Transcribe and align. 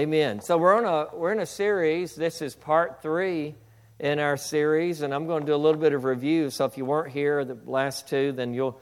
Amen. 0.00 0.40
So 0.40 0.56
we're 0.56 0.74
on 0.74 0.86
a 0.86 1.14
we're 1.14 1.30
in 1.30 1.40
a 1.40 1.46
series. 1.46 2.14
This 2.14 2.40
is 2.40 2.54
part 2.54 3.02
three 3.02 3.54
in 3.98 4.18
our 4.18 4.38
series, 4.38 5.02
and 5.02 5.12
I'm 5.12 5.26
going 5.26 5.42
to 5.42 5.46
do 5.46 5.54
a 5.54 5.60
little 5.60 5.78
bit 5.78 5.92
of 5.92 6.04
review. 6.04 6.48
So 6.48 6.64
if 6.64 6.78
you 6.78 6.86
weren't 6.86 7.12
here 7.12 7.44
the 7.44 7.58
last 7.66 8.08
two, 8.08 8.32
then 8.32 8.54
you'll 8.54 8.80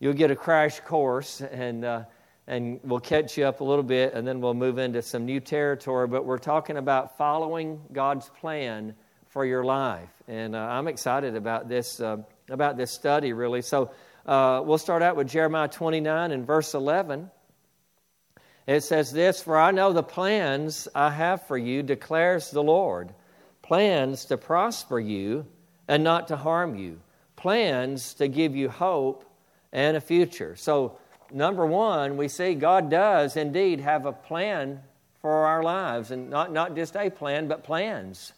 you'll 0.00 0.14
get 0.14 0.30
a 0.30 0.34
crash 0.34 0.80
course, 0.80 1.42
and 1.42 1.84
uh, 1.84 2.04
and 2.46 2.80
we'll 2.82 3.00
catch 3.00 3.36
you 3.36 3.44
up 3.44 3.60
a 3.60 3.64
little 3.64 3.82
bit, 3.82 4.14
and 4.14 4.26
then 4.26 4.40
we'll 4.40 4.54
move 4.54 4.78
into 4.78 5.02
some 5.02 5.26
new 5.26 5.38
territory. 5.38 6.08
But 6.08 6.24
we're 6.24 6.38
talking 6.38 6.78
about 6.78 7.18
following 7.18 7.82
God's 7.92 8.30
plan 8.40 8.94
for 9.26 9.44
your 9.44 9.64
life, 9.64 10.08
and 10.28 10.56
uh, 10.56 10.60
I'm 10.60 10.88
excited 10.88 11.36
about 11.36 11.68
this 11.68 12.00
uh, 12.00 12.22
about 12.48 12.78
this 12.78 12.90
study 12.90 13.34
really. 13.34 13.60
So 13.60 13.90
uh, 14.24 14.62
we'll 14.64 14.78
start 14.78 15.02
out 15.02 15.14
with 15.14 15.28
Jeremiah 15.28 15.68
29 15.68 16.32
and 16.32 16.46
verse 16.46 16.72
11. 16.72 17.30
It 18.66 18.82
says 18.82 19.12
this 19.12 19.42
For 19.42 19.58
I 19.58 19.70
know 19.70 19.92
the 19.92 20.02
plans 20.02 20.88
I 20.94 21.10
have 21.10 21.46
for 21.46 21.58
you, 21.58 21.82
declares 21.82 22.50
the 22.50 22.62
Lord 22.62 23.14
plans 23.62 24.26
to 24.26 24.36
prosper 24.36 25.00
you 25.00 25.46
and 25.88 26.04
not 26.04 26.28
to 26.28 26.36
harm 26.36 26.76
you, 26.76 27.00
plans 27.34 28.14
to 28.14 28.28
give 28.28 28.54
you 28.54 28.68
hope 28.68 29.24
and 29.72 29.96
a 29.96 30.00
future. 30.00 30.54
So, 30.56 30.98
number 31.32 31.66
one, 31.66 32.16
we 32.16 32.28
see 32.28 32.54
God 32.54 32.90
does 32.90 33.36
indeed 33.36 33.80
have 33.80 34.06
a 34.06 34.12
plan 34.12 34.80
for 35.20 35.46
our 35.46 35.62
lives, 35.62 36.10
and 36.10 36.28
not, 36.28 36.52
not 36.52 36.76
just 36.76 36.94
a 36.94 37.08
plan, 37.08 37.48
but 37.48 37.64
plans 37.64 38.34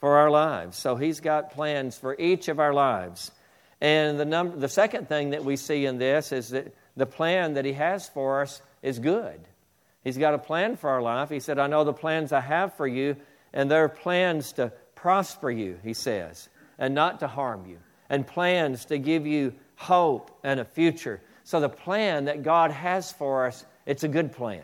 for 0.00 0.16
our 0.16 0.30
lives. 0.30 0.76
So, 0.78 0.96
He's 0.96 1.20
got 1.20 1.52
plans 1.52 1.96
for 1.96 2.18
each 2.18 2.48
of 2.48 2.58
our 2.58 2.72
lives. 2.72 3.30
And 3.80 4.18
the, 4.18 4.24
number, 4.24 4.56
the 4.56 4.68
second 4.68 5.08
thing 5.08 5.30
that 5.30 5.44
we 5.44 5.56
see 5.56 5.86
in 5.86 5.98
this 5.98 6.32
is 6.32 6.50
that 6.50 6.74
the 6.96 7.06
plan 7.06 7.54
that 7.54 7.64
He 7.64 7.74
has 7.74 8.08
for 8.08 8.42
us 8.42 8.62
is 8.82 8.98
good. 8.98 9.40
He's 10.04 10.18
got 10.18 10.34
a 10.34 10.38
plan 10.38 10.76
for 10.76 10.90
our 10.90 11.02
life. 11.02 11.30
He 11.30 11.40
said, 11.40 11.58
I 11.58 11.66
know 11.66 11.84
the 11.84 11.92
plans 11.92 12.32
I 12.32 12.40
have 12.40 12.74
for 12.74 12.86
you, 12.86 13.16
and 13.52 13.70
they're 13.70 13.88
plans 13.88 14.52
to 14.52 14.72
prosper 14.94 15.50
you, 15.50 15.78
he 15.82 15.94
says, 15.94 16.48
and 16.78 16.94
not 16.94 17.20
to 17.20 17.28
harm 17.28 17.66
you, 17.66 17.78
and 18.08 18.26
plans 18.26 18.86
to 18.86 18.98
give 18.98 19.26
you 19.26 19.54
hope 19.76 20.38
and 20.42 20.60
a 20.60 20.64
future. 20.64 21.20
So 21.44 21.60
the 21.60 21.68
plan 21.68 22.26
that 22.26 22.42
God 22.42 22.70
has 22.70 23.12
for 23.12 23.46
us, 23.46 23.64
it's 23.86 24.04
a 24.04 24.08
good 24.08 24.32
plan. 24.32 24.62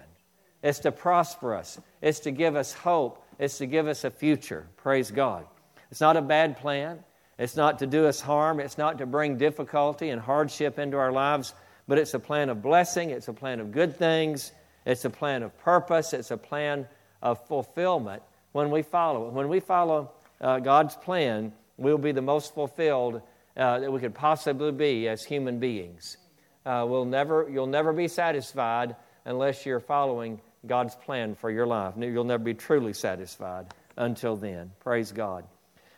It's 0.62 0.80
to 0.80 0.92
prosper 0.92 1.54
us, 1.54 1.80
it's 2.02 2.20
to 2.20 2.30
give 2.30 2.56
us 2.56 2.72
hope, 2.72 3.24
it's 3.38 3.58
to 3.58 3.66
give 3.66 3.86
us 3.86 4.04
a 4.04 4.10
future. 4.10 4.66
Praise 4.76 5.10
God. 5.10 5.46
It's 5.90 6.00
not 6.00 6.16
a 6.16 6.22
bad 6.22 6.58
plan. 6.58 7.04
It's 7.38 7.56
not 7.56 7.78
to 7.78 7.86
do 7.86 8.06
us 8.06 8.20
harm. 8.20 8.58
It's 8.58 8.78
not 8.78 8.98
to 8.98 9.06
bring 9.06 9.38
difficulty 9.38 10.10
and 10.10 10.20
hardship 10.20 10.78
into 10.78 10.96
our 10.96 11.12
lives, 11.12 11.54
but 11.86 11.98
it's 11.98 12.14
a 12.14 12.18
plan 12.18 12.48
of 12.48 12.62
blessing. 12.62 13.10
It's 13.10 13.28
a 13.28 13.32
plan 13.32 13.60
of 13.60 13.70
good 13.70 13.96
things. 13.96 14.52
It's 14.84 15.04
a 15.04 15.10
plan 15.10 15.42
of 15.42 15.56
purpose, 15.58 16.12
it's 16.12 16.30
a 16.30 16.36
plan 16.36 16.86
of 17.22 17.46
fulfillment 17.46 18.22
when 18.52 18.70
we 18.70 18.82
follow 18.82 19.28
it. 19.28 19.32
When 19.32 19.48
we 19.48 19.60
follow 19.60 20.12
uh, 20.40 20.60
God's 20.60 20.96
plan, 20.96 21.52
we'll 21.76 21.98
be 21.98 22.12
the 22.12 22.22
most 22.22 22.54
fulfilled 22.54 23.22
uh, 23.56 23.80
that 23.80 23.92
we 23.92 24.00
could 24.00 24.14
possibly 24.14 24.72
be 24.72 25.08
as 25.08 25.24
human 25.24 25.58
beings. 25.58 26.16
Uh, 26.64 26.86
we'll 26.88 27.04
never, 27.04 27.48
you'll 27.50 27.66
never 27.66 27.92
be 27.92 28.08
satisfied 28.08 28.94
unless 29.24 29.66
you're 29.66 29.80
following 29.80 30.40
God's 30.66 30.94
plan 30.94 31.34
for 31.34 31.50
your 31.50 31.66
life. 31.66 31.94
You'll 31.98 32.24
never 32.24 32.42
be 32.42 32.54
truly 32.54 32.92
satisfied 32.92 33.66
until 33.96 34.36
then. 34.36 34.70
Praise 34.80 35.12
God. 35.12 35.44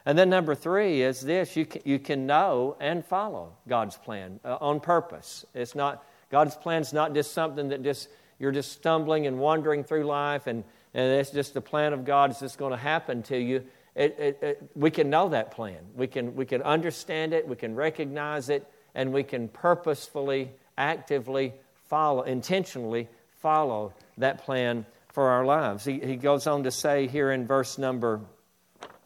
And 0.06 0.19
then 0.19 0.31
number 0.31 0.55
three 0.55 1.03
is 1.03 1.20
this 1.20 1.56
you 1.56 1.67
can, 1.67 1.83
you 1.84 1.98
can 1.98 2.27
know 2.27 2.77
and 2.81 3.05
follow 3.05 3.53
God's 3.69 3.97
plan 3.97 4.41
uh, 4.44 4.56
on 4.61 4.81
purpose. 4.81 5.44
It's 5.55 5.75
not, 5.75 6.05
God's 6.31 6.56
plan 6.56 6.83
is 6.83 6.92
not 6.92 7.15
just 7.15 7.33
something 7.33 7.69
that 7.69 7.83
just 7.83 8.09
you're 8.41 8.53
just 8.53 8.73
stumbling 8.73 9.27
and 9.27 9.39
wandering 9.39 9.85
through 9.85 10.05
life, 10.05 10.49
and, 10.49 10.65
and 10.95 11.13
it's 11.13 11.31
just 11.31 11.55
the 11.55 11.61
plan 11.61 11.93
of 11.93 12.05
God 12.05 12.31
is 12.31 12.41
just 12.41 12.59
going 12.59 12.73
to 12.73 12.79
happen 12.79 13.23
to 13.25 13.39
you. 13.39 13.65
It, 13.95 14.17
it, 14.19 14.39
it, 14.43 14.71
we 14.75 14.91
can 14.91 15.11
know 15.11 15.29
that 15.29 15.51
plan. 15.51 15.79
We 15.95 16.07
can, 16.07 16.35
we 16.35 16.47
can 16.47 16.63
understand 16.63 17.35
it, 17.35 17.47
we 17.47 17.56
can 17.56 17.75
recognize 17.75 18.49
it, 18.49 18.67
and 18.95 19.12
we 19.12 19.23
can 19.23 19.49
purposefully, 19.49 20.50
actively 20.79 21.53
follow, 21.89 22.23
intentionally 22.23 23.09
follow 23.43 23.93
that 24.17 24.43
plan 24.45 24.87
for 25.12 25.29
our 25.29 25.45
lives. 25.45 25.84
He, 25.84 26.00
he 26.00 26.17
goes 26.17 26.47
on 26.47 26.65
to 26.65 26.71
say 26.71 27.09
here 27.09 27.31
in 27.33 27.47
verse 27.47 27.77
number, 27.77 28.21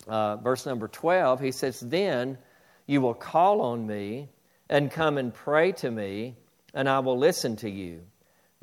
uh, 0.07 0.37
verse 0.37 0.65
number 0.65 0.87
12, 0.87 1.41
he 1.41 1.51
says, 1.51 1.81
Then 1.81 2.39
you 2.87 3.01
will 3.01 3.15
call 3.15 3.63
on 3.63 3.85
me 3.85 4.29
and 4.71 4.93
come 4.93 5.19
and 5.19 5.35
pray 5.35 5.73
to 5.73 5.91
me, 5.91 6.37
and 6.73 6.89
I 6.89 7.01
will 7.01 7.19
listen 7.19 7.57
to 7.57 7.71
you. 7.71 8.03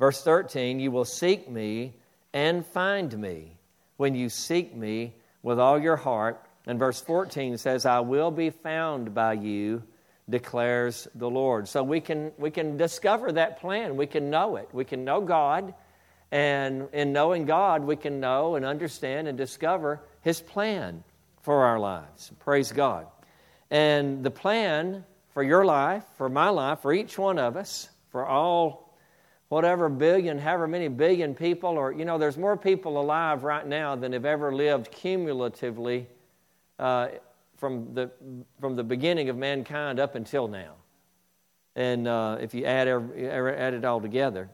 Verse 0.02 0.20
13, 0.24 0.80
you 0.80 0.90
will 0.90 1.04
seek 1.04 1.48
me 1.48 1.94
and 2.32 2.66
find 2.66 3.16
me 3.16 3.56
when 3.98 4.16
you 4.16 4.28
seek 4.28 4.74
me 4.74 5.14
with 5.44 5.60
all 5.60 5.78
your 5.78 5.94
heart. 5.94 6.44
And 6.66 6.76
verse 6.76 7.00
14 7.00 7.56
says, 7.56 7.86
I 7.86 8.00
will 8.00 8.32
be 8.32 8.50
found 8.50 9.14
by 9.14 9.34
you, 9.34 9.84
declares 10.28 11.06
the 11.14 11.30
Lord. 11.30 11.68
So 11.68 11.84
we 11.84 12.00
can, 12.00 12.32
we 12.36 12.50
can 12.50 12.76
discover 12.76 13.30
that 13.30 13.60
plan. 13.60 13.96
We 13.96 14.08
can 14.08 14.28
know 14.28 14.56
it. 14.56 14.68
We 14.72 14.84
can 14.84 15.04
know 15.04 15.20
God. 15.20 15.72
And 16.32 16.88
in 16.92 17.12
knowing 17.12 17.44
God, 17.44 17.84
we 17.84 17.94
can 17.94 18.18
know 18.18 18.56
and 18.56 18.64
understand 18.64 19.28
and 19.28 19.38
discover 19.38 20.00
His 20.22 20.40
plan 20.40 21.04
for 21.42 21.64
our 21.66 21.78
lives. 21.78 22.32
Praise 22.40 22.72
God. 22.72 23.06
And 23.70 24.24
the 24.24 24.32
plan 24.32 25.04
for 25.32 25.44
your 25.44 25.64
life, 25.64 26.02
for 26.18 26.28
my 26.28 26.48
life, 26.48 26.80
for 26.80 26.92
each 26.92 27.16
one 27.16 27.38
of 27.38 27.56
us, 27.56 27.88
for 28.10 28.26
all 28.26 28.91
whatever 29.52 29.90
billion, 29.90 30.38
however 30.38 30.66
many 30.66 30.88
billion 30.88 31.34
people, 31.34 31.76
or, 31.76 31.92
you 31.92 32.06
know, 32.06 32.16
there's 32.16 32.38
more 32.38 32.56
people 32.56 32.98
alive 32.98 33.44
right 33.44 33.66
now 33.66 33.94
than 33.94 34.14
have 34.14 34.24
ever 34.24 34.50
lived 34.50 34.90
cumulatively 34.90 36.06
uh, 36.78 37.08
from, 37.58 37.92
the, 37.92 38.10
from 38.60 38.76
the 38.76 38.82
beginning 38.82 39.28
of 39.28 39.36
mankind 39.36 40.00
up 40.00 40.14
until 40.14 40.48
now. 40.48 40.72
And 41.76 42.08
uh, 42.08 42.38
if 42.40 42.54
you 42.54 42.64
add, 42.64 42.88
every, 42.88 43.28
add 43.28 43.74
it 43.74 43.84
all 43.84 44.00
together. 44.00 44.48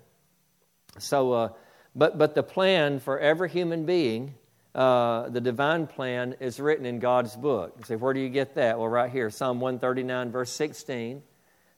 So, 0.98 1.32
uh, 1.32 1.48
but, 1.94 2.18
but 2.18 2.34
the 2.34 2.42
plan 2.42 2.98
for 2.98 3.20
every 3.20 3.50
human 3.50 3.86
being, 3.86 4.34
uh, 4.74 5.28
the 5.28 5.40
divine 5.40 5.86
plan, 5.86 6.34
is 6.40 6.58
written 6.58 6.84
in 6.84 6.98
God's 6.98 7.36
book. 7.36 7.72
You 7.78 7.84
say, 7.84 7.94
where 7.94 8.14
do 8.14 8.18
you 8.18 8.30
get 8.30 8.56
that? 8.56 8.80
Well, 8.80 8.88
right 8.88 9.12
here, 9.12 9.30
Psalm 9.30 9.60
139, 9.60 10.32
verse 10.32 10.50
16. 10.50 11.22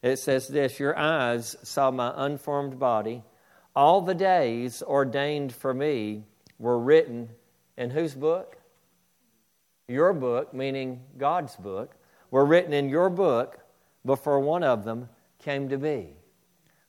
It 0.03 0.19
says 0.19 0.49
this 0.49 0.79
Your 0.79 0.99
eyes 0.99 1.57
saw 1.63 1.91
my 1.91 2.13
unformed 2.17 2.79
body. 2.79 3.23
All 3.75 4.01
the 4.01 4.15
days 4.15 4.83
ordained 4.83 5.53
for 5.53 5.73
me 5.73 6.25
were 6.59 6.79
written 6.79 7.31
in 7.77 7.91
whose 7.91 8.15
book? 8.15 8.57
Your 9.89 10.13
book, 10.13 10.53
meaning 10.55 11.01
God's 11.19 11.57
book, 11.57 11.95
were 12.31 12.45
written 12.45 12.73
in 12.73 12.89
your 12.89 13.11
book 13.11 13.59
before 14.05 14.41
one 14.41 14.63
of 14.63 14.85
them 14.85 15.09
came 15.39 15.69
to 15.69 15.79
be. 15.79 16.09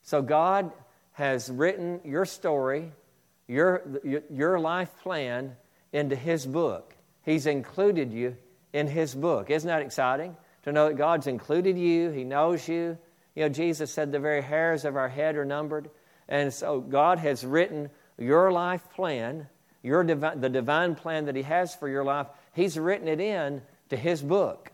So 0.02 0.22
God 0.22 0.72
has 1.12 1.50
written 1.50 2.00
your 2.04 2.24
story, 2.24 2.92
your, 3.46 3.82
your 4.30 4.58
life 4.58 4.90
plan 5.02 5.56
into 5.92 6.16
His 6.16 6.46
book. 6.46 6.94
He's 7.24 7.46
included 7.46 8.12
you 8.12 8.36
in 8.72 8.86
His 8.86 9.14
book. 9.14 9.50
Isn't 9.50 9.68
that 9.68 9.82
exciting? 9.82 10.36
To 10.64 10.72
know 10.72 10.88
that 10.88 10.96
God's 10.96 11.26
included 11.26 11.78
you, 11.78 12.10
He 12.10 12.24
knows 12.24 12.66
you. 12.68 12.98
You 13.34 13.44
know, 13.44 13.48
Jesus 13.48 13.90
said 13.90 14.12
the 14.12 14.18
very 14.18 14.42
hairs 14.42 14.84
of 14.84 14.96
our 14.96 15.08
head 15.08 15.36
are 15.36 15.44
numbered. 15.44 15.90
And 16.28 16.52
so 16.52 16.80
God 16.80 17.18
has 17.18 17.44
written 17.44 17.90
your 18.18 18.52
life 18.52 18.82
plan, 18.94 19.48
your 19.82 20.04
divi- 20.04 20.36
the 20.36 20.48
divine 20.48 20.94
plan 20.94 21.26
that 21.26 21.36
He 21.36 21.42
has 21.42 21.74
for 21.74 21.88
your 21.88 22.04
life, 22.04 22.26
He's 22.52 22.78
written 22.78 23.08
it 23.08 23.20
in 23.20 23.62
to 23.88 23.96
His 23.96 24.22
book. 24.22 24.70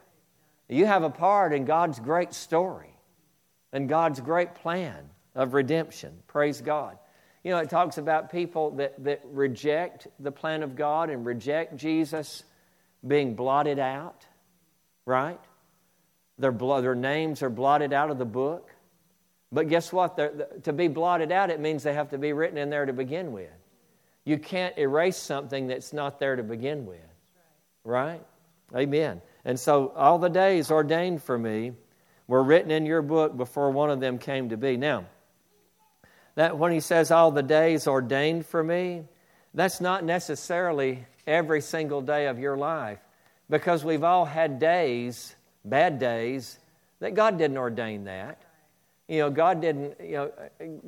You 0.68 0.86
have 0.86 1.02
a 1.02 1.10
part 1.10 1.52
in 1.52 1.64
God's 1.64 1.98
great 1.98 2.34
story 2.34 2.94
and 3.72 3.88
God's 3.88 4.20
great 4.20 4.54
plan 4.54 5.08
of 5.34 5.54
redemption. 5.54 6.18
Praise 6.26 6.60
God. 6.60 6.98
You 7.44 7.52
know, 7.52 7.58
it 7.58 7.70
talks 7.70 7.96
about 7.96 8.30
people 8.30 8.72
that, 8.72 9.02
that 9.04 9.22
reject 9.24 10.08
the 10.18 10.32
plan 10.32 10.62
of 10.62 10.76
God 10.76 11.08
and 11.08 11.24
reject 11.24 11.76
Jesus 11.76 12.42
being 13.06 13.34
blotted 13.34 13.78
out, 13.78 14.26
right? 15.06 15.40
Their, 16.38 16.52
their 16.52 16.94
names 16.94 17.42
are 17.42 17.50
blotted 17.50 17.92
out 17.92 18.10
of 18.10 18.18
the 18.18 18.24
book. 18.24 18.70
But 19.50 19.68
guess 19.68 19.92
what? 19.92 20.64
To 20.64 20.72
be 20.72 20.88
blotted 20.88 21.32
out, 21.32 21.50
it 21.50 21.58
means 21.58 21.82
they 21.82 21.94
have 21.94 22.10
to 22.10 22.18
be 22.18 22.32
written 22.32 22.58
in 22.58 22.70
there 22.70 22.86
to 22.86 22.92
begin 22.92 23.32
with. 23.32 23.50
You 24.24 24.38
can't 24.38 24.76
erase 24.76 25.16
something 25.16 25.68
that's 25.68 25.92
not 25.92 26.18
there 26.18 26.36
to 26.36 26.42
begin 26.42 26.84
with. 26.86 27.00
Right? 27.82 28.20
Amen. 28.76 29.22
And 29.44 29.58
so 29.58 29.88
all 29.96 30.18
the 30.18 30.28
days 30.28 30.70
ordained 30.70 31.22
for 31.22 31.38
me 31.38 31.72
were 32.26 32.42
written 32.42 32.70
in 32.70 32.84
your 32.84 33.00
book 33.00 33.36
before 33.36 33.70
one 33.70 33.90
of 33.90 34.00
them 34.00 34.18
came 34.18 34.50
to 34.50 34.58
be. 34.58 34.76
Now, 34.76 35.06
that 36.34 36.58
when 36.58 36.70
he 36.70 36.80
says 36.80 37.10
all 37.10 37.30
the 37.30 37.42
days 37.42 37.86
ordained 37.86 38.44
for 38.44 38.62
me, 38.62 39.04
that's 39.54 39.80
not 39.80 40.04
necessarily 40.04 41.06
every 41.26 41.62
single 41.62 42.02
day 42.02 42.26
of 42.26 42.38
your 42.38 42.56
life 42.56 42.98
because 43.48 43.82
we've 43.82 44.04
all 44.04 44.26
had 44.26 44.58
days 44.58 45.34
bad 45.64 45.98
days, 45.98 46.58
that 47.00 47.14
God 47.14 47.38
didn't 47.38 47.58
ordain 47.58 48.04
that. 48.04 48.42
You 49.08 49.20
know, 49.20 49.30
God 49.30 49.62
didn't, 49.62 49.94
you 50.02 50.16
know, 50.16 50.32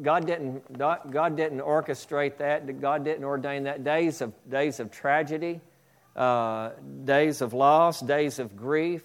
God 0.02 0.26
didn't, 0.26 0.78
God 0.78 1.36
didn't 1.36 1.60
orchestrate 1.60 2.36
that. 2.38 2.80
God 2.80 3.04
didn't 3.04 3.24
ordain 3.24 3.64
that. 3.64 3.82
Days 3.82 4.20
of, 4.20 4.34
days 4.48 4.78
of 4.78 4.90
tragedy, 4.90 5.60
uh, 6.14 6.70
days 7.04 7.40
of 7.40 7.54
loss, 7.54 8.00
days 8.00 8.38
of 8.38 8.56
grief. 8.56 9.04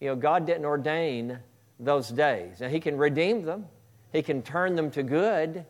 You 0.00 0.08
know, 0.08 0.16
God 0.16 0.46
didn't 0.46 0.64
ordain 0.64 1.38
those 1.78 2.08
days. 2.08 2.60
Now, 2.60 2.68
He 2.68 2.80
can 2.80 2.96
redeem 2.96 3.44
them, 3.44 3.66
He 4.12 4.22
can 4.22 4.42
turn 4.42 4.76
them 4.76 4.90
to 4.92 5.02
good, 5.02 5.66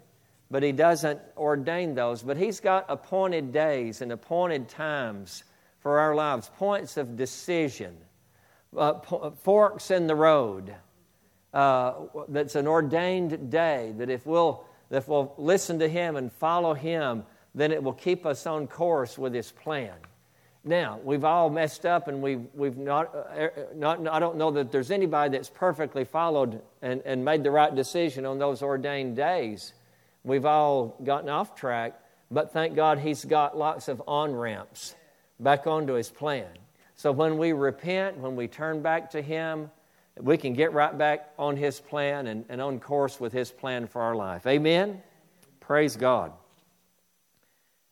but 0.49 0.63
He 0.63 0.71
doesn't 0.71 1.21
ordain 1.37 1.97
those. 1.97 2.23
But 2.23 2.37
He's 2.37 2.61
got 2.61 2.87
appointed 2.89 3.53
days 3.53 4.03
and 4.03 4.13
appointed 4.13 4.69
times 4.69 5.43
for 5.81 5.99
our 5.99 6.15
lives, 6.15 6.49
points 6.59 6.97
of 6.97 7.17
decision, 7.17 7.97
uh, 8.77 9.31
forks 9.43 9.91
in 9.91 10.07
the 10.07 10.15
road. 10.15 10.75
Uh, 11.53 11.95
that's 12.29 12.55
an 12.55 12.67
ordained 12.67 13.51
day 13.51 13.95
that 13.97 14.11
if 14.11 14.27
we'll, 14.27 14.65
if 14.91 15.09
we'll 15.09 15.35
listen 15.39 15.79
to 15.79 15.89
Him 15.89 16.17
and 16.17 16.33
follow 16.33 16.75
Him, 16.75 17.25
then 17.55 17.73
it 17.73 17.83
will 17.83 17.95
keep 17.95 18.27
us 18.27 18.47
on 18.47 18.67
course 18.67 19.17
with 19.17 19.35
His 19.35 19.51
plan. 19.51 19.95
Now, 20.65 21.01
we've 21.03 21.25
all 21.25 21.49
messed 21.49 21.87
up 21.87 22.09
and 22.09 22.21
we've, 22.21 22.45
we've 22.53 22.77
not, 22.77 23.15
uh, 23.15 23.19
er, 23.37 23.69
not, 23.75 24.07
I 24.07 24.19
don't 24.19 24.37
know 24.37 24.51
that 24.51 24.71
there's 24.71 24.91
anybody 24.91 25.37
that's 25.37 25.49
perfectly 25.49 26.05
followed 26.05 26.61
and, 26.83 27.01
and 27.07 27.25
made 27.25 27.43
the 27.43 27.51
right 27.51 27.75
decision 27.75 28.27
on 28.27 28.39
those 28.39 28.61
ordained 28.61 29.17
days. 29.17 29.73
We've 30.25 30.45
all 30.45 30.97
gotten 31.03 31.31
off 31.31 31.55
track, 31.55 31.99
but 32.31 32.53
thank 32.53 32.77
God 32.77 32.99
He's 32.99 33.25
got 33.25 33.57
lots 33.57 33.89
of 33.89 34.03
on 34.07 34.35
ramps 34.35 34.95
back 35.41 35.67
onto 35.67 35.95
His 35.95 36.11
plan. 36.11 36.49
So 36.99 37.13
when 37.13 37.39
we 37.39 37.53
repent, 37.53 38.19
when 38.19 38.35
we 38.35 38.49
turn 38.49 38.83
back 38.83 39.13
to 39.13 39.23
Him, 39.23 39.71
we 40.21 40.37
can 40.37 40.53
get 40.53 40.73
right 40.73 40.99
back 40.99 41.31
on 41.39 41.57
His 41.57 41.79
plan 41.79 42.27
and, 42.27 42.45
and 42.49 42.61
on 42.61 42.81
course 42.81 43.21
with 43.21 43.33
His 43.33 43.53
plan 43.53 43.87
for 43.87 44.03
our 44.03 44.17
life. 44.17 44.49
Amen? 44.49 45.01
Praise 45.61 45.95
God. 45.95 46.33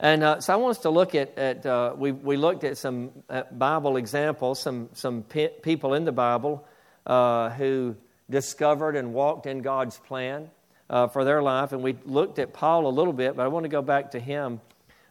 And 0.01 0.25
uh, 0.25 0.41
so 0.41 0.53
I 0.53 0.57
want 0.57 0.73
us 0.73 0.83
to 0.83 0.91
look 0.91 1.15
at, 1.15 1.39
at 1.39 1.65
uh, 1.65 1.95
we, 1.97 2.11
we 2.11 2.37
looked 2.37 2.65
at 2.65 2.79
some 2.79 3.11
uh, 3.31 3.45
Bible 3.53 3.97
examples, 3.97 4.59
some, 4.59 4.89
some 4.93 5.23
pe- 5.23 5.57
people 5.63 5.95
in 5.95 6.05
the 6.05 6.11
Bible 6.11 6.67
uh, 7.07 7.51
who 7.51 7.95
discovered 8.29 8.97
and 8.97 9.15
walked 9.15 9.47
in 9.47 9.63
God's 9.63 9.99
plan 9.99 10.51
uh, 10.91 11.07
for 11.07 11.23
their 11.23 11.43
life. 11.43 11.71
And 11.71 11.81
we 11.81 11.97
looked 12.05 12.41
at 12.41 12.53
Paul 12.53 12.89
a 12.89 12.91
little 12.91 13.13
bit, 13.13 13.37
but 13.37 13.45
I 13.45 13.49
want 13.49 13.63
to 13.63 13.69
go 13.69 13.83
back 13.83 14.11
to 14.11 14.19
him 14.19 14.61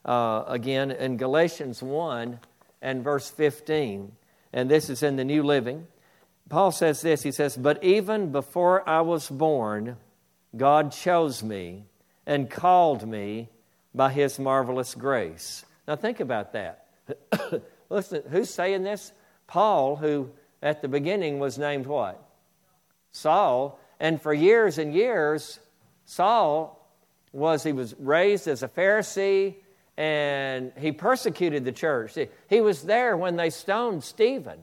uh, 0.04 0.44
again 0.48 0.92
in 0.92 1.16
Galatians 1.16 1.82
1 1.82 2.38
and 2.82 3.04
verse 3.04 3.30
15. 3.30 4.12
And 4.54 4.70
this 4.70 4.90
is 4.90 5.04
in 5.04 5.16
the 5.16 5.26
New 5.26 5.44
Living. 5.44 5.88
Paul 6.50 6.72
says 6.72 7.02
this 7.02 7.24
He 7.24 7.32
says, 7.32 7.58
But 7.58 7.84
even 7.84 8.32
before 8.32 8.88
I 8.88 9.02
was 9.02 9.30
born, 9.30 9.98
God 10.56 10.92
chose 10.92 11.44
me 11.44 11.86
and 12.26 12.50
called 12.50 13.08
me 13.08 13.50
by 13.94 14.12
his 14.12 14.40
marvelous 14.40 14.96
grace. 14.96 15.66
Now 15.88 15.96
think 15.96 16.20
about 16.20 16.54
that. 16.54 16.88
Listen, 17.90 18.24
who's 18.30 18.50
saying 18.50 18.84
this? 18.84 19.12
Paul, 19.48 19.96
who 19.96 20.32
at 20.62 20.82
the 20.82 20.88
beginning 20.88 21.40
was 21.40 21.58
named 21.58 21.86
what? 21.86 22.22
Saul. 23.12 23.80
And 24.00 24.22
for 24.22 24.34
years 24.34 24.78
and 24.78 24.94
years, 24.94 25.60
Saul 26.06 26.90
was, 27.32 27.64
he 27.64 27.72
was 27.72 27.94
raised 28.00 28.48
as 28.48 28.64
a 28.64 28.68
Pharisee 28.68 29.56
and 29.98 30.72
he 30.78 30.92
persecuted 30.92 31.64
the 31.64 31.72
church. 31.72 32.18
He 32.50 32.62
was 32.62 32.84
there 32.84 33.16
when 33.16 33.36
they 33.36 33.50
stoned 33.50 34.04
Stephen. 34.04 34.60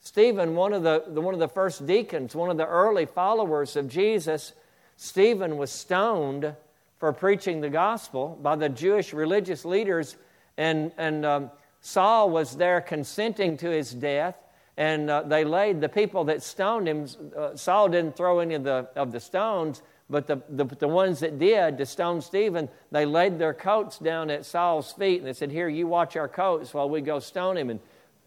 Stephen, 0.00 0.54
one 0.54 0.72
of 0.72 0.82
the, 0.82 1.02
one 1.20 1.34
of 1.34 1.40
the 1.40 1.48
first 1.48 1.86
deacons, 1.86 2.34
one 2.34 2.48
of 2.48 2.56
the 2.56 2.66
early 2.66 3.06
followers 3.06 3.76
of 3.76 3.88
Jesus, 3.88 4.52
Stephen 4.96 5.56
was 5.56 5.70
stoned 5.70 6.54
for 6.98 7.12
preaching 7.12 7.60
the 7.60 7.68
gospel 7.68 8.38
by 8.40 8.56
the 8.56 8.68
Jewish 8.68 9.12
religious 9.12 9.64
leaders, 9.64 10.16
and, 10.56 10.92
and 10.96 11.26
um, 11.26 11.50
Saul 11.80 12.30
was 12.30 12.56
there 12.56 12.80
consenting 12.80 13.56
to 13.58 13.70
his 13.70 13.92
death. 13.92 14.36
And 14.78 15.08
uh, 15.08 15.22
they 15.22 15.44
laid 15.44 15.80
the 15.80 15.88
people 15.88 16.24
that 16.24 16.42
stoned 16.42 16.86
him. 16.86 17.06
Uh, 17.34 17.56
Saul 17.56 17.88
didn't 17.88 18.14
throw 18.14 18.40
any 18.40 18.54
of 18.54 18.62
the, 18.62 18.86
of 18.94 19.10
the 19.10 19.20
stones, 19.20 19.80
but 20.08 20.26
the, 20.26 20.40
the, 20.48 20.64
the 20.64 20.88
ones 20.88 21.20
that 21.20 21.38
did 21.38 21.78
to 21.78 21.86
stone 21.86 22.20
Stephen, 22.20 22.68
they 22.92 23.06
laid 23.06 23.38
their 23.38 23.54
coats 23.54 23.98
down 23.98 24.30
at 24.30 24.46
Saul's 24.46 24.92
feet 24.92 25.18
and 25.18 25.26
they 25.26 25.32
said, 25.32 25.50
Here, 25.50 25.68
you 25.68 25.86
watch 25.86 26.16
our 26.16 26.28
coats 26.28 26.72
while 26.72 26.88
we 26.88 27.00
go 27.00 27.18
stone 27.18 27.56
him. 27.56 27.70
And, 27.70 27.80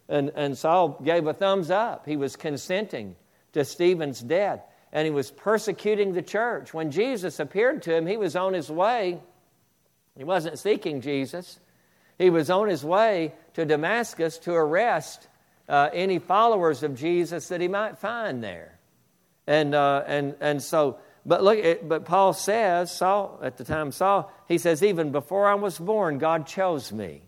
and, 0.08 0.30
and 0.34 0.58
Saul 0.58 1.00
gave 1.02 1.26
a 1.26 1.32
thumbs 1.32 1.70
up. 1.70 2.04
He 2.04 2.16
was 2.16 2.36
consenting 2.36 3.16
to 3.52 3.64
Stephen's 3.64 4.20
death 4.20 4.60
and 4.92 5.06
he 5.06 5.10
was 5.10 5.30
persecuting 5.30 6.12
the 6.12 6.22
church. 6.22 6.74
When 6.74 6.90
Jesus 6.90 7.40
appeared 7.40 7.82
to 7.82 7.94
him, 7.94 8.06
he 8.06 8.16
was 8.16 8.36
on 8.36 8.52
his 8.52 8.70
way. 8.70 9.20
He 10.16 10.24
wasn't 10.24 10.58
seeking 10.58 11.00
Jesus, 11.00 11.60
he 12.18 12.28
was 12.28 12.50
on 12.50 12.68
his 12.68 12.84
way 12.84 13.32
to 13.54 13.64
Damascus 13.64 14.36
to 14.38 14.52
arrest 14.52 15.28
uh, 15.68 15.88
any 15.94 16.18
followers 16.18 16.82
of 16.82 16.94
Jesus 16.94 17.48
that 17.48 17.62
he 17.62 17.68
might 17.68 17.96
find 17.98 18.44
there. 18.44 18.78
And, 19.46 19.74
uh, 19.74 20.04
and, 20.06 20.34
and 20.40 20.62
so, 20.62 20.98
but 21.26 21.42
look, 21.42 21.88
but 21.88 22.04
Paul 22.04 22.32
says, 22.32 22.90
Saul, 22.90 23.38
at 23.42 23.56
the 23.56 23.64
time 23.64 23.92
Saul, 23.92 24.32
he 24.48 24.58
says, 24.58 24.82
even 24.82 25.12
before 25.12 25.46
I 25.48 25.54
was 25.54 25.78
born, 25.78 26.18
God 26.18 26.46
chose 26.46 26.92
me 26.92 27.22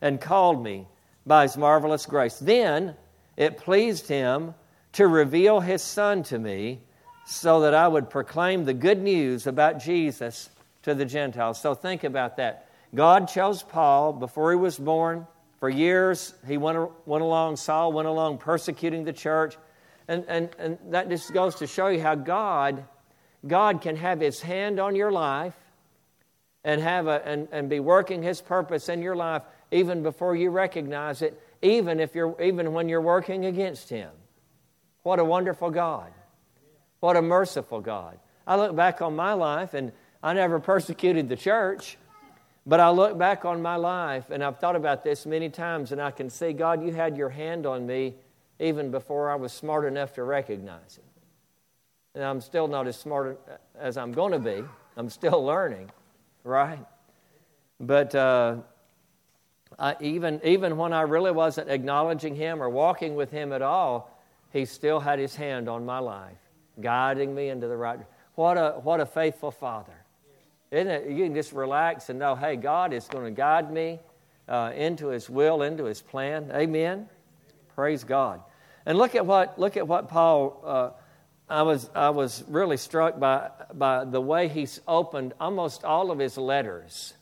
and 0.00 0.20
called 0.20 0.62
me 0.62 0.86
by 1.24 1.42
his 1.42 1.56
marvelous 1.56 2.06
grace. 2.06 2.38
Then 2.38 2.94
it 3.36 3.56
pleased 3.56 4.08
him 4.08 4.54
to 4.92 5.06
reveal 5.06 5.60
his 5.60 5.82
son 5.82 6.22
to 6.24 6.38
me 6.38 6.80
so 7.24 7.60
that 7.60 7.74
I 7.74 7.88
would 7.88 8.10
proclaim 8.10 8.64
the 8.64 8.74
good 8.74 9.00
news 9.02 9.46
about 9.46 9.80
Jesus 9.80 10.50
to 10.82 10.94
the 10.94 11.04
Gentiles. 11.04 11.60
So 11.60 11.74
think 11.74 12.04
about 12.04 12.36
that. 12.36 12.68
God 12.94 13.28
chose 13.28 13.62
Paul 13.62 14.12
before 14.12 14.50
he 14.50 14.56
was 14.56 14.78
born. 14.78 15.26
For 15.58 15.70
years, 15.70 16.34
he 16.46 16.58
went, 16.58 16.90
went 17.06 17.22
along, 17.22 17.56
Saul 17.56 17.92
went 17.92 18.08
along 18.08 18.38
persecuting 18.38 19.04
the 19.04 19.12
church. 19.12 19.56
And, 20.08 20.24
and, 20.26 20.50
and 20.58 20.78
that 20.90 21.08
just 21.08 21.32
goes 21.32 21.54
to 21.56 21.66
show 21.66 21.86
you 21.86 22.02
how 22.02 22.16
God, 22.16 22.84
God 23.46 23.80
can 23.80 23.96
have 23.96 24.20
his 24.20 24.40
hand 24.40 24.78
on 24.78 24.94
your 24.94 25.10
life 25.10 25.56
and, 26.64 26.80
have 26.80 27.06
a, 27.06 27.22
and, 27.26 27.48
and 27.50 27.68
be 27.68 27.80
working 27.80 28.22
his 28.22 28.40
purpose 28.40 28.88
in 28.88 29.02
your 29.02 29.16
life 29.16 29.42
even 29.70 30.02
before 30.02 30.36
you 30.36 30.50
recognize 30.50 31.22
it, 31.22 31.40
even, 31.62 31.98
if 31.98 32.14
you're, 32.14 32.40
even 32.40 32.72
when 32.72 32.88
you're 32.88 33.00
working 33.00 33.46
against 33.46 33.88
him. 33.88 34.10
What 35.02 35.18
a 35.18 35.24
wonderful 35.24 35.70
God. 35.70 36.12
What 37.00 37.16
a 37.16 37.22
merciful 37.22 37.80
God. 37.80 38.18
I 38.46 38.56
look 38.56 38.76
back 38.76 39.02
on 39.02 39.16
my 39.16 39.32
life 39.32 39.74
and 39.74 39.92
I 40.22 40.34
never 40.34 40.60
persecuted 40.60 41.28
the 41.28 41.36
church, 41.36 41.98
but 42.64 42.78
I 42.78 42.90
look 42.90 43.18
back 43.18 43.44
on 43.44 43.60
my 43.60 43.76
life 43.76 44.30
and 44.30 44.44
I've 44.44 44.58
thought 44.58 44.76
about 44.76 45.02
this 45.02 45.26
many 45.26 45.48
times 45.48 45.90
and 45.90 46.00
I 46.00 46.12
can 46.12 46.30
see, 46.30 46.52
God, 46.52 46.84
you 46.84 46.92
had 46.92 47.16
your 47.16 47.30
hand 47.30 47.66
on 47.66 47.86
me 47.86 48.14
even 48.60 48.92
before 48.92 49.30
I 49.30 49.34
was 49.34 49.52
smart 49.52 49.84
enough 49.84 50.12
to 50.14 50.22
recognize 50.22 50.98
it. 50.98 51.11
And 52.14 52.24
I'm 52.24 52.40
still 52.40 52.68
not 52.68 52.86
as 52.86 52.96
smart 52.96 53.40
as 53.78 53.96
I'm 53.96 54.12
going 54.12 54.32
to 54.32 54.38
be. 54.38 54.62
I'm 54.96 55.08
still 55.08 55.44
learning, 55.44 55.90
right? 56.44 56.84
But 57.80 58.14
uh, 58.14 58.56
I, 59.78 59.96
even, 60.00 60.40
even 60.44 60.76
when 60.76 60.92
I 60.92 61.02
really 61.02 61.32
wasn't 61.32 61.70
acknowledging 61.70 62.34
Him 62.34 62.62
or 62.62 62.68
walking 62.68 63.14
with 63.14 63.30
Him 63.30 63.52
at 63.52 63.62
all, 63.62 64.18
He 64.52 64.66
still 64.66 65.00
had 65.00 65.18
His 65.18 65.34
hand 65.34 65.68
on 65.68 65.86
my 65.86 65.98
life 65.98 66.36
guiding 66.80 67.34
me 67.34 67.48
into 67.48 67.68
the 67.68 67.76
right. 67.76 68.00
What 68.34 68.56
a, 68.56 68.72
what 68.82 69.00
a 69.00 69.06
faithful 69.06 69.50
Father. 69.50 69.92
Isn't 70.70 70.88
it? 70.88 71.10
You 71.10 71.24
can 71.24 71.34
just 71.34 71.52
relax 71.52 72.08
and 72.08 72.18
know, 72.18 72.34
hey, 72.34 72.56
God 72.56 72.92
is 72.92 73.06
going 73.08 73.24
to 73.24 73.30
guide 73.30 73.72
me 73.72 74.00
uh, 74.48 74.72
into 74.74 75.08
His 75.08 75.28
will, 75.28 75.62
into 75.62 75.84
His 75.84 76.00
plan. 76.00 76.50
Amen. 76.54 77.08
Praise 77.74 78.04
God. 78.04 78.40
And 78.84 78.98
look 78.98 79.14
at 79.14 79.24
what 79.24 79.58
look 79.58 79.76
at 79.76 79.86
what 79.86 80.08
Paul. 80.08 80.60
Uh, 80.64 80.90
I 81.52 81.62
was 81.62 81.90
I 81.94 82.10
was 82.10 82.42
really 82.48 82.78
struck 82.78 83.20
by 83.20 83.50
by 83.74 84.04
the 84.04 84.20
way 84.20 84.48
he's 84.48 84.80
opened 84.88 85.34
almost 85.38 85.84
all 85.84 86.10
of 86.10 86.18
his 86.18 86.38
letters. 86.38 87.12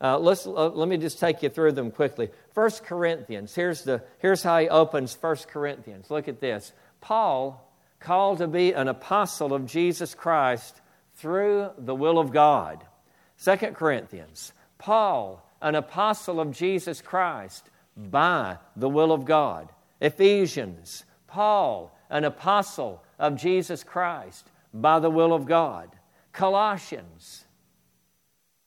Uh, 0.00 0.18
let's 0.18 0.46
uh, 0.46 0.68
let 0.70 0.88
me 0.88 0.96
just 0.96 1.20
take 1.20 1.42
you 1.42 1.48
through 1.48 1.72
them 1.72 1.92
quickly. 1.92 2.30
First 2.54 2.84
Corinthians. 2.84 3.54
Here's 3.54 3.82
the 3.82 4.02
here's 4.18 4.42
how 4.42 4.58
he 4.58 4.68
opens 4.68 5.14
First 5.14 5.46
Corinthians. 5.46 6.10
Look 6.10 6.26
at 6.26 6.40
this. 6.40 6.72
Paul 7.00 7.64
called 8.00 8.38
to 8.38 8.48
be 8.48 8.72
an 8.72 8.88
apostle 8.88 9.54
of 9.54 9.66
Jesus 9.66 10.12
Christ 10.14 10.80
through 11.14 11.70
the 11.78 11.94
will 11.94 12.18
of 12.18 12.32
God. 12.32 12.84
Second 13.36 13.76
Corinthians, 13.76 14.52
Paul, 14.78 15.44
an 15.62 15.76
apostle 15.76 16.40
of 16.40 16.50
Jesus 16.52 17.00
Christ 17.00 17.70
by 17.96 18.58
the 18.74 18.88
will 18.88 19.12
of 19.12 19.24
God. 19.24 19.68
Ephesians, 20.00 21.04
Paul, 21.28 21.96
an 22.10 22.24
apostle 22.24 23.02
of 23.18 23.36
Jesus 23.36 23.84
Christ 23.84 24.50
by 24.72 24.98
the 24.98 25.10
will 25.10 25.32
of 25.32 25.46
God. 25.46 25.90
Colossians, 26.32 27.44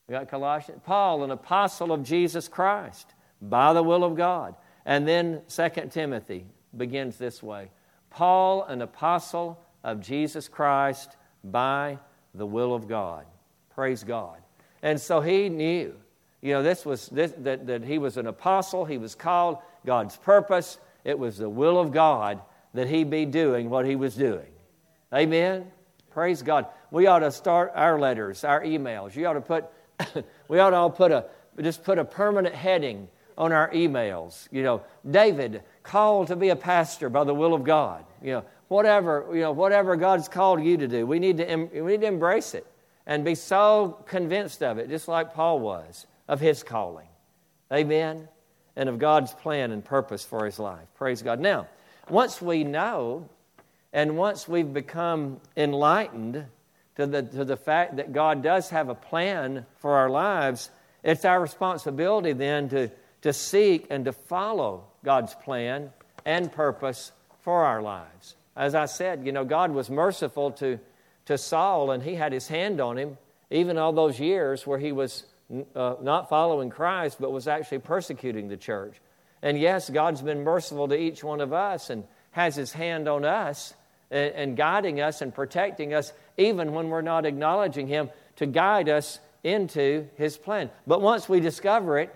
we 0.07 0.13
got 0.13 0.29
Colossians, 0.29 0.81
Paul, 0.85 1.23
an 1.23 1.31
apostle 1.31 1.91
of 1.91 2.03
Jesus 2.03 2.47
Christ 2.47 3.13
by 3.41 3.73
the 3.73 3.83
will 3.83 4.03
of 4.03 4.15
God. 4.15 4.55
And 4.85 5.07
then 5.07 5.41
Second 5.47 5.91
Timothy 5.91 6.45
begins 6.75 7.17
this 7.17 7.41
way 7.41 7.69
Paul, 8.09 8.63
an 8.63 8.81
apostle 8.81 9.59
of 9.83 10.01
Jesus 10.01 10.47
Christ 10.47 11.15
by 11.43 11.97
the 12.35 12.45
will 12.45 12.73
of 12.73 12.87
God. 12.87 13.25
Praise 13.73 14.03
God. 14.03 14.37
And 14.83 14.99
so 14.99 15.21
he 15.21 15.49
knew, 15.49 15.95
you 16.41 16.53
know, 16.53 16.63
this 16.63 16.85
was 16.85 17.07
this, 17.09 17.33
that, 17.39 17.67
that 17.67 17.83
he 17.83 17.97
was 17.97 18.17
an 18.17 18.27
apostle, 18.27 18.85
he 18.85 18.97
was 18.97 19.15
called, 19.15 19.57
God's 19.85 20.17
purpose. 20.17 20.79
It 21.03 21.17
was 21.17 21.37
the 21.37 21.49
will 21.49 21.79
of 21.79 21.91
God 21.91 22.41
that 22.73 22.87
he 22.87 23.03
be 23.03 23.25
doing 23.25 23.69
what 23.69 23.85
he 23.85 23.95
was 23.95 24.15
doing. 24.15 24.47
Amen? 25.13 25.71
Praise 26.11 26.41
God. 26.41 26.67
We 26.89 27.07
ought 27.07 27.19
to 27.19 27.31
start 27.31 27.71
our 27.75 27.99
letters, 27.99 28.43
our 28.43 28.61
emails. 28.61 29.15
You 29.15 29.27
ought 29.27 29.33
to 29.33 29.41
put, 29.41 29.65
we 30.47 30.59
ought 30.59 30.71
to 30.71 30.75
all 30.75 30.89
put 30.89 31.11
a, 31.11 31.25
just 31.61 31.83
put 31.83 31.97
a 31.97 32.05
permanent 32.05 32.55
heading 32.55 33.07
on 33.37 33.51
our 33.51 33.69
emails. 33.71 34.47
You 34.51 34.63
know, 34.63 34.83
David, 35.09 35.63
called 35.83 36.27
to 36.27 36.35
be 36.35 36.49
a 36.49 36.55
pastor 36.55 37.09
by 37.09 37.23
the 37.23 37.33
will 37.33 37.53
of 37.53 37.63
God. 37.63 38.05
You 38.21 38.31
know, 38.33 38.45
whatever, 38.67 39.27
you 39.33 39.41
know, 39.41 39.51
whatever 39.51 39.95
God's 39.95 40.27
called 40.27 40.63
you 40.63 40.77
to 40.77 40.87
do, 40.87 41.05
we 41.05 41.19
need 41.19 41.37
to, 41.37 41.55
we 41.81 41.91
need 41.91 42.01
to 42.01 42.07
embrace 42.07 42.53
it 42.53 42.67
and 43.05 43.25
be 43.25 43.35
so 43.35 44.03
convinced 44.05 44.61
of 44.61 44.77
it, 44.77 44.89
just 44.89 45.07
like 45.07 45.33
Paul 45.33 45.59
was, 45.59 46.05
of 46.27 46.39
his 46.39 46.63
calling. 46.63 47.07
Amen? 47.71 48.27
And 48.75 48.87
of 48.87 48.99
God's 48.99 49.33
plan 49.33 49.71
and 49.71 49.83
purpose 49.83 50.23
for 50.23 50.45
his 50.45 50.59
life. 50.59 50.87
Praise 50.95 51.21
God. 51.21 51.39
Now, 51.39 51.67
once 52.11 52.41
we 52.41 52.63
know 52.63 53.27
and 53.93 54.17
once 54.17 54.47
we've 54.47 54.73
become 54.73 55.39
enlightened 55.55 56.45
to 56.95 57.07
the, 57.07 57.23
to 57.23 57.45
the 57.45 57.57
fact 57.57 57.95
that 57.95 58.13
God 58.13 58.43
does 58.43 58.69
have 58.69 58.89
a 58.89 58.95
plan 58.95 59.65
for 59.79 59.95
our 59.95 60.09
lives, 60.09 60.69
it's 61.03 61.25
our 61.25 61.41
responsibility 61.41 62.33
then 62.33 62.69
to, 62.69 62.91
to 63.21 63.33
seek 63.33 63.87
and 63.89 64.05
to 64.05 64.11
follow 64.11 64.85
God's 65.03 65.33
plan 65.35 65.91
and 66.25 66.51
purpose 66.51 67.11
for 67.41 67.65
our 67.65 67.81
lives. 67.81 68.35
As 68.55 68.75
I 68.75 68.85
said, 68.85 69.25
you 69.25 69.31
know, 69.31 69.45
God 69.45 69.71
was 69.71 69.89
merciful 69.89 70.51
to, 70.51 70.79
to 71.25 71.37
Saul, 71.37 71.91
and 71.91 72.03
he 72.03 72.15
had 72.15 72.33
his 72.33 72.47
hand 72.47 72.81
on 72.81 72.97
him, 72.97 73.17
even 73.49 73.77
all 73.77 73.93
those 73.93 74.19
years 74.19 74.67
where 74.67 74.77
he 74.77 74.91
was 74.91 75.23
uh, 75.75 75.95
not 76.01 76.29
following 76.29 76.69
Christ, 76.69 77.17
but 77.19 77.31
was 77.31 77.47
actually 77.47 77.79
persecuting 77.79 78.49
the 78.49 78.57
church. 78.57 78.95
And 79.41 79.57
yes, 79.59 79.89
God's 79.89 80.21
been 80.21 80.43
merciful 80.43 80.87
to 80.87 80.95
each 80.95 81.23
one 81.23 81.41
of 81.41 81.53
us 81.53 81.89
and 81.89 82.03
has 82.31 82.55
his 82.55 82.71
hand 82.71 83.07
on 83.07 83.25
us 83.25 83.73
and, 84.09 84.33
and 84.33 84.57
guiding 84.57 85.01
us 85.01 85.21
and 85.21 85.33
protecting 85.33 85.93
us, 85.93 86.13
even 86.37 86.73
when 86.73 86.89
we're 86.89 87.01
not 87.01 87.25
acknowledging 87.25 87.87
him, 87.87 88.09
to 88.37 88.45
guide 88.45 88.89
us 88.89 89.19
into 89.43 90.07
his 90.15 90.37
plan. 90.37 90.69
But 90.85 91.01
once 91.01 91.27
we 91.27 91.39
discover 91.39 91.99
it, 91.99 92.13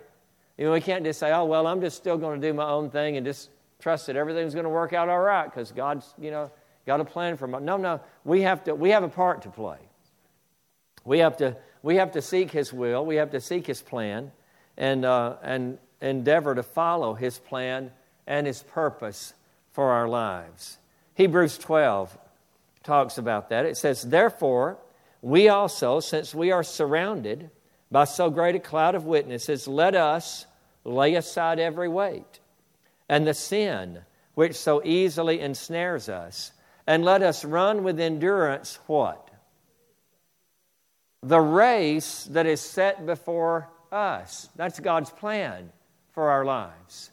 you 0.57 0.65
know, 0.65 0.71
we 0.71 0.81
can't 0.81 1.03
just 1.03 1.19
say, 1.19 1.31
oh, 1.31 1.45
well, 1.45 1.67
I'm 1.67 1.81
just 1.81 1.97
still 1.97 2.17
going 2.17 2.39
to 2.39 2.47
do 2.47 2.53
my 2.53 2.69
own 2.69 2.89
thing 2.89 3.17
and 3.17 3.25
just 3.25 3.49
trust 3.79 4.07
that 4.07 4.15
everything's 4.15 4.53
going 4.53 4.63
to 4.63 4.69
work 4.69 4.93
out 4.93 5.09
all 5.09 5.19
right 5.19 5.45
because 5.45 5.71
God's, 5.71 6.13
you 6.19 6.31
know, 6.31 6.49
got 6.85 6.99
a 6.99 7.05
plan 7.05 7.35
for 7.37 7.47
my. 7.47 7.59
No, 7.59 7.77
no, 7.77 7.99
we 8.23 8.41
have 8.43 8.63
to. 8.65 8.75
We 8.75 8.91
have 8.91 9.03
a 9.03 9.09
part 9.09 9.41
to 9.41 9.49
play. 9.49 9.77
We 11.03 11.19
have 11.19 11.37
to. 11.37 11.57
We 11.81 11.97
have 11.97 12.13
to 12.13 12.21
seek 12.21 12.51
His 12.51 12.71
will. 12.71 13.05
We 13.05 13.17
have 13.17 13.31
to 13.31 13.41
seek 13.41 13.67
His 13.67 13.81
plan, 13.81 14.31
and 14.77 15.03
uh, 15.03 15.35
and 15.43 15.77
endeavor 16.05 16.55
to 16.55 16.63
follow 16.63 17.13
His 17.13 17.37
plan 17.37 17.91
and 18.27 18.47
His 18.47 18.63
purpose 18.63 19.33
for 19.71 19.91
our 19.91 20.07
lives. 20.07 20.77
Hebrews 21.15 21.57
12 21.57 22.17
talks 22.83 23.17
about 23.17 23.49
that. 23.49 23.65
It 23.65 23.77
says, 23.77 24.03
"Therefore, 24.03 24.77
we 25.21 25.49
also, 25.49 25.99
since 25.99 26.35
we 26.35 26.51
are 26.51 26.63
surrounded 26.63 27.49
by 27.91 28.05
so 28.05 28.29
great 28.29 28.55
a 28.55 28.59
cloud 28.59 28.95
of 28.95 29.05
witnesses, 29.05 29.67
let 29.67 29.95
us 29.95 30.45
lay 30.83 31.15
aside 31.15 31.59
every 31.59 31.87
weight 31.87 32.39
and 33.09 33.25
the 33.25 33.33
sin 33.33 34.03
which 34.33 34.55
so 34.55 34.81
easily 34.83 35.39
ensnares 35.39 36.09
us, 36.09 36.51
and 36.85 37.05
let 37.05 37.23
us 37.23 37.45
run 37.45 37.83
with 37.83 37.99
endurance 37.99 38.79
what? 38.85 39.29
The 41.23 41.39
race 41.39 42.25
that 42.25 42.45
is 42.45 42.61
set 42.61 43.05
before 43.05 43.69
us. 43.91 44.49
That's 44.55 44.79
God's 44.79 45.09
plan 45.09 45.71
for 46.15 46.31
our 46.31 46.43
lives. 46.43 47.11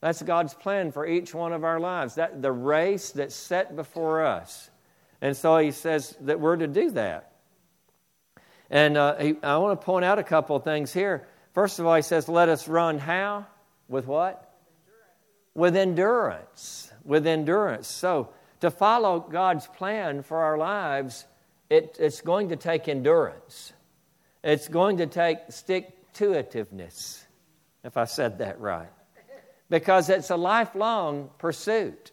That's 0.00 0.22
God's 0.22 0.52
plan 0.52 0.92
for 0.92 1.06
each 1.06 1.34
one 1.34 1.54
of 1.54 1.64
our 1.64 1.80
lives. 1.80 2.16
That 2.16 2.42
the 2.42 2.52
race 2.52 3.12
that's 3.12 3.34
set 3.34 3.74
before 3.74 4.26
us. 4.26 4.68
And 5.22 5.34
so 5.34 5.56
he 5.56 5.70
says 5.70 6.14
that 6.20 6.38
we're 6.38 6.56
to 6.56 6.66
do 6.66 6.90
that. 6.90 7.32
And 8.68 8.98
uh, 8.98 9.16
he, 9.16 9.36
I 9.42 9.56
want 9.56 9.80
to 9.80 9.84
point 9.84 10.04
out 10.04 10.18
a 10.18 10.22
couple 10.22 10.56
of 10.56 10.64
things 10.64 10.92
here. 10.92 11.26
First 11.54 11.78
of 11.78 11.86
all, 11.86 11.94
he 11.94 12.02
says, 12.02 12.28
Let 12.28 12.50
us 12.50 12.68
run 12.68 12.98
how? 12.98 13.46
With 13.88 14.06
what? 14.06 14.52
With 15.54 15.76
endurance. 15.76 16.92
With 17.04 17.26
endurance. 17.26 17.86
So, 17.88 18.30
to 18.60 18.70
follow 18.70 19.20
God's 19.20 19.66
plan 19.66 20.22
for 20.22 20.38
our 20.38 20.58
lives, 20.58 21.24
it, 21.70 21.96
it's 22.00 22.20
going 22.20 22.48
to 22.50 22.56
take 22.56 22.88
endurance. 22.88 23.72
It's 24.42 24.68
going 24.68 24.98
to 24.98 25.06
take 25.06 25.38
stick 25.50 26.12
to 26.14 26.30
itiveness, 26.30 27.23
if 27.84 27.96
I 27.96 28.06
said 28.06 28.38
that 28.38 28.60
right. 28.60 28.88
Because 29.70 30.08
it's 30.08 30.30
a 30.30 30.36
lifelong 30.36 31.30
pursuit. 31.38 32.10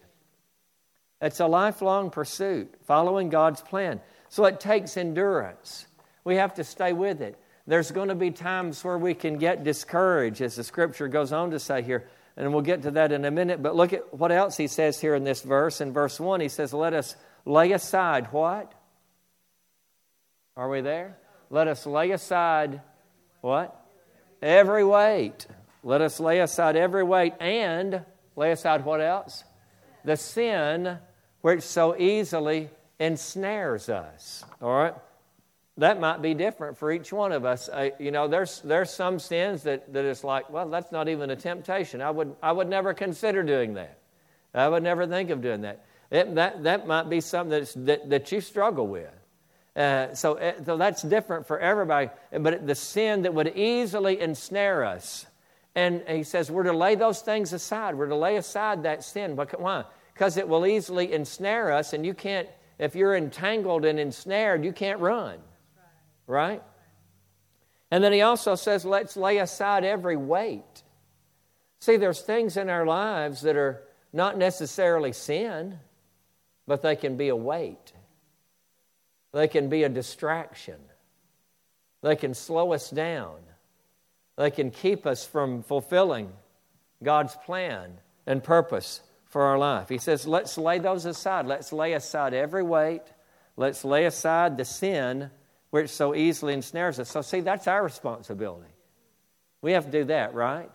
It's 1.22 1.40
a 1.40 1.48
lifelong 1.48 2.10
pursuit, 2.10 2.74
following 2.86 3.30
God's 3.30 3.62
plan. 3.62 4.02
So 4.30 4.46
it 4.46 4.60
takes 4.60 4.98
endurance. 4.98 5.86
We 6.24 6.36
have 6.36 6.56
to 6.56 6.64
stay 6.64 6.94
with 6.94 7.22
it. 7.22 7.38
There's 7.68 7.92
going 7.92 8.10
to 8.10 8.16
be 8.16 8.32
times 8.32 8.84
where 8.84 8.98
we 8.98 9.14
can 9.14 9.38
get 9.38 9.64
discouraged, 9.64 10.42
as 10.42 10.56
the 10.56 10.64
scripture 10.64 11.08
goes 11.08 11.32
on 11.32 11.52
to 11.52 11.60
say 11.60 11.84
here, 11.84 12.08
and 12.36 12.52
we'll 12.54 12.64
get 12.64 12.84
to 12.84 12.92
that 12.92 13.12
in 13.12 13.24
a 13.24 13.32
minute. 13.32 13.62
But 13.62 13.76
look 13.76 13.94
at 13.94 14.14
what 14.14 14.32
else 14.32 14.58
he 14.58 14.68
says 14.68 15.00
here 15.00 15.16
in 15.16 15.24
this 15.24 15.42
verse. 15.42 15.80
In 15.80 15.94
verse 15.94 16.20
1, 16.20 16.42
he 16.42 16.50
says, 16.50 16.74
Let 16.74 16.94
us 16.94 17.16
lay 17.46 17.72
aside 17.72 18.28
what? 18.32 18.74
Are 20.58 20.70
we 20.70 20.82
there? 20.82 21.18
Let 21.50 21.68
us 21.68 21.86
lay 21.86 22.12
aside 22.12 22.82
what? 23.42 23.78
Every 24.42 24.84
weight. 24.84 25.46
Let 25.84 26.02
us 26.02 26.20
lay 26.20 26.40
aside 26.40 26.76
every 26.76 27.04
weight 27.04 27.34
and 27.40 28.06
lay 28.36 28.52
aside 28.52 28.86
what 28.86 29.02
else? 29.02 29.44
The 30.04 30.18
sin 30.18 30.98
which 31.42 31.64
so 31.64 31.98
easily 31.98 32.70
ensnares 33.00 33.90
us. 33.90 34.46
All 34.62 34.72
right? 34.72 34.94
that 35.78 36.00
might 36.00 36.22
be 36.22 36.34
different 36.34 36.78
for 36.78 36.92
each 36.92 37.12
one 37.14 37.32
of 37.32 37.46
us. 37.46 37.70
Uh, 37.70 37.90
you 37.98 38.12
know, 38.12 38.28
there's, 38.28 38.62
there's 38.62 38.92
some 38.92 39.20
sins 39.20 39.64
that, 39.64 39.92
that 39.94 40.06
it's 40.06 40.24
like, 40.24 40.50
well, 40.50 40.70
that's 40.70 40.92
not 40.92 41.08
even 41.08 41.30
a 41.30 41.36
temptation. 41.36 42.02
I 42.02 42.12
would, 42.12 42.36
I 42.42 42.52
would 42.52 42.68
never 42.68 42.94
consider 42.94 43.42
doing 43.42 43.74
that. 43.76 43.98
I 44.54 44.68
would 44.68 44.84
never 44.84 45.08
think 45.08 45.30
of 45.30 45.42
doing 45.42 45.62
that. 45.62 45.86
It, 46.12 46.36
that, 46.36 46.64
that 46.64 46.88
might 46.88 47.10
be 47.10 47.22
something 47.22 47.52
that's, 47.52 47.74
that, 47.74 48.10
that 48.10 48.32
you 48.32 48.42
struggle 48.42 48.88
with. 48.88 49.10
Uh, 49.76 50.14
so, 50.14 50.38
uh, 50.38 50.64
so 50.66 50.76
that's 50.76 51.02
different 51.02 51.48
for 51.48 51.58
everybody. 51.58 52.10
But 52.38 52.68
the 52.68 52.76
sin 52.76 53.22
that 53.22 53.34
would 53.34 53.56
easily 53.56 54.20
ensnare 54.20 54.84
us. 54.84 55.26
And 55.76 56.04
he 56.08 56.24
says 56.24 56.52
we're 56.52 56.64
to 56.64 56.74
lay 56.74 56.96
those 56.96 57.22
things 57.22 57.54
aside. 57.54 57.96
We're 57.96 58.08
to 58.08 58.16
lay 58.16 58.36
aside 58.36 58.84
that 58.84 59.04
sin. 59.04 59.36
Why? 59.36 59.86
Because 60.14 60.38
it 60.38 60.48
will 60.48 60.66
easily 60.66 61.14
ensnare 61.14 61.72
us, 61.72 61.94
and 61.94 62.06
you 62.06 62.14
can't, 62.14 62.48
if 62.78 62.96
you're 62.96 63.16
entangled 63.16 63.86
and 63.86 64.00
ensnared, 64.00 64.66
you 64.66 64.74
can't 64.74 65.00
run. 65.00 65.40
Right? 66.28 66.62
And 67.90 68.04
then 68.04 68.14
he 68.14 68.22
also 68.22 68.56
says, 68.56 68.86
let's 68.86 69.18
lay 69.18 69.38
aside 69.38 69.84
every 69.84 70.16
weight. 70.16 70.84
See, 71.80 71.98
there's 71.98 72.22
things 72.22 72.58
in 72.58 72.70
our 72.70 72.86
lives 72.86 73.42
that 73.42 73.56
are 73.56 73.84
not 74.14 74.38
necessarily 74.38 75.14
sin, 75.14 75.80
but 76.68 76.82
they 76.82 76.96
can 76.96 77.18
be 77.18 77.30
a 77.30 77.36
weight. 77.36 77.94
They 79.34 79.48
can 79.48 79.70
be 79.70 79.84
a 79.84 79.90
distraction. 79.90 80.80
They 82.02 82.16
can 82.16 82.34
slow 82.34 82.74
us 82.74 82.90
down. 82.90 83.38
They 84.38 84.52
can 84.52 84.72
keep 84.72 85.06
us 85.06 85.26
from 85.26 85.64
fulfilling 85.64 86.32
God's 87.04 87.36
plan 87.46 87.98
and 88.26 88.44
purpose 88.44 89.02
for 89.26 89.44
our 89.44 89.58
life. 89.58 89.90
He 89.90 89.98
says, 89.98 90.28
let's 90.28 90.58
lay 90.58 90.80
those 90.80 91.06
aside. 91.06 91.46
Let's 91.48 91.72
lay 91.72 91.94
aside 91.94 92.34
every 92.34 92.64
weight. 92.64 93.04
Let's 93.58 93.84
lay 93.84 94.06
aside 94.06 94.58
the 94.58 94.66
sin 94.66 95.30
which 95.70 95.90
so 95.90 96.14
easily 96.14 96.54
ensnares 96.54 97.00
us. 97.00 97.10
So, 97.10 97.22
see, 97.22 97.40
that's 97.40 97.68
our 97.68 97.84
responsibility. 97.84 98.70
We 99.62 99.72
have 99.74 99.86
to 99.86 99.92
do 99.92 100.04
that, 100.06 100.34
right? 100.34 100.70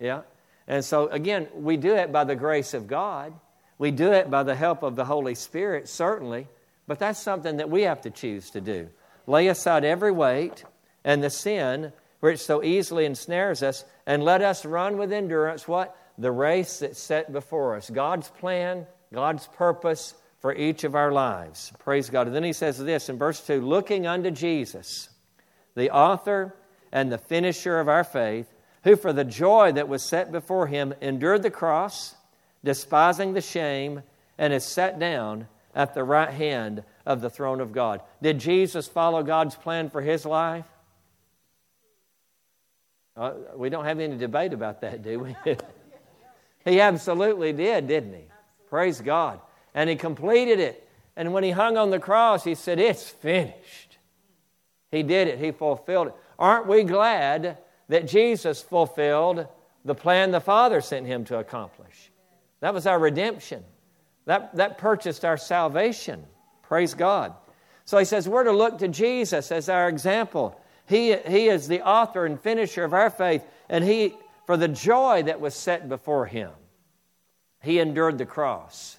Yeah. 0.00 0.22
And 0.66 0.84
so, 0.84 1.08
again, 1.08 1.48
we 1.54 1.76
do 1.76 1.94
it 1.94 2.10
by 2.10 2.24
the 2.24 2.34
grace 2.34 2.74
of 2.74 2.88
God. 2.88 3.32
We 3.78 3.90
do 3.90 4.12
it 4.12 4.30
by 4.30 4.42
the 4.42 4.54
help 4.54 4.82
of 4.82 4.96
the 4.96 5.04
Holy 5.04 5.34
Spirit, 5.34 5.88
certainly, 5.88 6.48
but 6.86 6.98
that's 6.98 7.20
something 7.20 7.58
that 7.58 7.70
we 7.70 7.82
have 7.82 8.00
to 8.02 8.10
choose 8.10 8.50
to 8.50 8.60
do. 8.60 8.88
Lay 9.26 9.48
aside 9.48 9.84
every 9.84 10.12
weight 10.12 10.64
and 11.04 11.22
the 11.22 11.30
sin 11.30 11.92
which 12.20 12.40
so 12.40 12.62
easily 12.62 13.04
ensnares 13.04 13.62
us, 13.62 13.84
and 14.06 14.22
let 14.22 14.42
us 14.42 14.64
run 14.64 14.96
with 14.96 15.12
endurance 15.12 15.68
what? 15.68 15.96
The 16.18 16.32
race 16.32 16.78
that's 16.78 16.98
set 16.98 17.32
before 17.32 17.76
us. 17.76 17.90
God's 17.90 18.28
plan, 18.28 18.86
God's 19.12 19.46
purpose, 19.48 20.14
for 20.40 20.54
each 20.54 20.84
of 20.84 20.94
our 20.94 21.12
lives. 21.12 21.72
Praise 21.78 22.08
God. 22.08 22.26
And 22.26 22.36
then 22.36 22.44
he 22.44 22.52
says 22.52 22.78
this 22.78 23.08
in 23.08 23.18
verse 23.18 23.44
2 23.46 23.60
looking 23.60 24.06
unto 24.06 24.30
Jesus, 24.30 25.08
the 25.74 25.90
author 25.90 26.54
and 26.92 27.10
the 27.10 27.18
finisher 27.18 27.78
of 27.80 27.88
our 27.88 28.04
faith, 28.04 28.46
who 28.84 28.96
for 28.96 29.12
the 29.12 29.24
joy 29.24 29.72
that 29.72 29.88
was 29.88 30.02
set 30.02 30.30
before 30.30 30.68
him 30.68 30.94
endured 31.00 31.42
the 31.42 31.50
cross, 31.50 32.14
despising 32.62 33.32
the 33.32 33.40
shame, 33.40 34.02
and 34.38 34.52
is 34.52 34.64
set 34.64 34.98
down 34.98 35.48
at 35.74 35.94
the 35.94 36.04
right 36.04 36.30
hand 36.30 36.84
of 37.04 37.20
the 37.20 37.30
throne 37.30 37.60
of 37.60 37.72
God. 37.72 38.00
Did 38.22 38.38
Jesus 38.38 38.86
follow 38.86 39.22
God's 39.22 39.56
plan 39.56 39.90
for 39.90 40.00
his 40.00 40.24
life? 40.24 40.64
Uh, 43.16 43.32
we 43.54 43.70
don't 43.70 43.84
have 43.84 43.98
any 43.98 44.16
debate 44.16 44.52
about 44.52 44.82
that, 44.82 45.02
do 45.02 45.20
we? 45.20 45.36
he 46.64 46.80
absolutely 46.80 47.52
did, 47.52 47.88
didn't 47.88 48.12
he? 48.12 48.24
Praise 48.68 49.00
God. 49.00 49.40
And 49.74 49.88
he 49.88 49.96
completed 49.96 50.60
it. 50.60 50.86
And 51.16 51.32
when 51.32 51.42
he 51.42 51.50
hung 51.50 51.78
on 51.78 51.90
the 51.90 51.98
cross, 51.98 52.44
he 52.44 52.54
said, 52.54 52.78
It's 52.78 53.08
finished. 53.08 53.98
He 54.90 55.02
did 55.02 55.28
it, 55.28 55.38
he 55.38 55.50
fulfilled 55.50 56.08
it. 56.08 56.14
Aren't 56.38 56.66
we 56.66 56.84
glad 56.84 57.58
that 57.88 58.06
Jesus 58.06 58.60
fulfilled 58.60 59.46
the 59.84 59.94
plan 59.94 60.30
the 60.30 60.40
Father 60.40 60.80
sent 60.80 61.06
him 61.06 61.24
to 61.26 61.38
accomplish? 61.38 62.10
That 62.60 62.74
was 62.74 62.86
our 62.86 62.98
redemption. 62.98 63.64
That, 64.26 64.54
that 64.56 64.78
purchased 64.78 65.24
our 65.24 65.36
salvation. 65.36 66.24
Praise 66.62 66.94
God. 66.94 67.32
So 67.84 67.96
he 67.98 68.04
says 68.04 68.28
we're 68.28 68.44
to 68.44 68.52
look 68.52 68.78
to 68.78 68.88
Jesus 68.88 69.52
as 69.52 69.68
our 69.68 69.88
example. 69.88 70.60
He, 70.88 71.14
he 71.16 71.48
is 71.48 71.68
the 71.68 71.86
author 71.86 72.26
and 72.26 72.40
finisher 72.40 72.84
of 72.84 72.92
our 72.92 73.10
faith, 73.10 73.44
and 73.68 73.84
he, 73.84 74.14
for 74.46 74.56
the 74.56 74.68
joy 74.68 75.24
that 75.24 75.40
was 75.40 75.54
set 75.54 75.88
before 75.88 76.26
him, 76.26 76.50
he 77.60 77.78
endured 77.80 78.18
the 78.18 78.26
cross. 78.26 78.98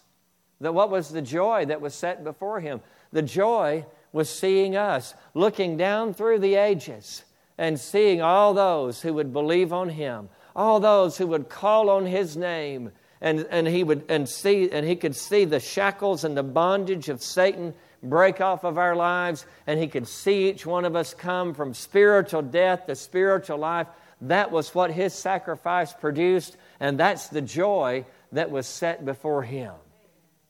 That 0.59 0.73
what 0.73 0.89
was 0.89 1.09
the 1.09 1.21
joy 1.21 1.65
that 1.65 1.81
was 1.81 1.93
set 1.93 2.23
before 2.23 2.59
him? 2.59 2.81
The 3.11 3.21
joy 3.21 3.85
was 4.11 4.29
seeing 4.29 4.75
us, 4.75 5.13
looking 5.33 5.77
down 5.77 6.13
through 6.13 6.39
the 6.39 6.55
ages 6.55 7.23
and 7.57 7.79
seeing 7.79 8.21
all 8.21 8.53
those 8.53 9.01
who 9.01 9.13
would 9.13 9.31
believe 9.31 9.71
on 9.71 9.89
him, 9.89 10.29
all 10.55 10.79
those 10.79 11.17
who 11.17 11.27
would 11.27 11.49
call 11.49 11.89
on 11.89 12.05
his 12.05 12.35
name 12.35 12.91
and, 13.21 13.47
and 13.49 13.67
he 13.67 13.83
would 13.83 14.03
and 14.09 14.27
see 14.27 14.69
and 14.71 14.85
he 14.85 14.95
could 14.95 15.15
see 15.15 15.45
the 15.45 15.59
shackles 15.59 16.23
and 16.23 16.37
the 16.37 16.43
bondage 16.43 17.09
of 17.09 17.21
Satan 17.21 17.73
break 18.03 18.41
off 18.41 18.63
of 18.63 18.77
our 18.77 18.95
lives, 18.95 19.45
and 19.65 19.79
he 19.79 19.87
could 19.87 20.07
see 20.07 20.49
each 20.49 20.65
one 20.65 20.85
of 20.85 20.95
us 20.95 21.13
come 21.13 21.53
from 21.53 21.73
spiritual 21.73 22.41
death 22.41 22.85
to 22.87 22.95
spiritual 22.95 23.57
life. 23.57 23.87
That 24.21 24.51
was 24.51 24.73
what 24.73 24.91
his 24.91 25.13
sacrifice 25.13 25.93
produced, 25.93 26.57
and 26.79 26.99
that's 26.99 27.27
the 27.27 27.41
joy 27.41 28.05
that 28.31 28.51
was 28.51 28.67
set 28.67 29.05
before 29.05 29.43
him. 29.43 29.73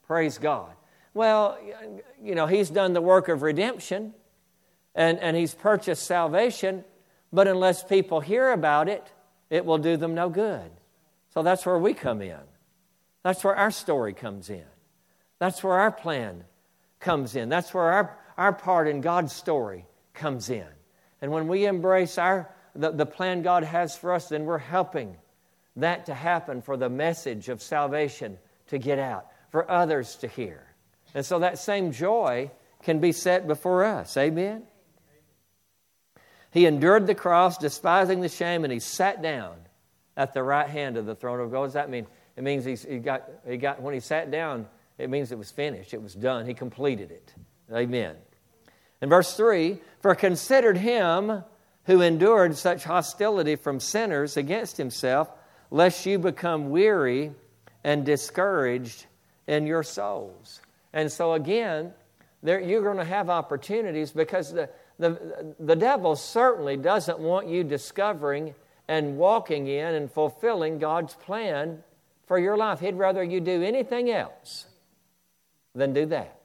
Praise 0.08 0.38
God. 0.38 0.72
Well, 1.14 1.58
you 2.22 2.36
know, 2.36 2.46
he's 2.46 2.70
done 2.70 2.94
the 2.94 3.02
work 3.02 3.28
of 3.28 3.42
redemption 3.42 4.14
and, 4.96 5.20
and 5.20 5.36
he's 5.36 5.54
purchased 5.54 6.06
salvation, 6.06 6.84
but 7.34 7.48
unless 7.48 7.84
people 7.84 8.20
hear 8.20 8.52
about 8.52 8.88
it, 8.88 9.04
it 9.50 9.66
will 9.66 9.78
do 9.78 9.98
them 9.98 10.16
no 10.16 10.30
good. 10.30 10.70
So 11.34 11.44
that's 11.44 11.66
where 11.66 11.78
we 11.78 11.94
come 11.94 12.22
in. 12.22 12.40
That's 13.24 13.44
where 13.44 13.56
our 13.56 13.72
story 13.72 14.14
comes 14.14 14.50
in. 14.50 14.64
That's 15.40 15.64
where 15.64 15.74
our 15.74 15.92
plan 15.92 16.46
comes 17.00 17.36
in. 17.36 17.50
That's 17.50 17.74
where 17.74 17.92
our, 17.92 18.18
our 18.38 18.54
part 18.54 18.88
in 18.88 19.02
God's 19.02 19.34
story 19.34 19.86
comes 20.14 20.50
in. 20.50 20.68
And 21.22 21.32
when 21.32 21.48
we 21.48 21.66
embrace 21.66 22.18
our, 22.18 22.54
the, 22.76 22.92
the 22.92 23.06
plan 23.06 23.42
God 23.42 23.64
has 23.64 23.96
for 23.96 24.14
us, 24.14 24.30
then 24.30 24.46
we're 24.46 24.58
helping 24.58 25.18
that 25.76 26.08
to 26.08 26.14
happen 26.14 26.62
for 26.62 26.78
the 26.78 26.90
message 26.90 27.50
of 27.50 27.62
salvation 27.62 28.38
to 28.68 28.78
get 28.78 29.00
out, 29.00 29.28
for 29.52 29.70
others 29.70 30.16
to 30.18 30.28
hear. 30.28 30.64
And 31.14 31.26
so 31.26 31.40
that 31.40 31.60
same 31.60 31.92
joy 31.92 32.52
can 32.84 33.00
be 33.00 33.12
set 33.12 33.48
before 33.48 33.86
us. 33.86 34.18
Amen? 34.18 34.64
He 36.52 36.66
endured 36.66 37.08
the 37.08 37.16
cross, 37.16 37.58
despising 37.58 38.22
the 38.22 38.30
shame, 38.30 38.64
and 38.64 38.74
he 38.74 38.80
sat 38.80 39.22
down 39.22 39.56
at 40.16 40.34
the 40.34 40.44
right 40.44 40.68
hand 40.68 40.98
of 40.98 41.06
the 41.06 41.16
throne 41.16 41.40
of 41.40 41.52
God. 41.52 41.60
What 41.60 41.66
does 41.68 41.74
that 41.74 41.90
mean? 41.90 42.08
It 42.36 42.44
means 42.44 42.66
he's, 42.66 42.84
he 42.84 42.98
got, 42.98 43.30
he 43.48 43.58
got, 43.58 43.82
when 43.82 43.94
he 43.94 44.00
sat 44.00 44.32
down, 44.32 44.68
it 44.98 45.10
means 45.10 45.32
it 45.32 45.38
was 45.38 45.52
finished, 45.52 45.94
it 45.94 46.02
was 46.02 46.14
done. 46.14 46.46
He 46.46 46.54
completed 46.54 47.12
it. 47.12 47.34
Amen. 47.72 48.16
In 49.02 49.10
verse 49.10 49.36
3 49.36 49.80
For 50.02 50.16
considered 50.16 50.78
him 50.78 51.44
who 51.86 52.02
endured 52.02 52.56
such 52.56 52.84
hostility 52.84 53.56
from 53.56 53.80
sinners 53.80 54.38
against 54.38 54.78
himself, 54.78 55.30
lest 55.72 56.06
you 56.06 56.20
become 56.20 56.70
weary 56.70 57.32
and 57.84 58.06
discouraged 58.06 59.06
in 59.48 59.66
your 59.66 59.84
souls. 59.84 60.62
And 60.94 61.12
so, 61.12 61.34
again, 61.34 61.94
there, 62.44 62.60
you're 62.60 62.84
going 62.84 62.98
to 62.98 63.06
have 63.06 63.30
opportunities 63.30 64.12
because 64.12 64.52
the, 64.52 64.70
the, 65.00 65.56
the 65.60 65.76
devil 65.76 66.16
certainly 66.16 66.76
doesn't 66.76 67.20
want 67.20 67.48
you 67.48 67.64
discovering 67.64 68.54
and 68.88 69.18
walking 69.18 69.68
in 69.68 69.96
and 69.96 70.12
fulfilling 70.12 70.80
God's 70.80 71.14
plan 71.14 71.84
for 72.26 72.40
your 72.40 72.58
life. 72.58 72.80
He'd 72.80 72.96
rather 72.96 73.24
you 73.24 73.40
do 73.40 73.62
anything 73.64 74.10
else 74.10 74.66
than 75.78 75.94
do 75.94 76.06
that. 76.08 76.42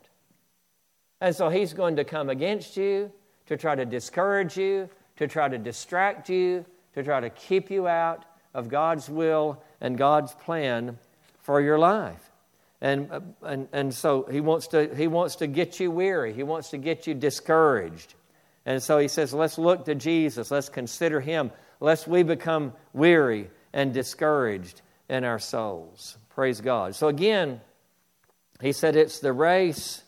And 1.20 1.34
so 1.34 1.48
he's 1.48 1.72
going 1.72 1.96
to 1.96 2.04
come 2.04 2.28
against 2.28 2.76
you 2.76 3.10
to 3.46 3.56
try 3.56 3.74
to 3.74 3.84
discourage 3.84 4.56
you, 4.56 4.88
to 5.16 5.26
try 5.26 5.48
to 5.48 5.58
distract 5.58 6.28
you, 6.28 6.64
to 6.94 7.02
try 7.02 7.20
to 7.20 7.30
keep 7.30 7.70
you 7.70 7.88
out 7.88 8.24
of 8.54 8.68
God's 8.68 9.08
will 9.08 9.62
and 9.80 9.96
God's 9.96 10.34
plan 10.34 10.98
for 11.40 11.60
your 11.60 11.78
life. 11.78 12.30
And, 12.80 13.10
uh, 13.10 13.20
and, 13.42 13.68
and 13.72 13.94
so 13.94 14.24
he 14.30 14.40
wants, 14.40 14.66
to, 14.68 14.92
he 14.94 15.06
wants 15.06 15.36
to 15.36 15.46
get 15.46 15.78
you 15.78 15.90
weary. 15.90 16.32
He 16.32 16.42
wants 16.42 16.70
to 16.70 16.78
get 16.78 17.06
you 17.06 17.14
discouraged. 17.14 18.14
And 18.66 18.82
so 18.82 18.98
he 18.98 19.08
says, 19.08 19.32
let's 19.32 19.58
look 19.58 19.84
to 19.86 19.94
Jesus. 19.94 20.50
Let's 20.50 20.68
consider 20.68 21.20
him, 21.20 21.52
lest 21.80 22.08
we 22.08 22.24
become 22.24 22.72
weary 22.92 23.50
and 23.72 23.94
discouraged 23.94 24.82
in 25.08 25.24
our 25.24 25.38
souls. 25.38 26.16
Praise 26.30 26.60
God. 26.60 26.94
So, 26.94 27.08
again, 27.08 27.60
he 28.62 28.72
said 28.72 28.96
it's 28.96 29.18
the 29.18 29.33
race 29.33 30.03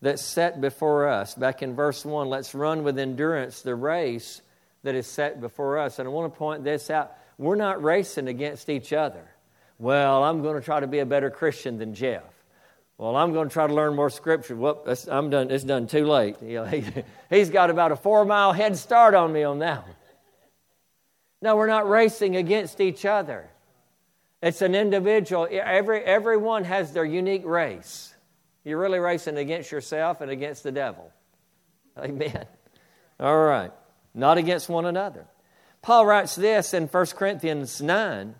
that's 0.00 0.22
set 0.22 0.60
before 0.60 1.08
us. 1.08 1.34
Back 1.34 1.62
in 1.62 1.74
verse 1.74 2.04
1, 2.04 2.28
let's 2.28 2.54
run 2.54 2.84
with 2.84 2.98
endurance 2.98 3.62
the 3.62 3.74
race 3.74 4.40
that 4.84 4.94
is 4.94 5.06
set 5.06 5.40
before 5.40 5.78
us. 5.78 5.98
And 5.98 6.06
I 6.06 6.10
want 6.12 6.32
to 6.32 6.38
point 6.38 6.62
this 6.62 6.88
out. 6.88 7.12
We're 7.36 7.56
not 7.56 7.82
racing 7.82 8.28
against 8.28 8.68
each 8.68 8.92
other. 8.92 9.28
Well, 9.78 10.22
I'm 10.22 10.42
going 10.42 10.54
to 10.54 10.64
try 10.64 10.80
to 10.80 10.86
be 10.86 11.00
a 11.00 11.06
better 11.06 11.30
Christian 11.30 11.78
than 11.78 11.94
Jeff. 11.94 12.22
Well, 12.96 13.14
I'm 13.14 13.32
going 13.32 13.48
to 13.48 13.52
try 13.52 13.66
to 13.66 13.74
learn 13.74 13.94
more 13.94 14.08
scripture. 14.08 14.56
Well, 14.56 14.84
I'm 15.10 15.28
done. 15.28 15.50
It's 15.50 15.64
done 15.64 15.86
too 15.86 16.06
late. 16.06 16.36
You 16.40 16.54
know, 16.54 16.64
he, 16.66 16.84
he's 17.28 17.50
got 17.50 17.70
about 17.70 17.92
a 17.92 17.96
four 17.96 18.24
mile 18.24 18.52
head 18.52 18.76
start 18.76 19.14
on 19.14 19.32
me 19.32 19.42
on 19.42 19.58
that 19.58 19.82
one. 19.82 19.96
No, 21.42 21.56
we're 21.56 21.66
not 21.66 21.88
racing 21.88 22.36
against 22.36 22.80
each 22.80 23.04
other. 23.04 23.50
It's 24.42 24.62
an 24.62 24.74
individual. 24.74 25.48
Every, 25.50 26.00
everyone 26.02 26.64
has 26.64 26.92
their 26.92 27.04
unique 27.04 27.44
race. 27.44 28.14
You're 28.64 28.78
really 28.78 28.98
racing 28.98 29.38
against 29.38 29.70
yourself 29.70 30.20
and 30.20 30.30
against 30.30 30.62
the 30.62 30.72
devil. 30.72 31.10
Amen. 31.98 32.46
All 33.18 33.44
right. 33.44 33.72
Not 34.14 34.38
against 34.38 34.68
one 34.68 34.84
another. 34.84 35.26
Paul 35.82 36.04
writes 36.04 36.34
this 36.34 36.74
in 36.74 36.88
1 36.88 37.06
Corinthians 37.06 37.80
9. 37.80 38.34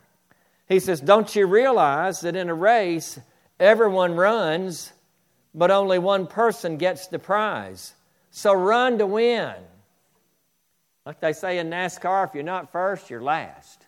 He 0.69 0.81
says, 0.81 1.01
Don't 1.01 1.35
you 1.35 1.47
realize 1.47 2.21
that 2.21 2.35
in 2.37 2.49
a 2.49 2.55
race, 2.55 3.19
everyone 3.61 4.17
runs, 4.17 4.93
but 5.55 5.71
only 5.71 5.99
one 5.99 6.27
person 6.27 6.77
gets 6.77 7.07
the 7.07 7.19
prize? 7.19 7.95
So 8.31 8.53
run 8.53 8.99
to 8.99 9.07
win. 9.07 9.55
Like 11.07 11.21
they 11.21 11.33
say 11.33 11.59
in 11.59 11.71
NASCAR, 11.71 12.27
if 12.27 12.35
you're 12.35 12.43
not 12.43 12.73
first, 12.73 13.09
you're 13.09 13.23
last. 13.23 13.87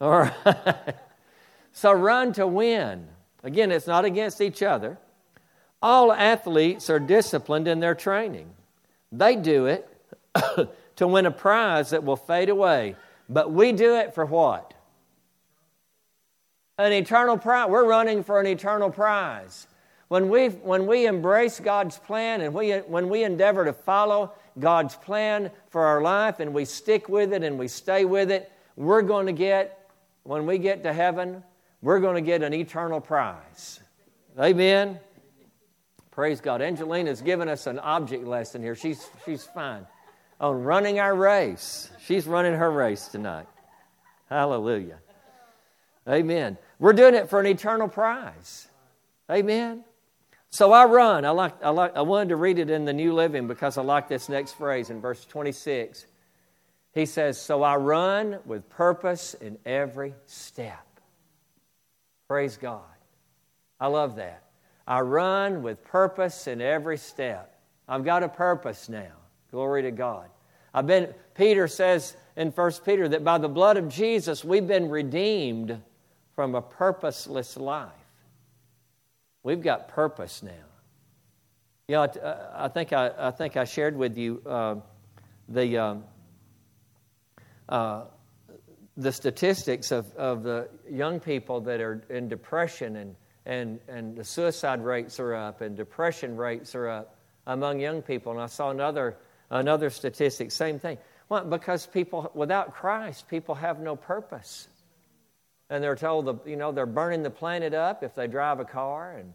All 0.00 0.10
right. 0.10 0.94
So 1.72 1.92
run 1.92 2.32
to 2.34 2.46
win. 2.46 3.08
Again, 3.42 3.72
it's 3.72 3.86
not 3.86 4.04
against 4.04 4.40
each 4.40 4.62
other. 4.62 4.98
All 5.82 6.12
athletes 6.12 6.88
are 6.90 7.00
disciplined 7.00 7.66
in 7.66 7.80
their 7.80 7.94
training. 7.94 8.50
They 9.10 9.36
do 9.36 9.66
it 9.66 9.88
to 10.96 11.06
win 11.08 11.26
a 11.26 11.30
prize 11.30 11.90
that 11.90 12.04
will 12.04 12.16
fade 12.16 12.48
away. 12.48 12.94
But 13.28 13.52
we 13.52 13.72
do 13.72 13.96
it 13.96 14.14
for 14.14 14.24
what? 14.24 14.74
An 16.78 16.92
eternal 16.92 17.36
prize. 17.36 17.68
We're 17.68 17.86
running 17.86 18.22
for 18.22 18.40
an 18.40 18.46
eternal 18.46 18.90
prize. 18.90 19.66
When 20.08 20.28
we, 20.28 20.48
when 20.48 20.86
we 20.86 21.06
embrace 21.06 21.58
God's 21.58 21.98
plan 21.98 22.42
and 22.42 22.52
we, 22.52 22.72
when 22.80 23.08
we 23.08 23.24
endeavor 23.24 23.64
to 23.64 23.72
follow 23.72 24.32
God's 24.58 24.94
plan 24.94 25.50
for 25.70 25.86
our 25.86 26.02
life 26.02 26.38
and 26.38 26.52
we 26.52 26.64
stick 26.64 27.08
with 27.08 27.32
it 27.32 27.42
and 27.42 27.58
we 27.58 27.66
stay 27.66 28.04
with 28.04 28.30
it, 28.30 28.52
we're 28.76 29.02
going 29.02 29.26
to 29.26 29.32
get, 29.32 29.90
when 30.24 30.46
we 30.46 30.58
get 30.58 30.82
to 30.82 30.92
heaven, 30.92 31.42
we're 31.82 32.00
going 32.00 32.14
to 32.14 32.22
get 32.22 32.42
an 32.42 32.54
eternal 32.54 33.00
prize. 33.00 33.80
Amen. 34.38 34.98
Praise 36.12 36.40
God. 36.40 36.62
Angelina's 36.62 37.20
given 37.20 37.48
us 37.48 37.66
an 37.66 37.78
object 37.78 38.24
lesson 38.24 38.62
here. 38.62 38.74
She's, 38.74 39.04
she's 39.24 39.44
fine 39.44 39.86
on 40.40 40.62
running 40.62 40.98
our 40.98 41.14
race. 41.14 41.90
She's 42.04 42.26
running 42.26 42.54
her 42.54 42.70
race 42.70 43.08
tonight. 43.08 43.46
Hallelujah. 44.28 44.98
Amen. 46.08 46.58
We're 46.78 46.92
doing 46.92 47.14
it 47.14 47.30
for 47.30 47.40
an 47.40 47.46
eternal 47.46 47.88
prize. 47.88 48.68
Amen. 49.30 49.84
So 50.50 50.72
I 50.72 50.84
run. 50.84 51.24
I 51.24 51.30
like, 51.30 51.62
I 51.64 51.70
like 51.70 51.96
I 51.96 52.02
wanted 52.02 52.30
to 52.30 52.36
read 52.36 52.58
it 52.58 52.68
in 52.70 52.84
the 52.84 52.92
New 52.92 53.14
Living 53.14 53.46
because 53.46 53.78
I 53.78 53.82
like 53.82 54.08
this 54.08 54.28
next 54.28 54.52
phrase 54.52 54.90
in 54.90 55.00
verse 55.00 55.24
26. 55.24 56.06
He 56.92 57.06
says, 57.06 57.40
So 57.40 57.62
I 57.62 57.76
run 57.76 58.38
with 58.44 58.68
purpose 58.68 59.34
in 59.34 59.58
every 59.64 60.14
step. 60.26 60.91
Praise 62.32 62.56
God. 62.56 62.80
I 63.78 63.88
love 63.88 64.16
that. 64.16 64.44
I, 64.86 64.96
I 64.96 65.00
run 65.02 65.62
with 65.62 65.84
purpose 65.84 66.46
in 66.46 66.62
every 66.62 66.96
step. 66.96 67.60
I've 67.86 68.06
got 68.06 68.22
a 68.22 68.28
purpose 68.30 68.88
now. 68.88 69.12
Glory 69.50 69.82
to 69.82 69.90
God. 69.90 70.30
I've 70.72 70.86
been, 70.86 71.12
Peter 71.34 71.68
says 71.68 72.16
in 72.34 72.48
1 72.48 72.72
Peter 72.86 73.06
that 73.06 73.22
by 73.22 73.36
the 73.36 73.50
blood 73.50 73.76
of 73.76 73.90
Jesus, 73.90 74.46
we've 74.46 74.66
been 74.66 74.88
redeemed 74.88 75.78
from 76.34 76.54
a 76.54 76.62
purposeless 76.62 77.58
life. 77.58 77.90
We've 79.42 79.62
got 79.62 79.88
purpose 79.88 80.42
now. 80.42 80.52
You 81.86 81.96
know, 81.96 82.48
I, 82.54 82.68
think 82.68 82.94
I, 82.94 83.10
I 83.18 83.30
think 83.30 83.58
I 83.58 83.64
shared 83.64 83.94
with 83.94 84.16
you 84.16 84.40
uh, 84.46 84.76
the 85.50 85.76
um, 85.76 86.04
uh, 87.68 88.04
the 88.96 89.12
statistics 89.12 89.90
of, 89.90 90.14
of 90.16 90.42
the 90.42 90.68
young 90.90 91.20
people 91.20 91.60
that 91.62 91.80
are 91.80 92.02
in 92.10 92.28
depression 92.28 92.96
and, 92.96 93.16
and, 93.46 93.80
and 93.88 94.16
the 94.16 94.24
suicide 94.24 94.84
rates 94.84 95.18
are 95.18 95.34
up 95.34 95.60
and 95.60 95.76
depression 95.76 96.36
rates 96.36 96.74
are 96.74 96.88
up 96.88 97.16
among 97.46 97.80
young 97.80 98.02
people. 98.02 98.32
And 98.32 98.40
I 98.40 98.46
saw 98.46 98.70
another, 98.70 99.16
another 99.50 99.90
statistic, 99.90 100.50
same 100.50 100.78
thing. 100.78 100.98
Well, 101.28 101.44
because 101.44 101.86
people, 101.86 102.30
without 102.34 102.74
Christ, 102.74 103.28
people 103.28 103.54
have 103.54 103.80
no 103.80 103.96
purpose. 103.96 104.68
And 105.70 105.82
they're 105.82 105.96
told, 105.96 106.26
the, 106.26 106.34
you 106.44 106.56
know, 106.56 106.72
they're 106.72 106.84
burning 106.84 107.22
the 107.22 107.30
planet 107.30 107.72
up 107.72 108.02
if 108.02 108.14
they 108.14 108.26
drive 108.26 108.60
a 108.60 108.64
car 108.66 109.16
and 109.16 109.32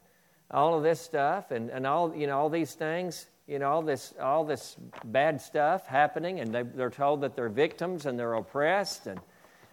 all 0.52 0.78
of 0.78 0.84
this 0.84 1.02
stuff 1.02 1.50
and, 1.50 1.72
and 1.72 1.88
all, 1.88 2.16
you 2.16 2.28
know, 2.28 2.38
all 2.38 2.50
these 2.50 2.74
things 2.74 3.26
you 3.48 3.60
know, 3.60 3.70
all 3.70 3.82
this, 3.82 4.14
all 4.22 4.44
this 4.44 4.76
bad 5.06 5.40
stuff 5.40 5.88
happening, 5.88 6.42
and 6.42 6.54
they, 6.54 6.64
they're 6.64 6.90
told 6.90 7.22
that 7.22 7.34
they're 7.34 7.48
victims 7.48 8.06
and 8.06 8.20
they're 8.20 8.34
oppressed 8.34 9.08
and, 9.08 9.22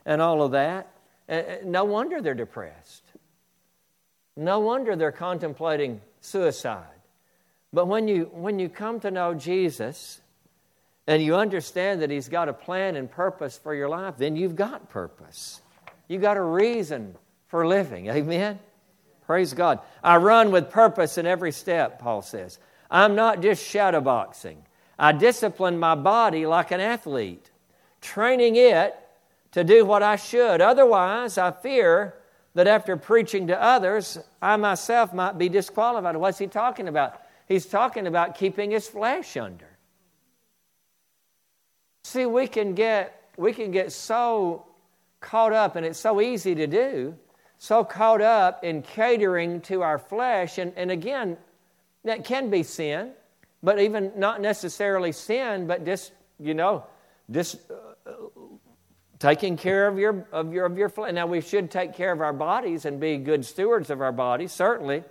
and 0.06 0.20
all 0.20 0.42
of 0.42 0.52
that. 0.52 0.88
Eh, 1.28 1.42
eh, 1.46 1.56
no 1.64 1.84
wonder 1.84 2.20
they're 2.20 2.34
depressed. 2.34 3.02
No 4.36 4.60
wonder 4.60 4.96
they're 4.96 5.12
contemplating 5.12 6.00
suicide. 6.20 6.84
But 7.72 7.86
when 7.86 8.08
you, 8.08 8.30
when 8.32 8.58
you 8.58 8.68
come 8.68 9.00
to 9.00 9.10
know 9.10 9.34
Jesus 9.34 10.20
and 11.06 11.22
you 11.22 11.36
understand 11.36 12.02
that 12.02 12.10
He's 12.10 12.28
got 12.28 12.48
a 12.48 12.52
plan 12.52 12.96
and 12.96 13.10
purpose 13.10 13.58
for 13.58 13.74
your 13.74 13.88
life, 13.88 14.16
then 14.16 14.36
you've 14.36 14.56
got 14.56 14.88
purpose. 14.90 15.60
You've 16.08 16.22
got 16.22 16.36
a 16.36 16.42
reason 16.42 17.16
for 17.48 17.66
living. 17.66 18.08
Amen? 18.08 18.58
Praise 19.26 19.54
God. 19.54 19.80
I 20.02 20.16
run 20.16 20.50
with 20.50 20.70
purpose 20.70 21.18
in 21.18 21.26
every 21.26 21.52
step, 21.52 21.98
Paul 21.98 22.22
says. 22.22 22.58
I'm 22.90 23.14
not 23.14 23.40
just 23.40 23.64
shadowboxing. 23.64 24.56
I 24.98 25.12
discipline 25.12 25.78
my 25.78 25.94
body 25.94 26.46
like 26.46 26.70
an 26.70 26.80
athlete, 26.80 27.50
training 28.00 28.56
it 28.56 28.94
to 29.54 29.64
do 29.64 29.84
what 29.84 30.02
I 30.02 30.16
should. 30.16 30.60
Otherwise, 30.60 31.38
I 31.38 31.52
fear 31.52 32.14
that 32.54 32.66
after 32.66 32.96
preaching 32.96 33.46
to 33.46 33.60
others, 33.60 34.18
I 34.42 34.56
myself 34.56 35.14
might 35.14 35.38
be 35.38 35.48
disqualified. 35.48 36.16
What's 36.16 36.38
he 36.38 36.48
talking 36.48 36.88
about? 36.88 37.20
He's 37.46 37.66
talking 37.66 38.06
about 38.06 38.36
keeping 38.36 38.72
his 38.72 38.88
flesh 38.88 39.36
under. 39.36 39.68
See, 42.02 42.26
we 42.26 42.46
can 42.48 42.74
get 42.74 43.20
we 43.36 43.52
can 43.52 43.70
get 43.70 43.92
so 43.92 44.66
caught 45.20 45.52
up, 45.52 45.76
and 45.76 45.86
it's 45.86 45.98
so 45.98 46.20
easy 46.20 46.54
to 46.54 46.66
do, 46.66 47.16
so 47.58 47.84
caught 47.84 48.20
up 48.20 48.62
in 48.62 48.82
catering 48.82 49.60
to 49.62 49.82
our 49.82 49.98
flesh. 49.98 50.58
And, 50.58 50.72
and 50.76 50.90
again, 50.90 51.36
that 52.04 52.24
can 52.24 52.50
be 52.50 52.62
sin, 52.62 53.12
but 53.62 53.80
even 53.80 54.12
not 54.16 54.40
necessarily 54.40 55.12
sin, 55.12 55.66
but 55.66 55.84
just, 55.84 56.12
you 56.38 56.54
know, 56.54 56.84
just 57.30 57.56
taking 59.24 59.56
care 59.56 59.88
of 59.88 59.98
your, 59.98 60.26
of 60.32 60.52
your, 60.52 60.66
of 60.66 60.76
your 60.76 60.90
flesh. 60.90 61.14
Now, 61.14 61.26
we 61.26 61.40
should 61.40 61.70
take 61.70 61.94
care 61.94 62.12
of 62.12 62.20
our 62.20 62.34
bodies 62.34 62.84
and 62.84 63.00
be 63.00 63.16
good 63.16 63.46
stewards 63.46 63.88
of 63.88 64.02
our 64.02 64.12
bodies, 64.12 64.52
certainly. 64.52 65.02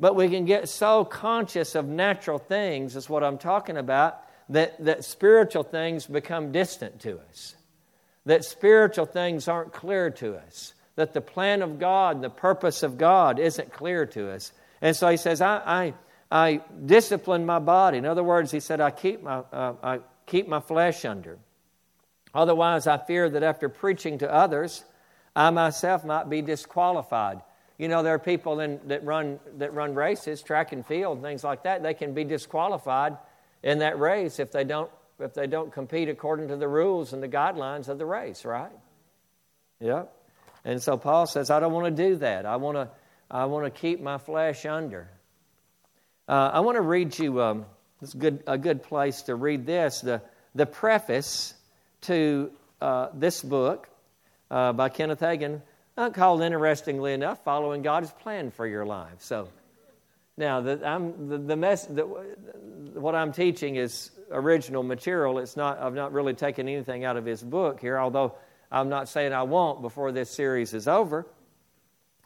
But 0.00 0.16
we 0.16 0.30
can 0.30 0.46
get 0.46 0.66
so 0.70 1.04
conscious 1.04 1.74
of 1.74 1.86
natural 1.86 2.38
things, 2.38 2.96
is 2.96 3.06
what 3.06 3.22
I'm 3.22 3.36
talking 3.36 3.76
about, 3.76 4.18
that, 4.48 4.82
that 4.82 5.04
spiritual 5.04 5.62
things 5.62 6.06
become 6.06 6.52
distant 6.52 7.02
to 7.02 7.20
us. 7.28 7.54
That 8.24 8.46
spiritual 8.46 9.04
things 9.04 9.46
aren't 9.46 9.74
clear 9.74 10.08
to 10.12 10.36
us. 10.36 10.72
That 10.96 11.12
the 11.12 11.20
plan 11.20 11.60
of 11.60 11.78
God, 11.78 12.22
the 12.22 12.30
purpose 12.30 12.82
of 12.82 12.96
God 12.96 13.38
isn't 13.38 13.74
clear 13.74 14.06
to 14.06 14.30
us. 14.30 14.52
And 14.80 14.96
so 14.96 15.06
he 15.08 15.18
says, 15.18 15.42
I, 15.42 15.58
I, 15.66 15.94
I 16.30 16.60
discipline 16.86 17.44
my 17.44 17.58
body. 17.58 17.98
In 17.98 18.06
other 18.06 18.24
words, 18.24 18.50
he 18.50 18.60
said, 18.60 18.80
I 18.80 18.90
keep 18.90 19.22
my, 19.22 19.42
uh, 19.52 19.74
I 19.82 20.00
keep 20.24 20.48
my 20.48 20.60
flesh 20.60 21.04
under. 21.04 21.36
Otherwise, 22.34 22.86
I 22.86 22.98
fear 22.98 23.30
that 23.30 23.42
after 23.42 23.68
preaching 23.68 24.18
to 24.18 24.32
others, 24.32 24.84
I 25.36 25.50
myself 25.50 26.04
might 26.04 26.28
be 26.28 26.42
disqualified. 26.42 27.40
You 27.78 27.88
know, 27.88 28.02
there 28.02 28.14
are 28.14 28.18
people 28.20 28.60
in, 28.60 28.80
that, 28.86 29.04
run, 29.04 29.40
that 29.58 29.74
run 29.74 29.94
races, 29.94 30.42
track 30.42 30.72
and 30.72 30.86
field, 30.86 31.22
things 31.22 31.42
like 31.42 31.64
that. 31.64 31.82
They 31.82 31.94
can 31.94 32.14
be 32.14 32.24
disqualified 32.24 33.16
in 33.62 33.80
that 33.80 33.98
race 33.98 34.38
if 34.38 34.52
they 34.52 34.64
don't, 34.64 34.90
if 35.18 35.34
they 35.34 35.46
don't 35.46 35.72
compete 35.72 36.08
according 36.08 36.48
to 36.48 36.56
the 36.56 36.68
rules 36.68 37.12
and 37.12 37.22
the 37.22 37.28
guidelines 37.28 37.88
of 37.88 37.98
the 37.98 38.06
race, 38.06 38.44
right? 38.44 38.70
Yep. 39.80 40.12
And 40.64 40.82
so 40.82 40.96
Paul 40.96 41.26
says, 41.26 41.50
I 41.50 41.60
don't 41.60 41.72
want 41.72 41.96
to 41.96 42.10
do 42.10 42.16
that. 42.16 42.46
I 42.46 42.56
want 42.56 42.76
to, 42.76 42.88
I 43.30 43.46
want 43.46 43.64
to 43.64 43.70
keep 43.70 44.00
my 44.00 44.18
flesh 44.18 44.64
under. 44.66 45.10
Uh, 46.28 46.50
I 46.54 46.60
want 46.60 46.76
to 46.76 46.82
read 46.82 47.18
you, 47.18 47.42
um, 47.42 47.66
good, 48.16 48.42
a 48.46 48.56
good 48.56 48.82
place 48.82 49.22
to 49.22 49.34
read 49.34 49.66
this, 49.66 50.00
the, 50.00 50.22
the 50.54 50.64
preface 50.64 51.54
to 52.04 52.50
uh, 52.80 53.08
this 53.14 53.42
book 53.42 53.88
uh, 54.50 54.72
by 54.72 54.88
Kenneth 54.88 55.20
Hagin, 55.20 55.62
uh, 55.96 56.10
called, 56.10 56.42
interestingly 56.42 57.12
enough, 57.12 57.44
Following 57.44 57.82
God's 57.82 58.10
Plan 58.10 58.50
for 58.50 58.66
Your 58.66 58.84
Life. 58.84 59.16
So, 59.18 59.48
now, 60.36 60.60
the, 60.60 60.84
I'm, 60.84 61.28
the, 61.28 61.38
the 61.38 61.56
mess, 61.56 61.86
the, 61.86 62.02
what 62.02 63.14
I'm 63.14 63.32
teaching 63.32 63.76
is 63.76 64.10
original 64.30 64.82
material. 64.82 65.38
It's 65.38 65.56
not, 65.56 65.78
I've 65.78 65.94
not 65.94 66.12
really 66.12 66.34
taken 66.34 66.68
anything 66.68 67.04
out 67.04 67.16
of 67.16 67.24
his 67.24 67.42
book 67.42 67.80
here, 67.80 67.98
although 67.98 68.34
I'm 68.70 68.88
not 68.88 69.08
saying 69.08 69.32
I 69.32 69.44
won't 69.44 69.80
before 69.80 70.10
this 70.10 70.30
series 70.30 70.74
is 70.74 70.88
over. 70.88 71.26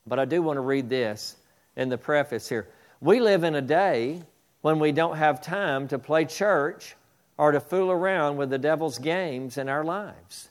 But 0.06 0.18
I 0.18 0.24
do 0.24 0.40
want 0.40 0.56
to 0.56 0.62
read 0.62 0.88
this 0.88 1.36
in 1.76 1.90
the 1.90 1.98
preface 1.98 2.48
here. 2.48 2.68
We 3.00 3.20
live 3.20 3.44
in 3.44 3.54
a 3.54 3.62
day 3.62 4.22
when 4.62 4.78
we 4.78 4.90
don't 4.90 5.18
have 5.18 5.42
time 5.42 5.88
to 5.88 5.98
play 5.98 6.24
church 6.24 6.96
or 7.38 7.52
to 7.52 7.60
fool 7.60 7.90
around 7.90 8.36
with 8.36 8.50
the 8.50 8.58
devil's 8.58 8.98
games 8.98 9.56
in 9.56 9.68
our 9.68 9.84
lives. 9.84 10.48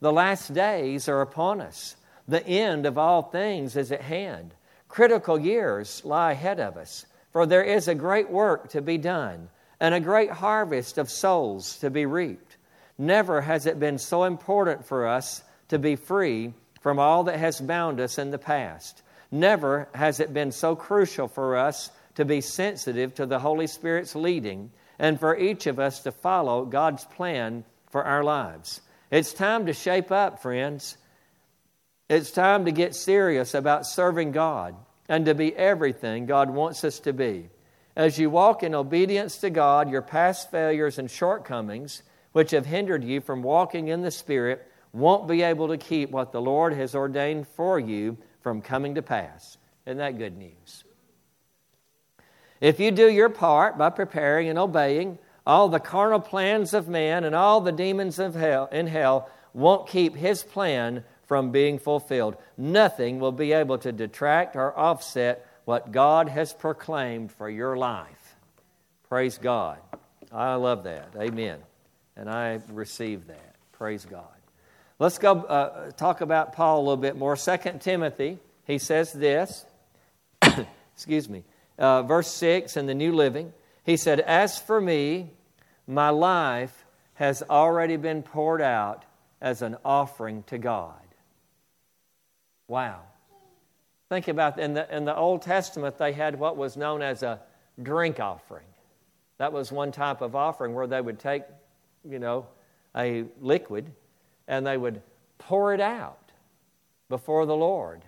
The 0.00 0.12
last 0.12 0.54
days 0.54 1.08
are 1.08 1.20
upon 1.20 1.60
us. 1.60 1.96
The 2.26 2.44
end 2.46 2.86
of 2.86 2.96
all 2.96 3.22
things 3.22 3.76
is 3.76 3.92
at 3.92 4.00
hand. 4.00 4.54
Critical 4.88 5.38
years 5.38 6.02
lie 6.04 6.32
ahead 6.32 6.58
of 6.58 6.76
us, 6.76 7.04
for 7.32 7.44
there 7.44 7.62
is 7.62 7.86
a 7.86 7.94
great 7.94 8.30
work 8.30 8.70
to 8.70 8.80
be 8.80 8.96
done 8.98 9.50
and 9.78 9.94
a 9.94 10.00
great 10.00 10.30
harvest 10.30 10.98
of 10.98 11.10
souls 11.10 11.78
to 11.78 11.90
be 11.90 12.06
reaped. 12.06 12.56
Never 12.98 13.40
has 13.42 13.66
it 13.66 13.78
been 13.78 13.98
so 13.98 14.24
important 14.24 14.84
for 14.86 15.06
us 15.06 15.42
to 15.68 15.78
be 15.78 15.96
free 15.96 16.54
from 16.80 16.98
all 16.98 17.24
that 17.24 17.38
has 17.38 17.60
bound 17.60 18.00
us 18.00 18.18
in 18.18 18.30
the 18.30 18.38
past. 18.38 19.02
Never 19.30 19.88
has 19.94 20.20
it 20.20 20.34
been 20.34 20.52
so 20.52 20.74
crucial 20.74 21.28
for 21.28 21.56
us 21.56 21.90
to 22.16 22.24
be 22.24 22.40
sensitive 22.40 23.14
to 23.14 23.26
the 23.26 23.38
Holy 23.38 23.66
Spirit's 23.66 24.14
leading 24.14 24.70
and 25.00 25.18
for 25.18 25.36
each 25.36 25.66
of 25.66 25.80
us 25.80 26.00
to 26.00 26.12
follow 26.12 26.66
God's 26.66 27.06
plan 27.06 27.64
for 27.90 28.04
our 28.04 28.22
lives. 28.22 28.82
It's 29.10 29.32
time 29.32 29.64
to 29.66 29.72
shape 29.72 30.12
up, 30.12 30.42
friends. 30.42 30.98
It's 32.10 32.30
time 32.30 32.66
to 32.66 32.70
get 32.70 32.94
serious 32.94 33.54
about 33.54 33.86
serving 33.86 34.32
God 34.32 34.76
and 35.08 35.24
to 35.24 35.34
be 35.34 35.56
everything 35.56 36.26
God 36.26 36.50
wants 36.50 36.84
us 36.84 37.00
to 37.00 37.14
be. 37.14 37.48
As 37.96 38.18
you 38.18 38.28
walk 38.28 38.62
in 38.62 38.74
obedience 38.74 39.38
to 39.38 39.48
God, 39.48 39.90
your 39.90 40.02
past 40.02 40.50
failures 40.50 40.98
and 40.98 41.10
shortcomings, 41.10 42.02
which 42.32 42.50
have 42.50 42.66
hindered 42.66 43.02
you 43.02 43.22
from 43.22 43.42
walking 43.42 43.88
in 43.88 44.02
the 44.02 44.10
Spirit, 44.10 44.70
won't 44.92 45.26
be 45.26 45.40
able 45.40 45.68
to 45.68 45.78
keep 45.78 46.10
what 46.10 46.30
the 46.30 46.42
Lord 46.42 46.74
has 46.74 46.94
ordained 46.94 47.48
for 47.48 47.80
you 47.80 48.18
from 48.42 48.60
coming 48.60 48.96
to 48.96 49.02
pass. 49.02 49.56
Isn't 49.86 49.96
that 49.96 50.18
good 50.18 50.36
news? 50.36 50.84
If 52.60 52.78
you 52.78 52.90
do 52.90 53.08
your 53.08 53.30
part 53.30 53.78
by 53.78 53.90
preparing 53.90 54.48
and 54.48 54.58
obeying, 54.58 55.18
all 55.46 55.68
the 55.68 55.80
carnal 55.80 56.20
plans 56.20 56.74
of 56.74 56.88
man 56.88 57.24
and 57.24 57.34
all 57.34 57.60
the 57.60 57.72
demons 57.72 58.18
of 58.18 58.34
hell 58.34 58.68
in 58.70 58.86
hell 58.86 59.30
won't 59.54 59.88
keep 59.88 60.14
his 60.14 60.42
plan 60.42 61.04
from 61.26 61.50
being 61.50 61.78
fulfilled. 61.78 62.36
Nothing 62.56 63.18
will 63.18 63.32
be 63.32 63.52
able 63.52 63.78
to 63.78 63.92
detract 63.92 64.56
or 64.56 64.76
offset 64.78 65.46
what 65.64 65.92
God 65.92 66.28
has 66.28 66.52
proclaimed 66.52 67.32
for 67.32 67.48
your 67.48 67.76
life. 67.76 68.36
Praise 69.08 69.38
God. 69.38 69.78
I 70.32 70.54
love 70.54 70.84
that. 70.84 71.10
Amen. 71.18 71.58
And 72.16 72.28
I 72.28 72.60
receive 72.70 73.26
that. 73.28 73.54
Praise 73.72 74.04
God. 74.04 74.24
Let's 74.98 75.18
go 75.18 75.38
uh, 75.40 75.90
talk 75.92 76.20
about 76.20 76.52
Paul 76.52 76.80
a 76.80 76.82
little 76.82 76.96
bit 76.96 77.16
more. 77.16 77.34
Second 77.34 77.80
Timothy, 77.80 78.38
he 78.66 78.78
says 78.78 79.12
this. 79.12 79.64
Excuse 80.94 81.28
me. 81.28 81.44
Uh, 81.80 82.02
verse 82.02 82.28
6 82.28 82.76
in 82.76 82.86
the 82.86 82.94
New 82.94 83.12
Living. 83.12 83.52
He 83.84 83.96
said, 83.96 84.20
As 84.20 84.58
for 84.58 84.80
me, 84.80 85.32
my 85.86 86.10
life 86.10 86.84
has 87.14 87.42
already 87.42 87.96
been 87.96 88.22
poured 88.22 88.60
out 88.60 89.04
as 89.40 89.62
an 89.62 89.76
offering 89.84 90.42
to 90.44 90.58
God. 90.58 90.94
Wow. 92.68 93.00
Think 94.10 94.28
about 94.28 94.58
in 94.58 94.74
the, 94.74 94.94
in 94.94 95.04
the 95.04 95.16
Old 95.16 95.42
Testament, 95.42 95.96
they 95.96 96.12
had 96.12 96.38
what 96.38 96.56
was 96.56 96.76
known 96.76 97.00
as 97.00 97.22
a 97.22 97.40
drink 97.82 98.20
offering. 98.20 98.66
That 99.38 99.52
was 99.52 99.72
one 99.72 99.90
type 99.90 100.20
of 100.20 100.36
offering 100.36 100.74
where 100.74 100.86
they 100.86 101.00
would 101.00 101.18
take, 101.18 101.44
you 102.08 102.18
know, 102.18 102.46
a 102.94 103.24
liquid 103.40 103.90
and 104.46 104.66
they 104.66 104.76
would 104.76 105.00
pour 105.38 105.72
it 105.72 105.80
out 105.80 106.32
before 107.08 107.46
the 107.46 107.56
Lord 107.56 108.04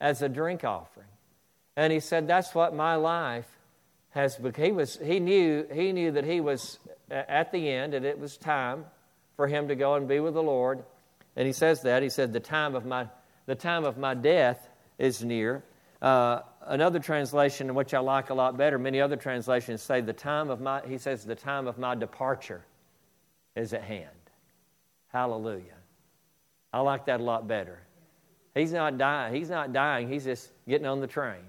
as 0.00 0.22
a 0.22 0.28
drink 0.28 0.64
offering. 0.64 1.06
And 1.76 1.92
he 1.92 2.00
said, 2.00 2.26
That's 2.26 2.54
what 2.54 2.74
my 2.74 2.96
life 2.96 3.48
has 4.10 4.36
become. 4.36 4.64
He, 4.64 4.72
was, 4.72 4.98
he, 5.02 5.20
knew, 5.20 5.66
he 5.72 5.92
knew 5.92 6.12
that 6.12 6.24
he 6.24 6.40
was 6.40 6.78
at 7.10 7.52
the 7.52 7.70
end 7.70 7.94
and 7.94 8.04
it 8.04 8.18
was 8.18 8.36
time 8.36 8.84
for 9.36 9.46
him 9.46 9.68
to 9.68 9.74
go 9.74 9.94
and 9.94 10.06
be 10.06 10.20
with 10.20 10.34
the 10.34 10.42
Lord. 10.42 10.84
And 11.36 11.46
he 11.46 11.52
says 11.52 11.82
that. 11.82 12.02
He 12.02 12.10
said, 12.10 12.32
The 12.32 12.40
time 12.40 12.74
of 12.74 12.84
my, 12.84 13.08
the 13.46 13.54
time 13.54 13.84
of 13.84 13.98
my 13.98 14.14
death 14.14 14.68
is 14.98 15.24
near. 15.24 15.62
Uh, 16.00 16.40
another 16.66 16.98
translation, 16.98 17.74
which 17.74 17.94
I 17.94 18.00
like 18.00 18.30
a 18.30 18.34
lot 18.34 18.56
better, 18.56 18.78
many 18.78 19.00
other 19.00 19.16
translations 19.16 19.82
say, 19.82 20.00
The 20.00 20.12
time 20.12 20.50
of 20.50 20.60
my, 20.60 20.82
he 20.86 20.98
says, 20.98 21.24
The 21.24 21.34
time 21.34 21.66
of 21.66 21.78
my 21.78 21.94
departure 21.94 22.64
is 23.56 23.72
at 23.72 23.82
hand. 23.82 24.08
Hallelujah. 25.08 25.76
I 26.72 26.80
like 26.80 27.06
that 27.06 27.20
a 27.20 27.22
lot 27.22 27.46
better. 27.46 27.78
He's 28.54 28.72
not 28.72 28.98
dying. 28.98 29.34
He's 29.34 29.50
not 29.50 29.72
dying. 29.72 30.08
He's 30.08 30.24
just 30.24 30.50
getting 30.68 30.86
on 30.86 31.00
the 31.00 31.06
train. 31.06 31.42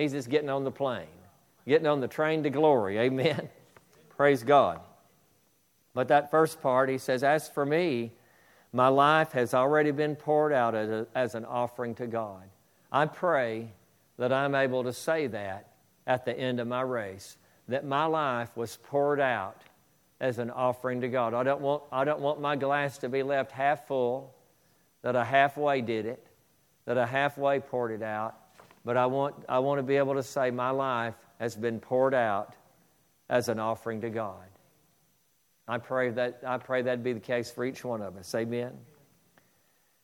He's 0.00 0.12
just 0.12 0.30
getting 0.30 0.48
on 0.48 0.64
the 0.64 0.70
plane, 0.70 1.06
getting 1.66 1.86
on 1.86 2.00
the 2.00 2.08
train 2.08 2.42
to 2.44 2.50
glory. 2.50 2.98
Amen. 2.98 3.48
Praise 4.16 4.42
God. 4.42 4.80
But 5.94 6.08
that 6.08 6.30
first 6.30 6.62
part, 6.62 6.88
he 6.88 6.98
says, 6.98 7.22
As 7.22 7.48
for 7.48 7.66
me, 7.66 8.12
my 8.72 8.88
life 8.88 9.32
has 9.32 9.52
already 9.52 9.90
been 9.90 10.16
poured 10.16 10.52
out 10.52 10.74
as, 10.74 10.88
a, 10.88 11.06
as 11.14 11.34
an 11.34 11.44
offering 11.44 11.94
to 11.96 12.06
God. 12.06 12.44
I 12.90 13.06
pray 13.06 13.68
that 14.16 14.32
I'm 14.32 14.54
able 14.54 14.84
to 14.84 14.92
say 14.92 15.26
that 15.26 15.72
at 16.06 16.24
the 16.24 16.36
end 16.38 16.60
of 16.60 16.68
my 16.68 16.82
race, 16.82 17.36
that 17.68 17.84
my 17.84 18.06
life 18.06 18.56
was 18.56 18.78
poured 18.84 19.20
out 19.20 19.62
as 20.20 20.38
an 20.38 20.50
offering 20.50 21.00
to 21.00 21.08
God. 21.08 21.34
I 21.34 21.42
don't 21.42 21.60
want, 21.60 21.82
I 21.90 22.04
don't 22.04 22.20
want 22.20 22.40
my 22.40 22.56
glass 22.56 22.98
to 22.98 23.08
be 23.08 23.22
left 23.22 23.52
half 23.52 23.86
full, 23.86 24.34
that 25.02 25.16
I 25.16 25.24
halfway 25.24 25.80
did 25.80 26.06
it, 26.06 26.26
that 26.84 26.98
I 26.98 27.06
halfway 27.06 27.60
poured 27.60 27.92
it 27.92 28.02
out, 28.02 28.39
but 28.84 28.96
I 28.96 29.06
want, 29.06 29.34
I 29.48 29.58
want 29.58 29.78
to 29.78 29.82
be 29.82 29.96
able 29.96 30.14
to 30.14 30.22
say 30.22 30.50
my 30.50 30.70
life 30.70 31.14
has 31.38 31.56
been 31.56 31.80
poured 31.80 32.14
out 32.14 32.54
as 33.28 33.48
an 33.48 33.58
offering 33.58 34.00
to 34.00 34.10
God. 34.10 34.44
I 35.68 35.78
pray 35.78 36.10
that 36.10 36.40
I 36.46 36.58
pray 36.58 36.82
that'd 36.82 37.04
be 37.04 37.12
the 37.12 37.20
case 37.20 37.50
for 37.50 37.64
each 37.64 37.84
one 37.84 38.02
of 38.02 38.16
us. 38.16 38.34
Amen. 38.34 38.72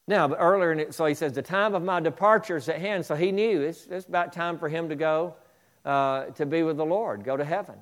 Now, 0.08 0.32
earlier, 0.32 0.70
in 0.70 0.78
it, 0.78 0.94
so 0.94 1.06
he 1.06 1.14
says, 1.14 1.32
the 1.32 1.42
time 1.42 1.74
of 1.74 1.82
my 1.82 1.98
departure 1.98 2.56
is 2.56 2.68
at 2.68 2.80
hand. 2.80 3.04
So 3.04 3.16
he 3.16 3.32
knew 3.32 3.62
it's, 3.62 3.86
it's 3.86 4.06
about 4.06 4.32
time 4.32 4.58
for 4.58 4.68
him 4.68 4.88
to 4.90 4.94
go 4.94 5.34
uh, 5.84 6.26
to 6.26 6.46
be 6.46 6.62
with 6.62 6.76
the 6.76 6.84
Lord, 6.84 7.24
go 7.24 7.36
to 7.36 7.44
heaven. 7.44 7.74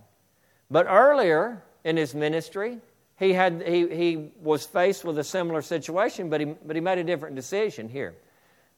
But 0.71 0.87
earlier 0.89 1.63
in 1.85 1.99
his 1.99 2.15
ministry, 2.15 2.79
he, 3.19 3.35
had, 3.35 3.63
he, 3.67 3.89
he 3.89 4.31
was 4.41 4.65
faced 4.65 5.05
with 5.05 5.19
a 5.19 5.25
similar 5.25 5.61
situation, 5.61 6.31
but 6.31 6.41
he, 6.41 6.47
but 6.47 6.75
he 6.75 6.81
made 6.81 6.99
a 6.99 7.05
different 7.05 7.37
decision 7.37 7.89
here. 7.89 8.15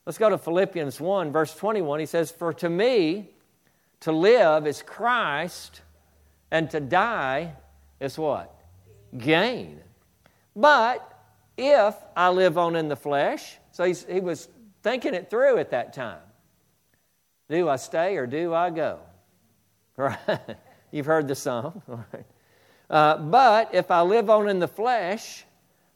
Let's 0.06 0.18
go 0.18 0.30
to 0.30 0.38
Philippians 0.38 1.00
1, 1.00 1.32
verse 1.32 1.54
21. 1.56 1.98
He 1.98 2.06
says, 2.06 2.30
For 2.30 2.52
to 2.54 2.70
me, 2.70 3.28
to 4.00 4.12
live 4.12 4.66
is 4.66 4.80
Christ, 4.80 5.82
and 6.50 6.70
to 6.70 6.78
die 6.78 7.54
is 7.98 8.16
what? 8.16 8.54
Gain. 9.18 9.80
But 10.54 11.12
if 11.56 11.94
I 12.16 12.28
live 12.28 12.56
on 12.56 12.76
in 12.76 12.86
the 12.86 12.96
flesh, 12.96 13.56
so 13.72 13.84
he 13.84 14.20
was 14.20 14.48
thinking 14.82 15.12
it 15.12 15.28
through 15.28 15.58
at 15.58 15.70
that 15.70 15.92
time. 15.92 16.20
Do 17.50 17.68
I 17.68 17.76
stay 17.76 18.16
or 18.16 18.26
do 18.26 18.54
I 18.54 18.70
go? 18.70 19.00
Right? 19.96 20.18
You've 20.92 21.06
heard 21.06 21.26
the 21.26 21.34
song. 21.34 21.82
Right. 21.88 22.26
Uh, 22.88 23.16
but 23.16 23.74
if 23.74 23.90
I 23.90 24.02
live 24.02 24.30
on 24.30 24.48
in 24.48 24.60
the 24.60 24.68
flesh, 24.68 25.44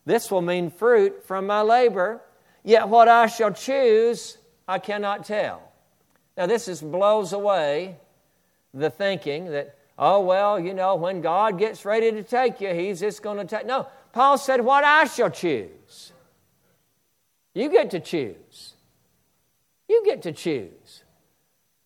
this 0.04 0.30
will 0.30 0.42
mean 0.42 0.70
fruit 0.70 1.22
from 1.24 1.46
my 1.46 1.60
labor. 1.60 2.20
Yet 2.62 2.88
what 2.88 3.08
I 3.08 3.26
shall 3.26 3.52
choose, 3.52 4.38
I 4.68 4.78
cannot 4.78 5.24
tell. 5.24 5.62
Now, 6.36 6.46
this 6.46 6.68
is 6.68 6.80
blows 6.80 7.32
away 7.32 7.96
the 8.72 8.90
thinking 8.90 9.50
that, 9.50 9.76
oh, 9.98 10.20
well, 10.20 10.60
you 10.60 10.74
know, 10.74 10.94
when 10.94 11.20
God 11.20 11.58
gets 11.58 11.84
ready 11.84 12.12
to 12.12 12.22
take 12.22 12.60
you, 12.60 12.72
He's 12.72 13.00
just 13.00 13.22
going 13.22 13.38
to 13.38 13.44
take. 13.44 13.66
No, 13.66 13.86
Paul 14.12 14.38
said, 14.38 14.60
What 14.60 14.84
I 14.84 15.04
shall 15.04 15.30
choose. 15.30 16.12
You 17.54 17.68
get 17.68 17.90
to 17.90 18.00
choose. 18.00 18.74
You 19.88 20.02
get 20.04 20.22
to 20.22 20.32
choose. 20.32 21.02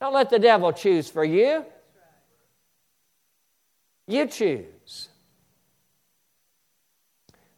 Don't 0.01 0.13
let 0.13 0.29
the 0.29 0.39
devil 0.39 0.73
choose 0.73 1.09
for 1.09 1.25
you. 1.25 1.65
You 4.07 4.27
choose. 4.27 4.74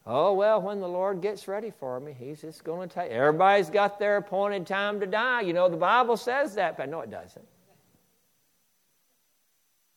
Oh, 0.07 0.35
well, 0.35 0.63
when 0.63 0.81
the 0.81 0.89
Lord 0.89 1.21
gets 1.21 1.49
ready 1.49 1.73
for 1.81 1.99
me, 1.99 2.15
He's 2.17 2.41
just 2.41 2.63
going 2.63 2.89
to 2.89 2.95
take. 2.95 3.11
Everybody's 3.11 3.71
got 3.71 3.99
their 3.99 4.19
appointed 4.19 4.67
time 4.67 5.01
to 5.01 5.07
die. 5.07 5.41
You 5.41 5.53
know, 5.53 5.69
the 5.69 5.77
Bible 5.77 6.17
says 6.17 6.55
that, 6.55 6.77
but 6.77 6.89
no, 6.89 7.01
it 7.01 7.11
doesn't. 7.11 7.45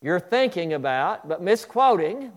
You're 0.02 0.20
thinking 0.20 0.74
about, 0.74 1.28
but 1.28 1.44
misquoting, 1.44 2.32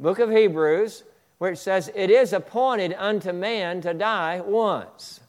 book 0.00 0.18
of 0.18 0.30
Hebrews, 0.30 1.04
where 1.38 1.52
it 1.52 1.58
says, 1.58 1.92
It 1.94 2.10
is 2.10 2.32
appointed 2.32 2.94
unto 2.98 3.32
man 3.32 3.80
to 3.82 3.94
die 3.94 4.40
once. 4.40 5.20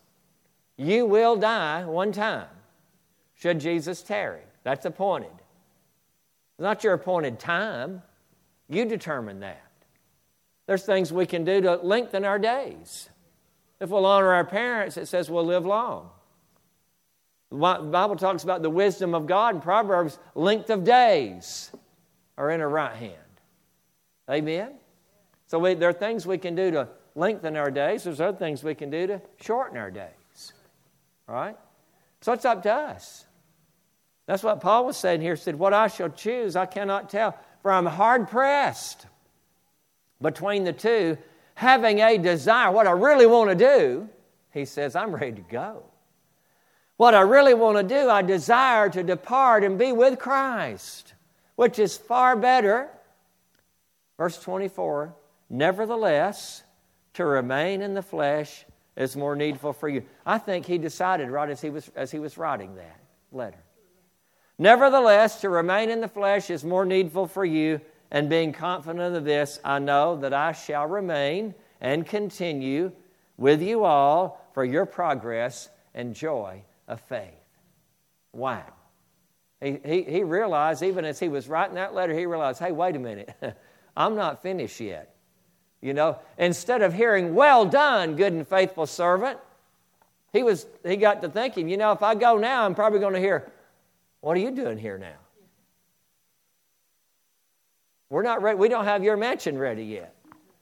You 0.78 1.06
will 1.06 1.36
die 1.36 1.86
one 1.86 2.12
time, 2.12 2.48
should 3.36 3.60
Jesus 3.60 4.02
tarry. 4.02 4.42
That's 4.64 4.86
appointed. 4.86 5.30
It's 5.32 6.64
not 6.64 6.84
your 6.84 6.94
appointed 6.94 7.40
time. 7.40 8.02
You 8.68 8.86
determine 8.86 9.42
that. 9.42 9.67
There's 10.68 10.84
things 10.84 11.12
we 11.12 11.26
can 11.26 11.46
do 11.46 11.62
to 11.62 11.76
lengthen 11.78 12.26
our 12.26 12.38
days. 12.38 13.10
If 13.80 13.90
we'll 13.90 14.06
honor 14.06 14.34
our 14.34 14.46
parents, 14.46 14.98
it 14.98 15.08
says 15.08 15.30
we'll 15.30 15.46
live 15.46 15.66
long. 15.66 16.10
The 17.50 17.56
Bible 17.56 18.18
talks 18.18 18.44
about 18.44 18.62
the 18.62 18.70
wisdom 18.70 19.16
of 19.16 19.26
God 19.26 19.56
in 19.56 19.62
Proverbs, 19.62 20.20
length 20.36 20.70
of 20.70 20.84
days 20.84 21.72
are 22.38 22.52
in 22.52 22.60
her 22.60 22.70
right 22.70 22.96
hand. 22.96 23.14
Amen? 24.30 24.74
So 25.48 25.58
we, 25.58 25.74
there 25.74 25.90
are 25.90 25.94
things 25.94 26.28
we 26.28 26.38
can 26.38 26.56
do 26.56 26.72
to 26.72 26.90
lengthen 27.16 27.56
our 27.56 27.72
days. 27.72 28.04
There's 28.04 28.20
other 28.20 28.38
things 28.38 28.64
we 28.64 28.76
can 28.76 28.90
do 28.90 29.08
to 29.08 29.22
shorten 29.40 29.78
our 29.78 29.90
days. 29.90 30.54
Right? 31.26 31.56
So 32.20 32.34
it's 32.34 32.44
up 32.44 32.64
to 32.64 32.74
us. 32.74 33.26
That's 34.26 34.44
what 34.44 34.60
Paul 34.60 34.86
was 34.86 34.98
saying 34.98 35.22
here. 35.22 35.36
He 35.36 35.42
said, 35.42 35.56
What 35.56 35.74
I 35.74 35.88
shall 35.88 36.10
choose, 36.10 36.58
I 36.58 36.66
cannot 36.66 37.10
tell, 37.10 37.38
for 37.62 37.72
I'm 37.72 37.86
hard 37.86 38.28
pressed 38.28 39.06
between 40.22 40.64
the 40.64 40.74
two, 40.74 41.18
having 41.56 42.00
a 42.00 42.18
desire. 42.18 42.72
What 42.72 42.88
I 42.88 42.92
really 42.92 43.26
want 43.26 43.50
to 43.50 43.56
do, 43.56 44.10
he 44.52 44.66
says, 44.66 44.96
I'm 44.96 45.14
ready 45.14 45.34
to 45.34 45.42
go. 45.42 45.84
What 46.98 47.14
I 47.14 47.22
really 47.22 47.54
want 47.54 47.78
to 47.78 47.84
do, 47.84 48.10
I 48.10 48.24
desire 48.24 48.90
to 48.90 49.04
depart 49.04 49.64
and 49.64 49.78
be 49.78 49.92
with 49.92 50.18
Christ, 50.18 51.14
which 51.56 51.78
is 51.78 51.96
far 51.96 52.36
better. 52.36 52.90
Verse 54.18 54.40
24 54.42 55.14
Nevertheless, 55.50 56.64
to 57.14 57.26
remain 57.26 57.82
in 57.82 57.94
the 57.94 58.02
flesh 58.02 58.66
is 58.96 59.16
more 59.16 59.36
needful 59.36 59.74
for 59.74 59.88
you. 59.88 60.04
I 60.26 60.40
think 60.40 60.66
he 60.66 60.78
decided 60.78 61.30
right 61.30 61.50
as 61.50 61.62
he 61.62 61.70
was, 61.70 61.90
as 61.96 62.12
he 62.12 62.20
was 62.20 62.38
writing 62.38 62.76
that 62.76 63.00
letter. 63.32 63.64
Nevertheless, 64.60 65.42
to 65.42 65.50
remain 65.50 65.90
in 65.90 66.02
the 66.02 66.08
flesh 66.08 66.50
is 66.50 66.64
more 66.64 66.84
needful 66.86 67.28
for 67.28 67.46
you, 67.46 67.80
and 68.12 68.30
being 68.30 68.54
confident 68.54 69.16
of 69.16 69.26
this, 69.26 69.60
I 69.64 69.80
know 69.80 70.16
that 70.18 70.34
I 70.34 70.52
shall 70.52 70.88
remain 70.88 71.54
and 71.82 72.06
continue 72.06 72.92
with 73.38 73.62
you 73.62 73.84
all 73.84 74.46
for 74.54 74.64
your 74.64 74.86
progress 74.86 75.70
and 75.94 76.16
joy 76.16 76.64
of 76.88 77.02
faith. 77.02 77.34
Wow. 78.34 78.66
He, 79.62 79.80
he, 79.84 80.04
he 80.04 80.24
realized, 80.24 80.84
even 80.84 81.06
as 81.06 81.20
he 81.20 81.30
was 81.30 81.48
writing 81.48 81.76
that 81.76 81.94
letter, 81.94 82.14
he 82.14 82.26
realized, 82.26 82.60
hey, 82.60 82.72
wait 82.72 82.96
a 82.96 83.00
minute, 83.00 83.36
I'm 83.98 84.16
not 84.16 84.42
finished 84.42 84.80
yet. 84.80 85.16
You 85.82 85.94
know, 85.94 86.20
instead 86.38 86.82
of 86.82 86.94
hearing, 86.94 87.36
well 87.36 87.66
done, 87.66 88.16
good 88.16 88.34
and 88.34 88.48
faithful 88.48 88.86
servant, 88.86 89.40
he, 90.34 90.44
was, 90.44 90.66
he 90.86 90.98
got 90.98 91.22
to 91.22 91.30
thinking, 91.30 91.70
you 91.70 91.78
know, 91.78 91.92
if 91.92 92.04
I 92.04 92.16
go 92.16 92.38
now, 92.38 92.64
I'm 92.64 92.76
probably 92.76 93.00
going 93.00 93.14
to 93.14 93.20
hear, 93.20 93.52
what 94.22 94.38
are 94.38 94.40
you 94.40 94.52
doing 94.52 94.78
here 94.78 94.98
now? 94.98 95.16
We're 98.10 98.24
not 98.24 98.42
ready. 98.42 98.58
We 98.58 98.70
don't 98.70 98.86
have 98.86 99.04
your 99.04 99.18
mansion 99.18 99.58
ready 99.58 99.84
yet. 99.84 100.16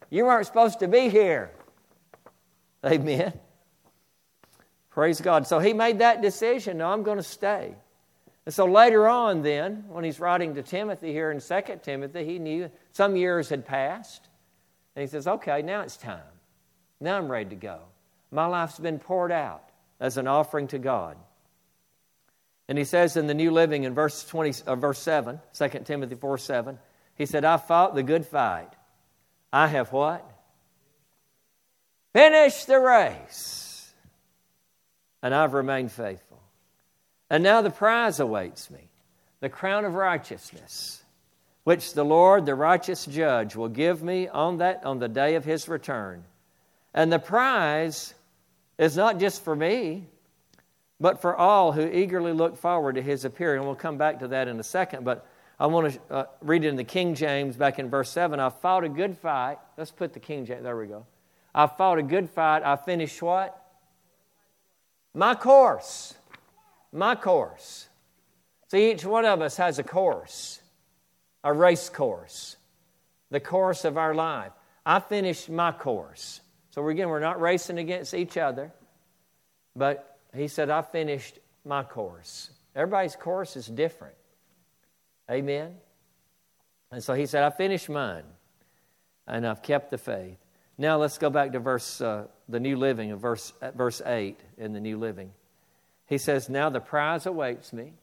You 0.10 0.26
weren't 0.26 0.46
supposed 0.46 0.80
to 0.80 0.88
be 0.88 1.10
here. 1.10 1.52
Amen. 2.86 3.34
Praise 4.90 5.20
God. 5.20 5.48
So 5.48 5.60
he 5.60 5.74
made 5.74 6.00
that 6.00 6.22
decision. 6.22 6.78
No, 6.78 6.88
I'm 6.88 7.04
going 7.04 7.18
to 7.18 7.24
stay. 7.24 7.76
And 8.46 8.54
so 8.54 8.66
later 8.66 9.08
on, 9.08 9.42
then, 9.42 9.86
when 9.90 10.04
he's 10.04 10.20
writing 10.20 10.56
to 10.56 10.64
Timothy 10.64 11.12
here 11.12 11.32
in 11.32 11.42
2 11.42 11.62
Timothy, 11.82 12.26
he 12.26 12.40
knew 12.40 12.70
some 12.92 13.16
years 13.16 13.50
had 13.50 13.66
passed. 13.66 14.28
And 14.96 15.02
he 15.02 15.08
says, 15.08 15.28
okay, 15.28 15.62
now 15.62 15.82
it's 15.82 15.98
time. 15.98 16.22
Now 17.02 17.18
I'm 17.18 17.30
ready 17.30 17.50
to 17.50 17.56
go. 17.56 17.80
My 18.32 18.46
life's 18.46 18.80
been 18.80 19.00
poured 19.00 19.32
out 19.32 19.64
as 20.00 20.18
an 20.18 20.28
offering 20.28 20.68
to 20.68 20.80
God. 20.80 21.18
And 22.68 22.78
he 22.78 22.84
says 22.84 23.18
in 23.18 23.28
the 23.28 23.34
New 23.34 23.52
Living 23.52 23.84
in 23.84 23.94
verse, 23.94 24.26
20, 24.26 24.64
uh, 24.66 24.76
verse 24.76 25.00
7, 25.00 25.40
2 25.54 25.68
Timothy 25.84 26.16
4 26.16 26.38
7, 26.38 26.80
he 27.15 27.25
said, 27.25 27.45
I 27.45 27.58
fought 27.58 27.95
the 27.95 28.04
good 28.04 28.25
fight. 28.25 28.69
I 29.51 29.67
have 29.67 29.91
what? 29.91 30.30
Finished 32.13 32.67
the 32.67 32.80
race. 32.80 33.93
And 35.23 35.34
I've 35.34 35.54
remained 35.54 35.91
faithful. 35.91 36.41
And 37.30 37.43
now 37.43 37.62
the 37.62 37.71
prize 37.71 38.19
awaits 38.19 38.69
me 38.69 38.89
the 39.41 39.49
crown 39.49 39.86
of 39.86 39.93
righteousness, 39.93 41.04
which 41.65 41.93
the 41.93 42.06
Lord, 42.06 42.45
the 42.45 42.56
righteous 42.56 43.06
judge, 43.06 43.56
will 43.56 43.69
give 43.69 44.01
me 44.01 44.28
on, 44.28 44.58
that, 44.58 44.86
on 44.86 44.99
the 44.99 45.08
day 45.08 45.36
of 45.36 45.45
his 45.45 45.67
return. 45.67 46.23
And 46.93 47.12
the 47.12 47.19
prize 47.19 48.13
is 48.78 48.95
not 48.95 49.19
just 49.19 49.43
for 49.43 49.56
me, 49.56 50.08
but 50.99 51.21
for 51.21 51.36
all 51.36 51.71
who 51.73 51.88
eagerly 51.88 52.34
look 52.34 52.58
forward 52.58 52.95
to 52.95 53.01
his 53.01 53.25
appearing. 53.25 53.63
We'll 53.63 53.75
come 53.75 53.97
back 53.97 54.19
to 54.19 54.30
that 54.30 54.47
in 54.47 54.60
a 54.60 54.63
second, 54.63 55.04
but 55.04 55.28
I 55.60 55.68
want 55.68 55.94
to 55.94 56.13
uh, 56.13 56.26
read 56.41 56.65
it 56.65 56.70
in 56.70 56.76
the 56.76 56.84
King 56.84 57.15
James 57.15 57.56
back 57.56 57.80
in 57.80 57.89
verse 57.89 58.10
7. 58.10 58.39
I 58.39 58.50
fought 58.50 58.84
a 58.84 58.89
good 58.89 59.18
fight. 59.18 59.58
Let's 59.78 59.91
put 59.91 60.13
the 60.13 60.20
King 60.20 60.46
James, 60.46 60.63
there 60.63 60.76
we 60.76 60.88
go. 60.88 61.06
I 61.54 61.68
fought 61.68 61.98
a 61.98 62.04
good 62.04 62.30
fight. 62.30 62.63
I 62.63 62.76
finished 62.76 63.22
what? 63.22 63.62
My 65.13 65.34
course. 65.34 66.13
My 66.91 67.15
course. 67.15 67.88
See, 68.68 68.91
each 68.91 69.06
one 69.06 69.26
of 69.26 69.41
us 69.41 69.56
has 69.58 69.80
a 69.80 69.84
course, 69.84 70.60
a 71.44 71.54
race 71.54 71.88
course, 71.88 72.58
the 73.30 73.39
course 73.39 73.86
of 73.86 73.98
our 73.98 74.13
life. 74.13 74.52
I 74.86 75.00
finished 75.00 75.50
my 75.50 75.72
course. 75.72 76.41
So 76.72 76.88
again, 76.89 77.08
we're 77.08 77.20
not 77.20 77.39
racing 77.39 77.78
against 77.78 78.13
each 78.13 78.38
other, 78.38 78.74
but 79.76 80.20
he 80.36 80.48
said, 80.48 80.70
I 80.70 80.82
finished 80.82 81.39
my 81.63 81.84
course. 81.84 82.50
Everybody's 82.76 83.15
course 83.15 83.56
is 83.56 83.68
different. 83.68 84.15
Amen? 85.30 85.76
And 86.92 87.04
so 87.04 87.14
he 87.14 87.26
said, 87.26 87.44
I 87.44 87.50
finished 87.50 87.90
mine, 87.90 88.24
and 89.28 89.46
I've 89.46 89.62
kept 89.62 89.92
the 89.92 89.98
faith. 89.98 90.38
Now 90.78 90.98
let's 90.98 91.18
go 91.18 91.30
back 91.30 91.52
to 91.54 91.60
verse, 91.60 92.02
uh, 92.02 92.26
the 92.50 92.60
New 92.60 92.78
Living, 92.78 93.12
of 93.12 93.20
verse, 93.20 93.54
verse 93.76 94.02
8 94.06 94.40
in 94.58 94.74
the 94.74 94.80
New 94.80 94.98
Living. 94.98 95.32
He 96.06 96.18
says, 96.18 96.50
Now 96.50 96.70
the 96.70 96.80
prize 96.80 97.26
awaits 97.26 97.74
me. 97.74 97.94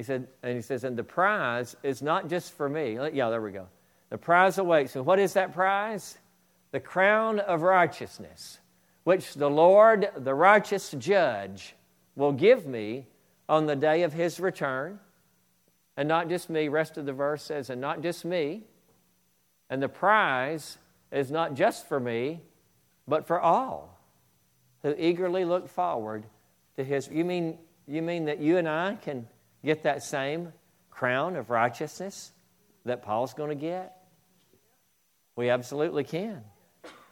He 0.00 0.02
said, 0.02 0.28
and 0.42 0.56
he 0.56 0.62
says, 0.62 0.84
and 0.84 0.96
the 0.96 1.04
prize 1.04 1.76
is 1.82 2.00
not 2.00 2.30
just 2.30 2.54
for 2.54 2.70
me. 2.70 2.98
Yeah, 3.12 3.28
there 3.28 3.42
we 3.42 3.52
go. 3.52 3.68
The 4.08 4.16
prize 4.16 4.56
awaits 4.56 4.94
me. 4.94 5.02
What 5.02 5.18
is 5.18 5.34
that 5.34 5.52
prize? 5.52 6.16
The 6.70 6.80
crown 6.80 7.38
of 7.38 7.60
righteousness, 7.60 8.60
which 9.04 9.34
the 9.34 9.50
Lord, 9.50 10.08
the 10.16 10.34
righteous 10.34 10.92
judge, 10.92 11.74
will 12.16 12.32
give 12.32 12.66
me 12.66 13.08
on 13.46 13.66
the 13.66 13.76
day 13.76 14.02
of 14.02 14.14
his 14.14 14.40
return. 14.40 14.98
And 16.00 16.08
not 16.08 16.30
just 16.30 16.48
me, 16.48 16.68
rest 16.68 16.96
of 16.96 17.04
the 17.04 17.12
verse 17.12 17.42
says, 17.42 17.68
and 17.68 17.78
not 17.78 18.00
just 18.00 18.24
me. 18.24 18.62
And 19.68 19.82
the 19.82 19.88
prize 19.90 20.78
is 21.12 21.30
not 21.30 21.52
just 21.52 21.86
for 21.90 22.00
me, 22.00 22.40
but 23.06 23.26
for 23.26 23.38
all 23.38 24.00
who 24.82 24.94
eagerly 24.96 25.44
look 25.44 25.68
forward 25.68 26.24
to 26.76 26.84
his. 26.84 27.06
You 27.12 27.26
mean, 27.26 27.58
you 27.86 28.00
mean 28.00 28.24
that 28.24 28.38
you 28.38 28.56
and 28.56 28.66
I 28.66 28.96
can 29.02 29.28
get 29.62 29.82
that 29.82 30.02
same 30.02 30.54
crown 30.88 31.36
of 31.36 31.50
righteousness 31.50 32.32
that 32.86 33.02
Paul's 33.02 33.34
going 33.34 33.50
to 33.50 33.54
get? 33.54 33.94
We 35.36 35.50
absolutely 35.50 36.04
can. 36.04 36.42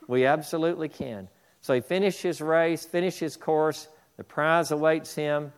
We 0.07 0.25
absolutely 0.25 0.89
can. 0.89 1.29
So 1.61 1.75
he 1.75 1.83
finished 1.83 2.23
his 2.23 2.41
race, 2.41 2.87
finished 2.87 3.21
his 3.21 3.37
course. 3.37 3.87
The 4.17 4.25
prize 4.25 4.71
awaits 4.71 5.15
him. 5.15 5.53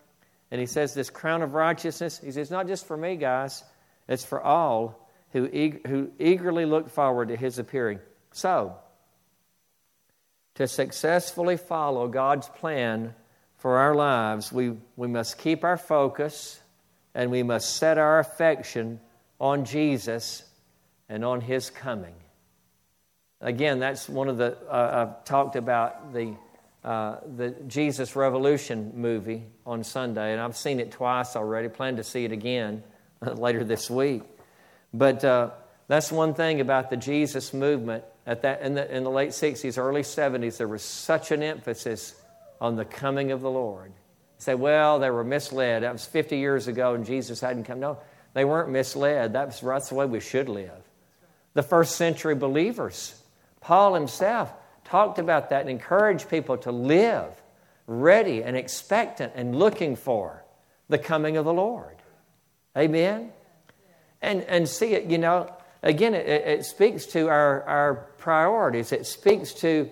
And 0.50 0.60
he 0.60 0.66
says, 0.66 0.94
This 0.94 1.10
crown 1.10 1.42
of 1.42 1.54
righteousness, 1.54 2.18
he 2.18 2.26
says, 2.26 2.36
it's 2.36 2.50
not 2.50 2.66
just 2.66 2.86
for 2.86 2.96
me, 2.96 3.16
guys, 3.16 3.62
it's 4.08 4.24
for 4.24 4.40
all 4.42 5.08
who, 5.32 5.48
eager, 5.52 5.80
who 5.86 6.10
eagerly 6.18 6.64
look 6.64 6.90
forward 6.90 7.28
to 7.28 7.36
his 7.36 7.58
appearing. 7.58 8.00
So, 8.32 8.76
to 10.56 10.66
successfully 10.66 11.56
follow 11.56 12.08
God's 12.08 12.48
plan 12.48 13.14
for 13.58 13.78
our 13.78 13.94
lives, 13.94 14.52
we, 14.52 14.76
we 14.96 15.08
must 15.08 15.38
keep 15.38 15.64
our 15.64 15.76
focus 15.76 16.60
and 17.14 17.30
we 17.30 17.42
must 17.42 17.76
set 17.76 17.98
our 17.98 18.18
affection 18.18 19.00
on 19.40 19.64
Jesus 19.64 20.42
and 21.08 21.24
on 21.24 21.40
his 21.40 21.70
coming. 21.70 22.14
Again, 23.40 23.78
that's 23.78 24.08
one 24.08 24.28
of 24.28 24.36
the, 24.36 24.56
uh, 24.68 25.06
I've 25.08 25.24
talked 25.24 25.56
about 25.56 26.12
the 26.12 26.34
uh, 26.84 27.16
the 27.36 27.50
Jesus 27.66 28.16
Revolution 28.16 28.92
movie 28.94 29.44
on 29.66 29.84
Sunday, 29.84 30.32
and 30.32 30.40
I've 30.40 30.56
seen 30.56 30.80
it 30.80 30.90
twice 30.90 31.36
already. 31.36 31.68
Plan 31.68 31.96
to 31.96 32.04
see 32.04 32.24
it 32.24 32.32
again 32.32 32.82
later 33.22 33.64
this 33.64 33.90
week. 33.90 34.22
But 34.92 35.24
uh, 35.24 35.50
that's 35.88 36.10
one 36.10 36.34
thing 36.34 36.60
about 36.60 36.90
the 36.90 36.96
Jesus 36.96 37.52
movement. 37.52 38.04
At 38.26 38.42
that, 38.42 38.62
in, 38.62 38.74
the, 38.74 38.94
in 38.94 39.04
the 39.04 39.10
late 39.10 39.30
60s, 39.30 39.76
early 39.76 40.02
70s, 40.02 40.56
there 40.58 40.68
was 40.68 40.82
such 40.82 41.30
an 41.32 41.42
emphasis 41.42 42.14
on 42.60 42.76
the 42.76 42.84
coming 42.84 43.32
of 43.32 43.40
the 43.40 43.50
Lord. 43.50 43.92
say, 44.38 44.54
well, 44.54 44.98
they 44.98 45.10
were 45.10 45.24
misled. 45.24 45.82
That 45.82 45.92
was 45.92 46.04
50 46.04 46.38
years 46.38 46.68
ago, 46.68 46.94
and 46.94 47.04
Jesus 47.04 47.40
hadn't 47.40 47.64
come. 47.64 47.80
No, 47.80 47.98
they 48.34 48.44
weren't 48.44 48.70
misled. 48.70 49.32
That 49.32 49.46
was, 49.46 49.60
that's 49.60 49.88
the 49.88 49.94
way 49.94 50.06
we 50.06 50.20
should 50.20 50.48
live. 50.48 50.82
The 51.54 51.62
first 51.62 51.96
century 51.96 52.34
believers, 52.34 53.20
Paul 53.60 53.94
himself, 53.94 54.52
talked 54.90 55.18
about 55.18 55.50
that 55.50 55.62
and 55.62 55.70
encouraged 55.70 56.28
people 56.28 56.58
to 56.58 56.72
live 56.72 57.30
ready 57.86 58.42
and 58.42 58.56
expectant 58.56 59.32
and 59.36 59.56
looking 59.56 59.96
for 59.96 60.44
the 60.88 60.98
coming 60.98 61.36
of 61.36 61.44
the 61.44 61.52
Lord. 61.52 61.96
Amen? 62.76 63.32
And, 64.20 64.42
and 64.42 64.68
see 64.68 64.94
it, 64.94 65.04
you 65.04 65.18
know, 65.18 65.52
again, 65.82 66.14
it, 66.14 66.26
it 66.26 66.64
speaks 66.64 67.06
to 67.06 67.28
our, 67.28 67.62
our 67.62 67.94
priorities. 68.18 68.92
It 68.92 69.06
speaks 69.06 69.52
to 69.54 69.88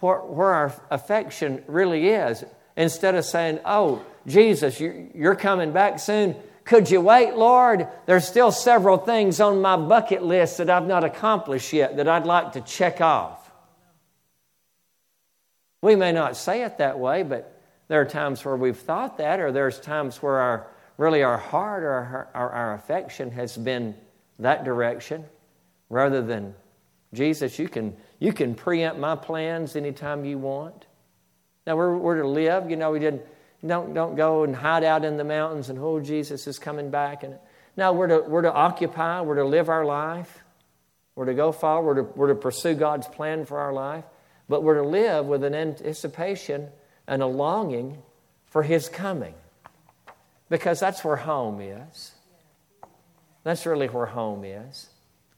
where, 0.00 0.18
where 0.18 0.52
our 0.52 0.74
affection 0.90 1.64
really 1.66 2.08
is. 2.08 2.44
Instead 2.76 3.14
of 3.14 3.24
saying, 3.24 3.60
oh, 3.64 4.04
Jesus, 4.26 4.78
you're, 4.78 5.06
you're 5.14 5.36
coming 5.36 5.72
back 5.72 5.98
soon. 5.98 6.36
Could 6.64 6.90
you 6.90 7.00
wait, 7.00 7.34
Lord? 7.34 7.88
There's 8.06 8.26
still 8.26 8.52
several 8.52 8.98
things 8.98 9.40
on 9.40 9.60
my 9.60 9.76
bucket 9.76 10.22
list 10.22 10.58
that 10.58 10.70
I've 10.70 10.86
not 10.86 11.04
accomplished 11.04 11.72
yet 11.72 11.96
that 11.96 12.08
I'd 12.08 12.26
like 12.26 12.52
to 12.52 12.60
check 12.60 13.00
off. 13.00 13.43
We 15.84 15.96
may 15.96 16.12
not 16.12 16.38
say 16.38 16.62
it 16.62 16.78
that 16.78 16.98
way, 16.98 17.24
but 17.24 17.60
there 17.88 18.00
are 18.00 18.06
times 18.06 18.42
where 18.42 18.56
we've 18.56 18.74
thought 18.74 19.18
that, 19.18 19.38
or 19.38 19.52
there's 19.52 19.78
times 19.78 20.16
where 20.22 20.38
our 20.38 20.66
really 20.96 21.22
our 21.22 21.36
heart 21.36 21.82
or 21.82 22.30
our, 22.32 22.52
our, 22.52 22.72
affection 22.72 23.30
has 23.32 23.54
been 23.54 23.94
that 24.38 24.64
direction 24.64 25.26
rather 25.90 26.22
than 26.22 26.54
Jesus, 27.12 27.58
you 27.58 27.68
can, 27.68 27.94
you 28.18 28.32
can 28.32 28.54
preempt 28.54 28.98
my 28.98 29.14
plans 29.14 29.76
anytime 29.76 30.24
you 30.24 30.38
want. 30.38 30.86
Now, 31.66 31.76
we're, 31.76 31.94
we're 31.94 32.22
to 32.22 32.28
live. 32.28 32.70
You 32.70 32.76
know, 32.76 32.90
we 32.90 32.98
didn't, 32.98 33.20
don't, 33.66 33.92
don't 33.92 34.16
go 34.16 34.44
and 34.44 34.56
hide 34.56 34.84
out 34.84 35.04
in 35.04 35.18
the 35.18 35.24
mountains 35.24 35.68
and, 35.68 35.78
oh, 35.78 36.00
Jesus 36.00 36.46
is 36.46 36.58
coming 36.58 36.88
back. 36.88 37.24
And 37.24 37.36
Now, 37.76 37.92
we're 37.92 38.06
to, 38.06 38.20
we're 38.20 38.40
to 38.40 38.52
occupy, 38.54 39.20
we're 39.20 39.34
to 39.34 39.44
live 39.44 39.68
our 39.68 39.84
life, 39.84 40.44
we're 41.14 41.26
to 41.26 41.34
go 41.34 41.52
forward, 41.52 41.84
we're 41.84 42.02
to, 42.02 42.18
we're 42.18 42.28
to 42.28 42.34
pursue 42.36 42.72
God's 42.72 43.06
plan 43.06 43.44
for 43.44 43.58
our 43.58 43.74
life 43.74 44.04
but 44.48 44.62
we're 44.62 44.82
to 44.82 44.88
live 44.88 45.26
with 45.26 45.44
an 45.44 45.54
anticipation 45.54 46.68
and 47.06 47.22
a 47.22 47.26
longing 47.26 47.98
for 48.46 48.62
His 48.62 48.88
coming. 48.88 49.34
Because 50.48 50.78
that's 50.78 51.04
where 51.04 51.16
home 51.16 51.60
is. 51.60 52.12
That's 53.42 53.66
really 53.66 53.88
where 53.88 54.06
home 54.06 54.44
is. 54.44 54.88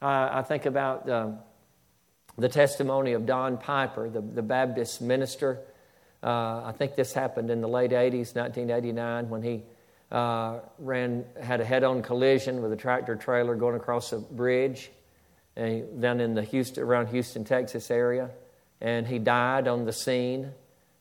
Uh, 0.03 0.29
I 0.33 0.43
think 0.43 0.67
about 0.67 1.09
um, 1.09 1.39
the 2.37 2.49
testimony 2.49 3.13
of 3.13 3.25
Don 3.27 3.57
Piper, 3.57 4.11
the, 4.11 4.21
the 4.21 4.43
Baptist 4.43 5.01
minister. 5.01 5.61
Uh, 6.23 6.63
I 6.65 6.75
think 6.77 6.97
this 6.97 7.13
happened 7.13 7.51
in 7.51 7.61
the 7.61 7.69
late 7.69 7.93
80s, 7.93 8.35
1989, 8.35 9.29
when 9.29 9.43
he 9.43 9.63
uh, 10.11 10.61
ran, 10.79 11.25
had 11.41 11.61
a 11.61 11.65
head 11.65 11.85
on 11.85 12.03
collision 12.03 12.63
with 12.63 12.73
a 12.73 12.77
tractor 12.77 13.17
trailer 13.17 13.55
going 13.55 13.77
across 13.77 14.13
a 14.13 14.19
bridge 14.19 14.91
and 15.57 16.03
down 16.03 16.21
in 16.21 16.35
the 16.35 16.43
Houston, 16.43 16.85
around 16.85 17.09
Houston, 17.09 17.45
Texas 17.45 17.91
area 17.91 18.31
and 18.81 19.07
he 19.07 19.19
died 19.19 19.69
on 19.69 19.85
the 19.85 19.93
scene 19.93 20.53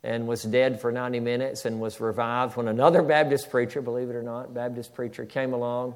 and 0.03 0.27
was 0.27 0.43
dead 0.43 0.79
for 0.79 0.91
90 0.91 1.19
minutes 1.19 1.65
and 1.65 1.79
was 1.79 1.99
revived 1.99 2.55
when 2.57 2.67
another 2.67 3.01
Baptist 3.15 3.49
preacher, 3.49 3.81
believe 3.81 4.09
it 4.09 4.15
or 4.15 4.23
not, 4.23 4.53
Baptist 4.53 4.93
preacher 4.93 5.25
came 5.25 5.53
along 5.53 5.95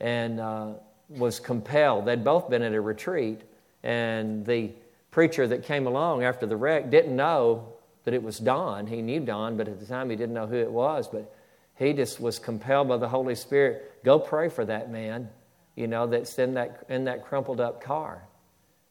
and 0.00 0.40
uh, 0.40 0.72
was 1.08 1.40
compelled. 1.40 2.06
They'd 2.06 2.24
both 2.24 2.50
been 2.50 2.62
at 2.62 2.74
a 2.74 2.80
retreat, 2.80 3.40
and 3.82 4.44
the 4.44 4.72
preacher 5.10 5.46
that 5.46 5.62
came 5.62 5.86
along 5.86 6.24
after 6.24 6.46
the 6.46 6.56
wreck 6.56 6.90
didn't 6.90 7.14
know 7.14 7.72
that 8.04 8.14
it 8.14 8.22
was 8.22 8.38
Don. 8.38 8.86
He 8.86 9.02
knew 9.02 9.20
Don, 9.20 9.56
but 9.56 9.68
at 9.68 9.80
the 9.80 9.86
time 9.86 10.10
he 10.10 10.16
didn't 10.16 10.34
know 10.34 10.46
who 10.46 10.56
it 10.56 10.70
was. 10.70 11.08
But 11.08 11.34
he 11.76 11.92
just 11.92 12.20
was 12.20 12.38
compelled 12.38 12.88
by 12.88 12.96
the 12.96 13.08
Holy 13.08 13.34
Spirit 13.34 14.02
go 14.04 14.18
pray 14.18 14.48
for 14.48 14.64
that 14.64 14.90
man, 14.90 15.28
you 15.74 15.88
know, 15.88 16.06
that's 16.06 16.38
in 16.38 16.54
that, 16.54 16.84
in 16.88 17.04
that 17.04 17.24
crumpled 17.24 17.60
up 17.60 17.82
car. 17.82 18.22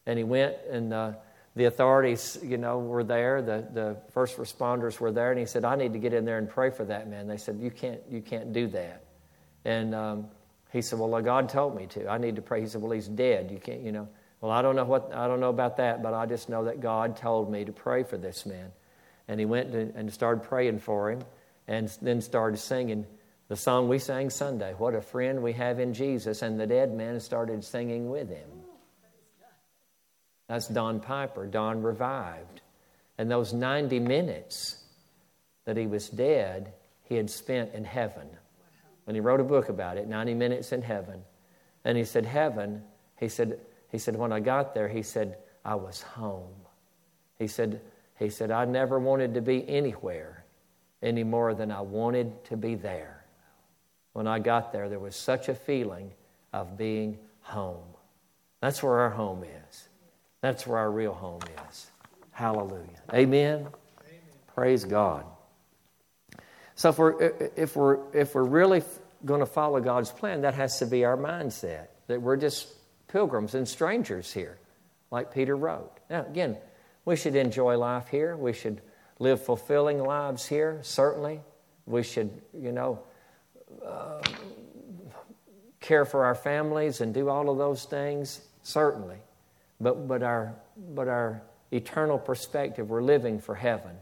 And 0.04 0.18
he 0.18 0.24
went 0.24 0.56
and 0.70 0.92
uh, 0.92 1.12
the 1.56 1.64
authorities, 1.64 2.38
you 2.42 2.58
know, 2.58 2.78
were 2.78 3.02
there. 3.02 3.40
The, 3.40 3.66
the 3.72 3.96
first 4.12 4.36
responders 4.36 5.00
were 5.00 5.10
there, 5.10 5.30
and 5.30 5.40
he 5.40 5.46
said, 5.46 5.64
"I 5.64 5.74
need 5.74 5.94
to 5.94 5.98
get 5.98 6.12
in 6.12 6.26
there 6.26 6.36
and 6.36 6.48
pray 6.48 6.70
for 6.70 6.84
that 6.84 7.08
man." 7.08 7.26
They 7.26 7.38
said, 7.38 7.58
"You 7.58 7.70
can't, 7.70 8.00
you 8.10 8.20
can't 8.20 8.52
do 8.52 8.68
that." 8.68 9.04
And 9.64 9.94
um, 9.94 10.26
he 10.70 10.82
said, 10.82 10.98
"Well, 10.98 11.20
God 11.22 11.48
told 11.48 11.74
me 11.74 11.86
to. 11.88 12.08
I 12.08 12.18
need 12.18 12.36
to 12.36 12.42
pray." 12.42 12.60
He 12.60 12.66
said, 12.68 12.82
"Well, 12.82 12.92
he's 12.92 13.08
dead. 13.08 13.50
You 13.50 13.58
can't, 13.58 13.80
you 13.80 13.90
know." 13.90 14.06
Well, 14.42 14.52
I 14.52 14.60
don't 14.60 14.76
know 14.76 14.84
what 14.84 15.14
I 15.14 15.26
don't 15.26 15.40
know 15.40 15.48
about 15.48 15.78
that, 15.78 16.02
but 16.02 16.12
I 16.12 16.26
just 16.26 16.50
know 16.50 16.64
that 16.64 16.80
God 16.80 17.16
told 17.16 17.50
me 17.50 17.64
to 17.64 17.72
pray 17.72 18.02
for 18.02 18.18
this 18.18 18.44
man. 18.44 18.70
And 19.26 19.40
he 19.40 19.46
went 19.46 19.74
and 19.74 20.12
started 20.12 20.44
praying 20.44 20.80
for 20.80 21.10
him, 21.10 21.22
and 21.66 21.88
then 22.02 22.20
started 22.20 22.58
singing 22.58 23.06
the 23.48 23.56
song 23.56 23.88
we 23.88 23.98
sang 23.98 24.28
Sunday. 24.28 24.74
What 24.76 24.94
a 24.94 25.00
friend 25.00 25.42
we 25.42 25.54
have 25.54 25.80
in 25.80 25.94
Jesus! 25.94 26.42
And 26.42 26.60
the 26.60 26.66
dead 26.66 26.92
man 26.92 27.18
started 27.18 27.64
singing 27.64 28.10
with 28.10 28.28
him. 28.28 28.55
That's 30.48 30.68
Don 30.68 31.00
Piper. 31.00 31.46
Don 31.46 31.82
revived. 31.82 32.60
And 33.18 33.30
those 33.30 33.52
90 33.52 33.98
minutes 34.00 34.84
that 35.64 35.76
he 35.76 35.86
was 35.86 36.08
dead, 36.08 36.72
he 37.02 37.16
had 37.16 37.30
spent 37.30 37.74
in 37.74 37.84
heaven. 37.84 38.28
And 39.06 39.16
he 39.16 39.20
wrote 39.20 39.40
a 39.40 39.44
book 39.44 39.68
about 39.68 39.96
it, 39.96 40.08
90 40.08 40.34
Minutes 40.34 40.72
in 40.72 40.82
Heaven. 40.82 41.22
And 41.84 41.96
he 41.96 42.04
said, 42.04 42.26
Heaven, 42.26 42.82
he 43.18 43.28
said, 43.28 43.60
he 43.90 43.98
said, 43.98 44.16
when 44.16 44.32
I 44.32 44.40
got 44.40 44.74
there, 44.74 44.88
he 44.88 45.02
said, 45.02 45.38
I 45.64 45.76
was 45.76 46.02
home. 46.02 46.54
He 47.38 47.46
said, 47.46 47.80
he 48.18 48.30
said, 48.30 48.50
I 48.50 48.64
never 48.64 48.98
wanted 48.98 49.34
to 49.34 49.40
be 49.40 49.68
anywhere 49.68 50.44
any 51.02 51.22
more 51.22 51.54
than 51.54 51.70
I 51.70 51.82
wanted 51.82 52.44
to 52.46 52.56
be 52.56 52.74
there. 52.74 53.24
When 54.12 54.26
I 54.26 54.38
got 54.38 54.72
there, 54.72 54.88
there 54.88 54.98
was 54.98 55.14
such 55.14 55.48
a 55.48 55.54
feeling 55.54 56.10
of 56.52 56.76
being 56.76 57.18
home. 57.42 57.84
That's 58.60 58.82
where 58.82 59.00
our 59.00 59.10
home 59.10 59.44
is. 59.44 59.88
That's 60.40 60.66
where 60.66 60.78
our 60.78 60.90
real 60.90 61.12
home 61.12 61.40
is. 61.68 61.90
Hallelujah. 62.30 63.00
Amen. 63.12 63.60
Amen. 63.60 63.70
Praise 64.54 64.84
God. 64.84 65.24
So 66.74 66.90
if 66.90 66.98
we're 66.98 67.32
if 67.56 67.76
we're 67.76 67.98
if 68.14 68.34
we're 68.34 68.44
really 68.44 68.82
going 69.24 69.40
to 69.40 69.46
follow 69.46 69.80
God's 69.80 70.10
plan, 70.10 70.42
that 70.42 70.54
has 70.54 70.78
to 70.80 70.86
be 70.86 71.04
our 71.04 71.16
mindset 71.16 71.88
that 72.06 72.20
we're 72.20 72.36
just 72.36 72.68
pilgrims 73.08 73.54
and 73.54 73.66
strangers 73.66 74.32
here, 74.32 74.58
like 75.10 75.32
Peter 75.32 75.56
wrote. 75.56 75.90
Now 76.10 76.26
again, 76.26 76.58
we 77.04 77.16
should 77.16 77.34
enjoy 77.34 77.78
life 77.78 78.08
here. 78.08 78.36
We 78.36 78.52
should 78.52 78.82
live 79.18 79.42
fulfilling 79.42 79.98
lives 79.98 80.46
here. 80.46 80.80
Certainly, 80.82 81.40
we 81.86 82.02
should 82.02 82.30
you 82.52 82.72
know. 82.72 83.00
Uh, 83.84 84.22
care 85.80 86.04
for 86.04 86.24
our 86.24 86.34
families 86.34 87.00
and 87.00 87.14
do 87.14 87.28
all 87.28 87.48
of 87.48 87.58
those 87.58 87.84
things, 87.84 88.40
certainly 88.64 89.18
but, 89.80 90.08
but, 90.08 90.22
our, 90.22 90.54
but 90.76 91.08
our 91.08 91.42
eternal 91.70 92.18
perspective, 92.18 92.88
we're 92.88 93.02
living 93.02 93.40
for 93.40 93.54
heaven. 93.54 93.96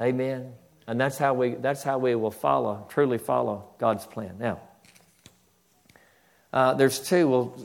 Amen. 0.00 0.52
And 0.86 1.00
that's 1.00 1.18
how 1.18 1.34
we, 1.34 1.54
that's 1.54 1.82
how 1.82 1.98
we 1.98 2.14
will 2.14 2.30
follow, 2.30 2.86
truly 2.88 3.18
follow 3.18 3.68
God's 3.78 4.06
plan. 4.06 4.36
Now, 4.38 4.60
uh, 6.52 6.74
there's 6.74 6.98
two. 6.98 7.28
Well, 7.28 7.58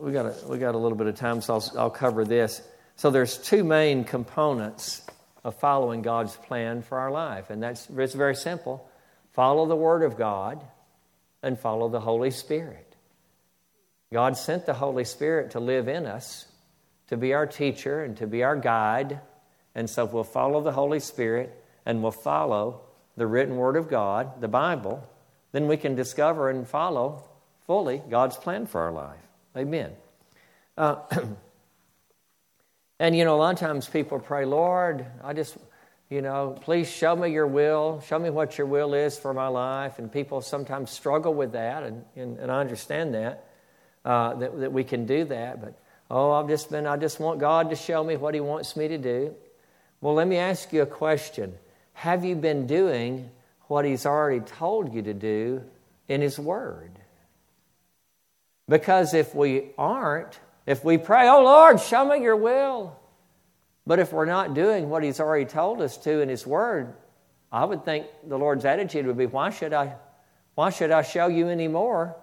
we 0.00 0.12
got 0.12 0.26
a, 0.26 0.34
we 0.48 0.58
got 0.58 0.74
a 0.74 0.78
little 0.78 0.96
bit 0.96 1.06
of 1.06 1.16
time, 1.16 1.42
so 1.42 1.54
I'll, 1.54 1.72
I'll 1.78 1.90
cover 1.90 2.24
this. 2.24 2.62
So 2.96 3.10
there's 3.10 3.36
two 3.36 3.62
main 3.62 4.04
components 4.04 5.02
of 5.44 5.54
following 5.56 6.02
God's 6.02 6.34
plan 6.34 6.82
for 6.82 6.98
our 6.98 7.10
life, 7.10 7.50
and 7.50 7.62
that's 7.62 7.88
it's 7.90 8.14
very 8.14 8.34
simple: 8.34 8.88
follow 9.32 9.66
the 9.66 9.76
Word 9.76 10.02
of 10.02 10.16
God 10.16 10.64
and 11.42 11.58
follow 11.58 11.90
the 11.90 12.00
Holy 12.00 12.30
Spirit. 12.30 12.96
God 14.12 14.36
sent 14.36 14.64
the 14.64 14.74
Holy 14.74 15.04
Spirit 15.04 15.50
to 15.50 15.60
live 15.60 15.88
in 15.88 16.06
us, 16.06 16.46
to 17.12 17.18
be 17.18 17.34
our 17.34 17.44
teacher 17.44 18.02
and 18.02 18.16
to 18.16 18.26
be 18.26 18.42
our 18.42 18.56
guide. 18.56 19.20
And 19.74 19.90
so 19.90 20.06
we'll 20.06 20.24
follow 20.24 20.62
the 20.62 20.72
Holy 20.72 20.98
Spirit 20.98 21.62
and 21.84 22.02
we'll 22.02 22.10
follow 22.10 22.80
the 23.18 23.26
written 23.26 23.56
Word 23.56 23.76
of 23.76 23.90
God, 23.90 24.40
the 24.40 24.48
Bible, 24.48 25.06
then 25.52 25.68
we 25.68 25.76
can 25.76 25.94
discover 25.94 26.48
and 26.48 26.66
follow 26.66 27.22
fully 27.66 28.00
God's 28.08 28.38
plan 28.38 28.64
for 28.64 28.80
our 28.80 28.92
life. 28.92 29.20
Amen. 29.54 29.92
Uh, 30.78 31.02
and 32.98 33.14
you 33.14 33.26
know, 33.26 33.36
a 33.36 33.40
lot 33.40 33.52
of 33.52 33.60
times 33.60 33.86
people 33.86 34.18
pray, 34.18 34.46
Lord, 34.46 35.04
I 35.22 35.34
just, 35.34 35.58
you 36.08 36.22
know, 36.22 36.56
please 36.62 36.90
show 36.90 37.14
me 37.14 37.30
your 37.30 37.46
will, 37.46 38.02
show 38.06 38.18
me 38.18 38.30
what 38.30 38.56
your 38.56 38.66
will 38.66 38.94
is 38.94 39.18
for 39.18 39.34
my 39.34 39.48
life. 39.48 39.98
And 39.98 40.10
people 40.10 40.40
sometimes 40.40 40.90
struggle 40.90 41.34
with 41.34 41.52
that, 41.52 41.82
and, 41.82 42.06
and, 42.16 42.38
and 42.38 42.50
I 42.50 42.60
understand 42.60 43.12
that, 43.12 43.44
uh, 44.02 44.32
that, 44.36 44.60
that 44.60 44.72
we 44.72 44.82
can 44.82 45.04
do 45.04 45.24
that. 45.24 45.60
But 45.60 45.78
Oh, 46.14 46.32
I've 46.32 46.46
just 46.46 46.70
been, 46.70 46.86
I 46.86 46.98
just 46.98 47.20
want 47.20 47.40
God 47.40 47.70
to 47.70 47.76
show 47.76 48.04
me 48.04 48.18
what 48.18 48.34
He 48.34 48.40
wants 48.40 48.76
me 48.76 48.86
to 48.86 48.98
do. 48.98 49.34
Well, 50.02 50.12
let 50.12 50.28
me 50.28 50.36
ask 50.36 50.70
you 50.70 50.82
a 50.82 50.86
question. 50.86 51.54
Have 51.94 52.22
you 52.22 52.36
been 52.36 52.66
doing 52.66 53.30
what 53.62 53.86
He's 53.86 54.04
already 54.04 54.40
told 54.40 54.92
you 54.92 55.00
to 55.00 55.14
do 55.14 55.62
in 56.08 56.20
His 56.20 56.38
Word? 56.38 56.90
Because 58.68 59.14
if 59.14 59.34
we 59.34 59.70
aren't, 59.78 60.38
if 60.66 60.84
we 60.84 60.98
pray, 60.98 61.30
Oh 61.30 61.44
Lord, 61.44 61.80
show 61.80 62.04
me 62.04 62.22
your 62.22 62.36
will, 62.36 62.94
but 63.86 63.98
if 63.98 64.12
we're 64.12 64.26
not 64.26 64.52
doing 64.52 64.90
what 64.90 65.02
He's 65.02 65.18
already 65.18 65.46
told 65.46 65.80
us 65.80 65.96
to 65.96 66.20
in 66.20 66.28
His 66.28 66.46
Word, 66.46 66.92
I 67.50 67.64
would 67.64 67.86
think 67.86 68.06
the 68.28 68.36
Lord's 68.38 68.66
attitude 68.66 69.06
would 69.06 69.16
be, 69.16 69.24
Why 69.24 69.48
should 69.48 69.72
I, 69.72 69.94
why 70.56 70.68
should 70.68 70.90
I 70.90 71.00
show 71.00 71.28
you 71.28 71.48
any 71.48 71.68
more 71.68 72.14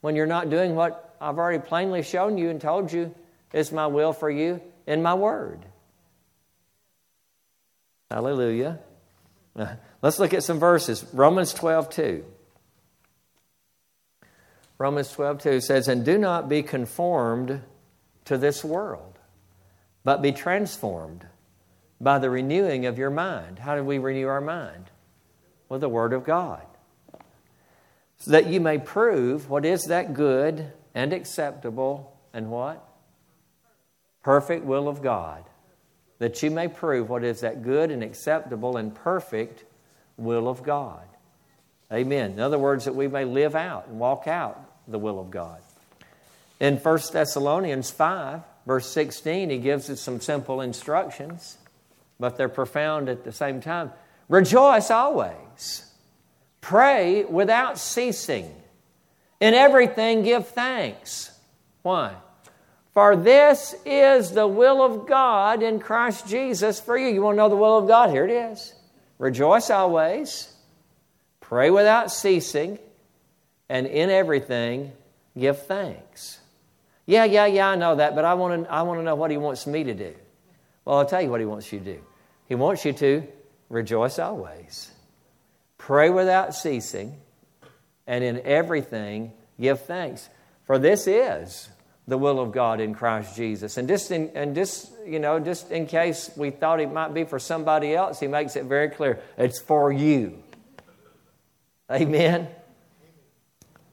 when 0.00 0.16
you're 0.16 0.24
not 0.24 0.48
doing 0.48 0.74
what 0.74 1.14
I've 1.20 1.36
already 1.36 1.62
plainly 1.62 2.02
shown 2.02 2.38
you 2.38 2.48
and 2.48 2.58
told 2.58 2.90
you 2.90 3.14
is 3.56 3.72
my 3.72 3.86
will 3.86 4.12
for 4.12 4.30
you 4.30 4.60
in 4.86 5.02
my 5.02 5.14
word. 5.14 5.64
Hallelujah. 8.10 8.80
Let's 10.02 10.18
look 10.18 10.34
at 10.34 10.44
some 10.44 10.60
verses. 10.60 11.04
Romans 11.12 11.54
12, 11.54 11.90
2. 11.90 12.24
Romans 14.78 15.10
12, 15.10 15.42
2 15.42 15.60
says, 15.62 15.88
And 15.88 16.04
do 16.04 16.18
not 16.18 16.50
be 16.50 16.62
conformed 16.62 17.62
to 18.26 18.36
this 18.36 18.62
world, 18.62 19.18
but 20.04 20.20
be 20.20 20.32
transformed 20.32 21.26
by 21.98 22.18
the 22.18 22.28
renewing 22.28 22.84
of 22.84 22.98
your 22.98 23.10
mind. 23.10 23.58
How 23.58 23.74
do 23.74 23.82
we 23.82 23.96
renew 23.96 24.26
our 24.26 24.42
mind? 24.42 24.90
With 25.70 25.80
the 25.80 25.88
Word 25.88 26.12
of 26.12 26.24
God. 26.24 26.62
So 28.18 28.32
that 28.32 28.48
you 28.48 28.60
may 28.60 28.76
prove 28.78 29.48
what 29.48 29.64
is 29.64 29.84
that 29.84 30.12
good 30.12 30.72
and 30.94 31.14
acceptable 31.14 32.18
and 32.34 32.50
what? 32.50 32.86
Perfect 34.26 34.64
will 34.64 34.88
of 34.88 35.02
God, 35.02 35.44
that 36.18 36.42
you 36.42 36.50
may 36.50 36.66
prove 36.66 37.08
what 37.08 37.22
is 37.22 37.42
that 37.42 37.62
good 37.62 37.92
and 37.92 38.02
acceptable 38.02 38.76
and 38.76 38.92
perfect 38.92 39.62
will 40.16 40.48
of 40.48 40.64
God. 40.64 41.06
Amen. 41.92 42.32
In 42.32 42.40
other 42.40 42.58
words, 42.58 42.86
that 42.86 42.96
we 42.96 43.06
may 43.06 43.24
live 43.24 43.54
out 43.54 43.86
and 43.86 44.00
walk 44.00 44.26
out 44.26 44.60
the 44.88 44.98
will 44.98 45.20
of 45.20 45.30
God. 45.30 45.60
In 46.58 46.76
1 46.76 46.98
Thessalonians 47.12 47.92
5, 47.92 48.42
verse 48.66 48.88
16, 48.88 49.48
he 49.48 49.58
gives 49.58 49.88
us 49.90 50.00
some 50.00 50.20
simple 50.20 50.60
instructions, 50.60 51.56
but 52.18 52.36
they're 52.36 52.48
profound 52.48 53.08
at 53.08 53.22
the 53.22 53.30
same 53.30 53.60
time. 53.60 53.92
Rejoice 54.28 54.90
always, 54.90 55.88
pray 56.60 57.22
without 57.22 57.78
ceasing, 57.78 58.52
in 59.38 59.54
everything 59.54 60.24
give 60.24 60.48
thanks. 60.48 61.30
Why? 61.82 62.16
For 62.96 63.14
this 63.14 63.74
is 63.84 64.30
the 64.30 64.46
will 64.46 64.82
of 64.82 65.06
God 65.06 65.62
in 65.62 65.80
Christ 65.80 66.26
Jesus 66.26 66.80
for 66.80 66.96
you. 66.96 67.08
You 67.08 67.20
want 67.20 67.34
to 67.34 67.36
know 67.36 67.50
the 67.50 67.54
will 67.54 67.76
of 67.76 67.86
God? 67.86 68.08
Here 68.08 68.24
it 68.24 68.30
is. 68.30 68.72
Rejoice 69.18 69.68
always, 69.68 70.50
pray 71.40 71.68
without 71.68 72.10
ceasing, 72.10 72.78
and 73.68 73.86
in 73.86 74.08
everything 74.08 74.92
give 75.38 75.66
thanks. 75.66 76.38
Yeah, 77.04 77.26
yeah, 77.26 77.44
yeah, 77.44 77.68
I 77.68 77.74
know 77.74 77.96
that, 77.96 78.14
but 78.14 78.24
I 78.24 78.32
want 78.32 78.64
to, 78.64 78.72
I 78.72 78.80
want 78.80 78.98
to 78.98 79.04
know 79.04 79.14
what 79.14 79.30
He 79.30 79.36
wants 79.36 79.66
me 79.66 79.84
to 79.84 79.92
do. 79.92 80.14
Well, 80.86 80.96
I'll 80.96 81.04
tell 81.04 81.20
you 81.20 81.28
what 81.28 81.40
He 81.40 81.46
wants 81.46 81.70
you 81.70 81.80
to 81.80 81.84
do. 81.84 82.00
He 82.46 82.54
wants 82.54 82.86
you 82.86 82.94
to 82.94 83.24
rejoice 83.68 84.18
always, 84.18 84.90
pray 85.76 86.08
without 86.08 86.54
ceasing, 86.54 87.20
and 88.06 88.24
in 88.24 88.40
everything 88.46 89.32
give 89.60 89.82
thanks. 89.82 90.30
For 90.64 90.78
this 90.78 91.06
is 91.06 91.68
the 92.08 92.16
will 92.16 92.38
of 92.40 92.52
God 92.52 92.80
in 92.80 92.94
Christ 92.94 93.36
Jesus. 93.36 93.76
And 93.76 93.88
just 93.88 94.10
in, 94.10 94.30
and 94.34 94.54
just, 94.54 94.92
you 95.04 95.18
know, 95.18 95.40
just 95.40 95.70
in 95.70 95.86
case 95.86 96.30
we 96.36 96.50
thought 96.50 96.80
it 96.80 96.92
might 96.92 97.12
be 97.12 97.24
for 97.24 97.38
somebody 97.38 97.94
else, 97.94 98.20
he 98.20 98.28
makes 98.28 98.56
it 98.56 98.64
very 98.64 98.90
clear 98.90 99.20
it's 99.36 99.60
for 99.60 99.92
you. 99.92 100.42
Amen. 101.90 102.48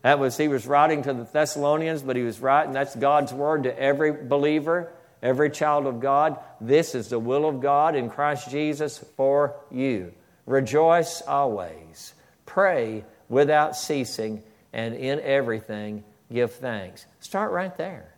That 0.03 0.19
was 0.19 0.37
he 0.37 0.47
was 0.47 0.67
writing 0.67 1.03
to 1.03 1.13
the 1.13 1.23
Thessalonians, 1.23 2.01
but 2.01 2.15
he 2.15 2.23
was 2.23 2.39
writing 2.39 2.73
that's 2.73 2.95
God's 2.95 3.33
word 3.33 3.63
to 3.63 3.79
every 3.79 4.11
believer, 4.11 4.91
every 5.21 5.49
child 5.49 5.87
of 5.87 5.99
God. 5.99 6.37
This 6.59 6.93
is 6.93 7.09
the 7.09 7.19
will 7.19 7.47
of 7.47 7.61
God 7.61 7.95
in 7.95 8.09
Christ 8.09 8.49
Jesus 8.49 8.97
for 9.15 9.55
you. 9.71 10.13
Rejoice 10.45 11.21
always. 11.21 12.13
Pray 12.45 13.05
without 13.29 13.77
ceasing, 13.77 14.43
and 14.73 14.93
in 14.93 15.19
everything 15.21 16.03
give 16.33 16.53
thanks. 16.53 17.05
Start 17.19 17.51
right 17.51 17.75
there. 17.77 18.13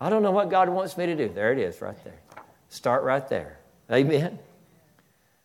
I 0.00 0.10
don't 0.10 0.22
know 0.22 0.32
what 0.32 0.50
God 0.50 0.68
wants 0.68 0.96
me 0.96 1.06
to 1.06 1.14
do. 1.14 1.28
There 1.28 1.52
it 1.52 1.58
is, 1.58 1.80
right 1.80 2.02
there. 2.04 2.20
Start 2.68 3.04
right 3.04 3.26
there. 3.28 3.58
Amen. 3.90 4.38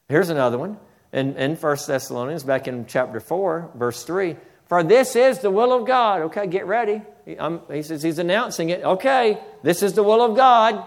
Here's 0.08 0.30
another 0.30 0.58
one. 0.58 0.78
In, 1.14 1.36
in 1.38 1.56
1 1.56 1.78
Thessalonians, 1.88 2.44
back 2.44 2.68
in 2.68 2.86
chapter 2.88 3.20
4, 3.20 3.72
verse 3.76 4.04
3. 4.04 4.36
For 4.68 4.84
this 4.84 5.16
is 5.16 5.40
the 5.40 5.50
will 5.50 5.74
of 5.74 5.88
God. 5.88 6.22
Okay, 6.24 6.48
get 6.48 6.66
ready. 6.68 7.02
He, 7.26 7.38
he 7.72 7.82
says 7.82 8.04
he's 8.04 8.20
announcing 8.20 8.70
it. 8.70 8.84
Okay, 8.84 9.40
this 9.64 9.82
is 9.82 9.94
the 9.94 10.04
will 10.04 10.22
of 10.22 10.36
God. 10.36 10.86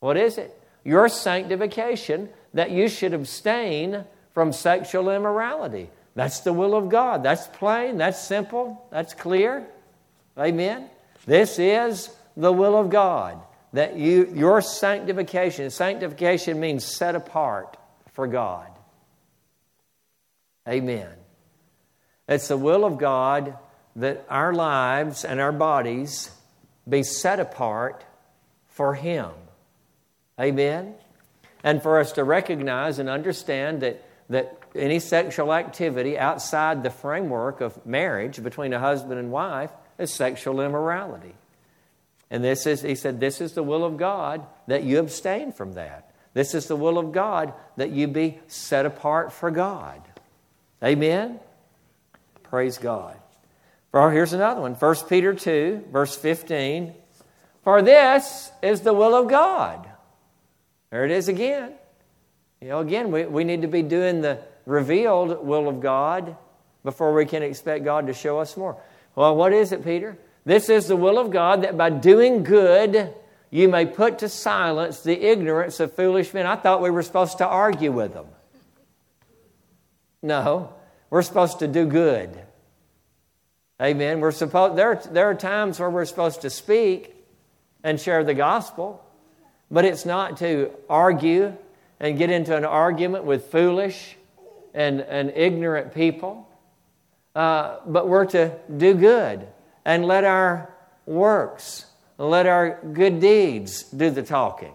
What 0.00 0.16
is 0.16 0.38
it? 0.38 0.58
Your 0.84 1.08
sanctification, 1.08 2.28
that 2.54 2.70
you 2.70 2.88
should 2.88 3.12
abstain 3.12 4.04
from 4.32 4.52
sexual 4.52 5.10
immorality. 5.10 5.90
That's 6.14 6.40
the 6.40 6.52
will 6.52 6.74
of 6.74 6.88
God. 6.88 7.22
That's 7.22 7.46
plain, 7.46 7.98
that's 7.98 8.22
simple, 8.22 8.86
that's 8.90 9.12
clear. 9.12 9.66
Amen. 10.38 10.90
This 11.26 11.58
is 11.58 12.10
the 12.36 12.52
will 12.52 12.78
of 12.78 12.90
God. 12.90 13.40
That 13.72 13.96
you 13.96 14.30
your 14.34 14.60
sanctification, 14.60 15.70
sanctification 15.70 16.60
means 16.60 16.84
set 16.84 17.14
apart 17.14 17.76
for 18.12 18.26
God. 18.26 18.68
Amen. 20.68 21.10
It's 22.28 22.48
the 22.48 22.56
will 22.56 22.84
of 22.84 22.98
God 22.98 23.56
that 23.96 24.24
our 24.28 24.52
lives 24.52 25.24
and 25.24 25.40
our 25.40 25.52
bodies 25.52 26.30
be 26.88 27.02
set 27.02 27.40
apart 27.40 28.04
for 28.68 28.94
Him. 28.94 29.30
Amen. 30.40 30.94
And 31.64 31.82
for 31.82 31.98
us 31.98 32.12
to 32.12 32.24
recognize 32.24 32.98
and 32.98 33.08
understand 33.08 33.80
that, 33.80 34.04
that 34.28 34.58
any 34.74 35.00
sexual 35.00 35.52
activity 35.52 36.18
outside 36.18 36.82
the 36.82 36.90
framework 36.90 37.60
of 37.60 37.84
marriage 37.86 38.42
between 38.42 38.72
a 38.72 38.78
husband 38.78 39.18
and 39.18 39.30
wife 39.30 39.70
is 39.98 40.12
sexual 40.12 40.60
immorality. 40.60 41.34
And 42.30 42.42
this 42.42 42.66
is, 42.66 42.82
he 42.82 42.94
said, 42.94 43.20
this 43.20 43.40
is 43.40 43.52
the 43.52 43.62
will 43.62 43.84
of 43.84 43.96
God 43.96 44.46
that 44.66 44.82
you 44.82 44.98
abstain 44.98 45.52
from 45.52 45.74
that. 45.74 46.10
This 46.34 46.54
is 46.54 46.66
the 46.66 46.76
will 46.76 46.98
of 46.98 47.12
God 47.12 47.54
that 47.76 47.90
you 47.90 48.08
be 48.08 48.40
set 48.46 48.84
apart 48.84 49.32
for 49.32 49.50
God. 49.50 50.02
Amen? 50.84 51.40
Praise 52.42 52.78
God. 52.78 53.16
For 53.90 54.12
here's 54.12 54.32
another 54.32 54.60
one 54.60 54.74
1 54.74 54.96
Peter 55.08 55.32
2, 55.32 55.86
verse 55.90 56.16
15. 56.16 56.92
For 57.62 57.80
this 57.80 58.50
is 58.62 58.82
the 58.82 58.92
will 58.92 59.14
of 59.14 59.28
God. 59.28 59.88
There 60.90 61.04
it 61.04 61.10
is 61.10 61.28
again. 61.28 61.72
You 62.60 62.68
know, 62.68 62.80
again, 62.80 63.10
we, 63.10 63.24
we 63.24 63.44
need 63.44 63.62
to 63.62 63.68
be 63.68 63.82
doing 63.82 64.20
the 64.20 64.38
revealed 64.66 65.44
will 65.44 65.68
of 65.68 65.80
God 65.80 66.36
before 66.84 67.14
we 67.14 67.24
can 67.26 67.42
expect 67.42 67.84
God 67.84 68.06
to 68.08 68.12
show 68.12 68.38
us 68.38 68.56
more. 68.56 68.76
Well, 69.16 69.34
what 69.34 69.52
is 69.52 69.72
it, 69.72 69.82
Peter? 69.82 70.16
This 70.44 70.68
is 70.68 70.86
the 70.86 70.94
will 70.94 71.18
of 71.18 71.30
God 71.30 71.62
that 71.62 71.76
by 71.76 71.90
doing 71.90 72.44
good 72.44 73.12
you 73.50 73.68
may 73.68 73.86
put 73.86 74.20
to 74.20 74.28
silence 74.28 75.00
the 75.00 75.20
ignorance 75.20 75.80
of 75.80 75.94
foolish 75.94 76.32
men. 76.34 76.46
I 76.46 76.56
thought 76.56 76.82
we 76.82 76.90
were 76.90 77.02
supposed 77.02 77.38
to 77.38 77.46
argue 77.46 77.90
with 77.90 78.12
them. 78.12 78.26
No, 80.22 80.74
we're 81.10 81.22
supposed 81.22 81.60
to 81.60 81.68
do 81.68 81.86
good. 81.86 82.38
Amen. 83.80 84.20
We're 84.20 84.32
supposed 84.32 84.76
there, 84.76 85.00
there 85.10 85.30
are 85.30 85.34
times 85.34 85.80
where 85.80 85.90
we're 85.90 86.04
supposed 86.04 86.42
to 86.42 86.50
speak 86.50 87.14
and 87.82 88.00
share 88.00 88.24
the 88.24 88.34
gospel, 88.34 89.04
but 89.70 89.84
it's 89.84 90.04
not 90.04 90.38
to 90.38 90.70
argue 90.88 91.56
and 92.00 92.18
get 92.18 92.30
into 92.30 92.56
an 92.56 92.64
argument 92.64 93.24
with 93.24 93.46
foolish 93.46 94.16
and, 94.74 95.00
and 95.00 95.30
ignorant 95.30 95.94
people. 95.94 96.45
Uh, 97.36 97.80
but 97.84 98.08
we're 98.08 98.24
to 98.24 98.50
do 98.78 98.94
good 98.94 99.46
and 99.84 100.06
let 100.06 100.24
our 100.24 100.74
works, 101.04 101.84
let 102.16 102.46
our 102.46 102.80
good 102.94 103.20
deeds 103.20 103.82
do 103.82 104.08
the 104.08 104.22
talking. 104.22 104.72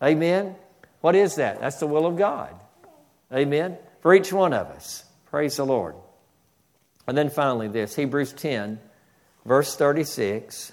Amen? 0.00 0.54
What 1.00 1.16
is 1.16 1.34
that? 1.34 1.60
That's 1.60 1.80
the 1.80 1.88
will 1.88 2.06
of 2.06 2.16
God. 2.16 2.54
Amen? 3.34 3.78
For 4.00 4.14
each 4.14 4.32
one 4.32 4.52
of 4.52 4.68
us. 4.68 5.04
Praise 5.26 5.56
the 5.56 5.66
Lord. 5.66 5.96
And 7.08 7.18
then 7.18 7.30
finally, 7.30 7.66
this 7.66 7.96
Hebrews 7.96 8.32
10, 8.32 8.78
verse 9.44 9.74
36 9.74 10.70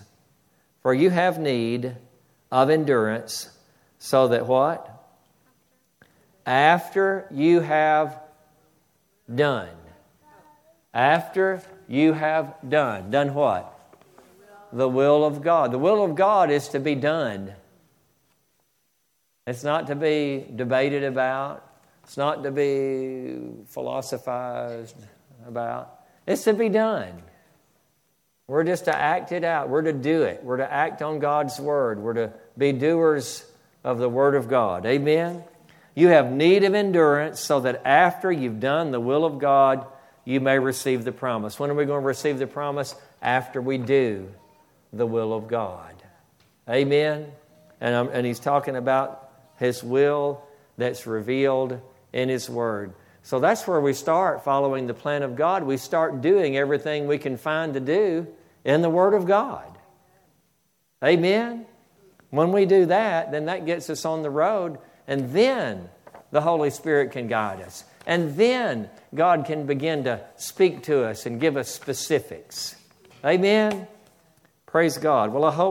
For 0.83 0.93
you 0.93 1.09
have 1.09 1.39
need 1.39 1.95
of 2.51 2.69
endurance, 2.69 3.49
so 3.97 4.27
that 4.27 4.45
what? 4.45 4.91
After 6.45 7.27
you 7.31 7.61
have 7.61 8.19
done 9.33 9.69
after 10.95 11.61
you 11.87 12.13
have 12.13 12.55
done. 12.67 13.11
Done 13.11 13.33
what? 13.33 13.71
The 14.71 14.87
will 14.87 15.25
of 15.25 15.43
God. 15.43 15.71
The 15.71 15.77
will 15.77 16.03
of 16.03 16.15
God 16.15 16.49
is 16.49 16.69
to 16.69 16.79
be 16.79 16.95
done. 16.95 17.53
It's 19.45 19.63
not 19.63 19.87
to 19.87 19.95
be 19.95 20.43
debated 20.55 21.03
about, 21.03 21.63
it's 22.03 22.17
not 22.17 22.43
to 22.43 22.51
be 22.51 23.37
philosophized 23.67 24.95
about. 25.45 25.99
It's 26.25 26.45
to 26.45 26.53
be 26.53 26.69
done. 26.69 27.21
We're 28.47 28.63
just 28.63 28.85
to 28.85 28.95
act 28.95 29.31
it 29.31 29.43
out. 29.43 29.69
We're 29.69 29.83
to 29.83 29.93
do 29.93 30.23
it. 30.23 30.43
We're 30.43 30.57
to 30.57 30.71
act 30.71 31.01
on 31.01 31.19
God's 31.19 31.59
word. 31.59 31.99
We're 31.99 32.13
to 32.13 32.33
be 32.57 32.71
doers 32.71 33.43
of 33.83 33.97
the 33.97 34.09
word 34.09 34.35
of 34.35 34.47
God. 34.47 34.85
Amen? 34.85 35.43
You 35.95 36.09
have 36.09 36.31
need 36.31 36.63
of 36.63 36.73
endurance 36.75 37.39
so 37.39 37.61
that 37.61 37.81
after 37.85 38.31
you've 38.31 38.59
done 38.59 38.91
the 38.91 38.99
will 38.99 39.25
of 39.25 39.39
God, 39.39 39.85
you 40.25 40.39
may 40.39 40.59
receive 40.59 41.05
the 41.05 41.11
promise. 41.11 41.59
When 41.59 41.69
are 41.69 41.75
we 41.75 41.85
going 41.85 42.01
to 42.01 42.07
receive 42.07 42.39
the 42.39 42.47
promise? 42.47 42.95
After 43.21 43.61
we 43.61 43.77
do 43.77 44.29
the 44.91 45.05
will 45.05 45.33
of 45.33 45.47
God. 45.47 45.93
Amen? 46.69 47.31
And, 47.79 47.95
um, 47.95 48.09
and 48.11 48.25
he's 48.25 48.39
talking 48.39 48.75
about 48.75 49.29
his 49.57 49.83
will 49.83 50.43
that's 50.77 51.05
revealed 51.05 51.79
in 52.11 52.29
his 52.29 52.49
word. 52.49 52.93
So 53.23 53.39
that's 53.39 53.67
where 53.67 53.81
we 53.81 53.93
start 53.93 54.43
following 54.43 54.87
the 54.87 54.93
plan 54.93 55.23
of 55.23 55.35
God. 55.35 55.63
We 55.63 55.77
start 55.77 56.21
doing 56.21 56.57
everything 56.57 57.07
we 57.07 57.17
can 57.17 57.37
find 57.37 57.73
to 57.73 57.79
do 57.79 58.27
in 58.63 58.81
the 58.81 58.89
word 58.89 59.13
of 59.13 59.25
God. 59.25 59.77
Amen? 61.03 61.65
When 62.29 62.51
we 62.51 62.65
do 62.65 62.87
that, 62.87 63.31
then 63.31 63.45
that 63.45 63.65
gets 63.65 63.89
us 63.89 64.05
on 64.05 64.23
the 64.23 64.29
road, 64.29 64.77
and 65.07 65.31
then 65.31 65.89
the 66.31 66.41
Holy 66.41 66.69
Spirit 66.69 67.11
can 67.11 67.27
guide 67.27 67.61
us. 67.61 67.83
And 68.05 68.35
then 68.35 68.89
God 69.13 69.45
can 69.45 69.65
begin 69.65 70.03
to 70.03 70.21
speak 70.37 70.83
to 70.83 71.05
us 71.05 71.25
and 71.25 71.39
give 71.39 71.57
us 71.57 71.69
specifics. 71.69 72.75
Amen? 73.23 73.87
Praise 74.65 74.97
God. 74.97 75.33
Well, 75.33 75.45
I 75.45 75.51
hope. 75.51 75.63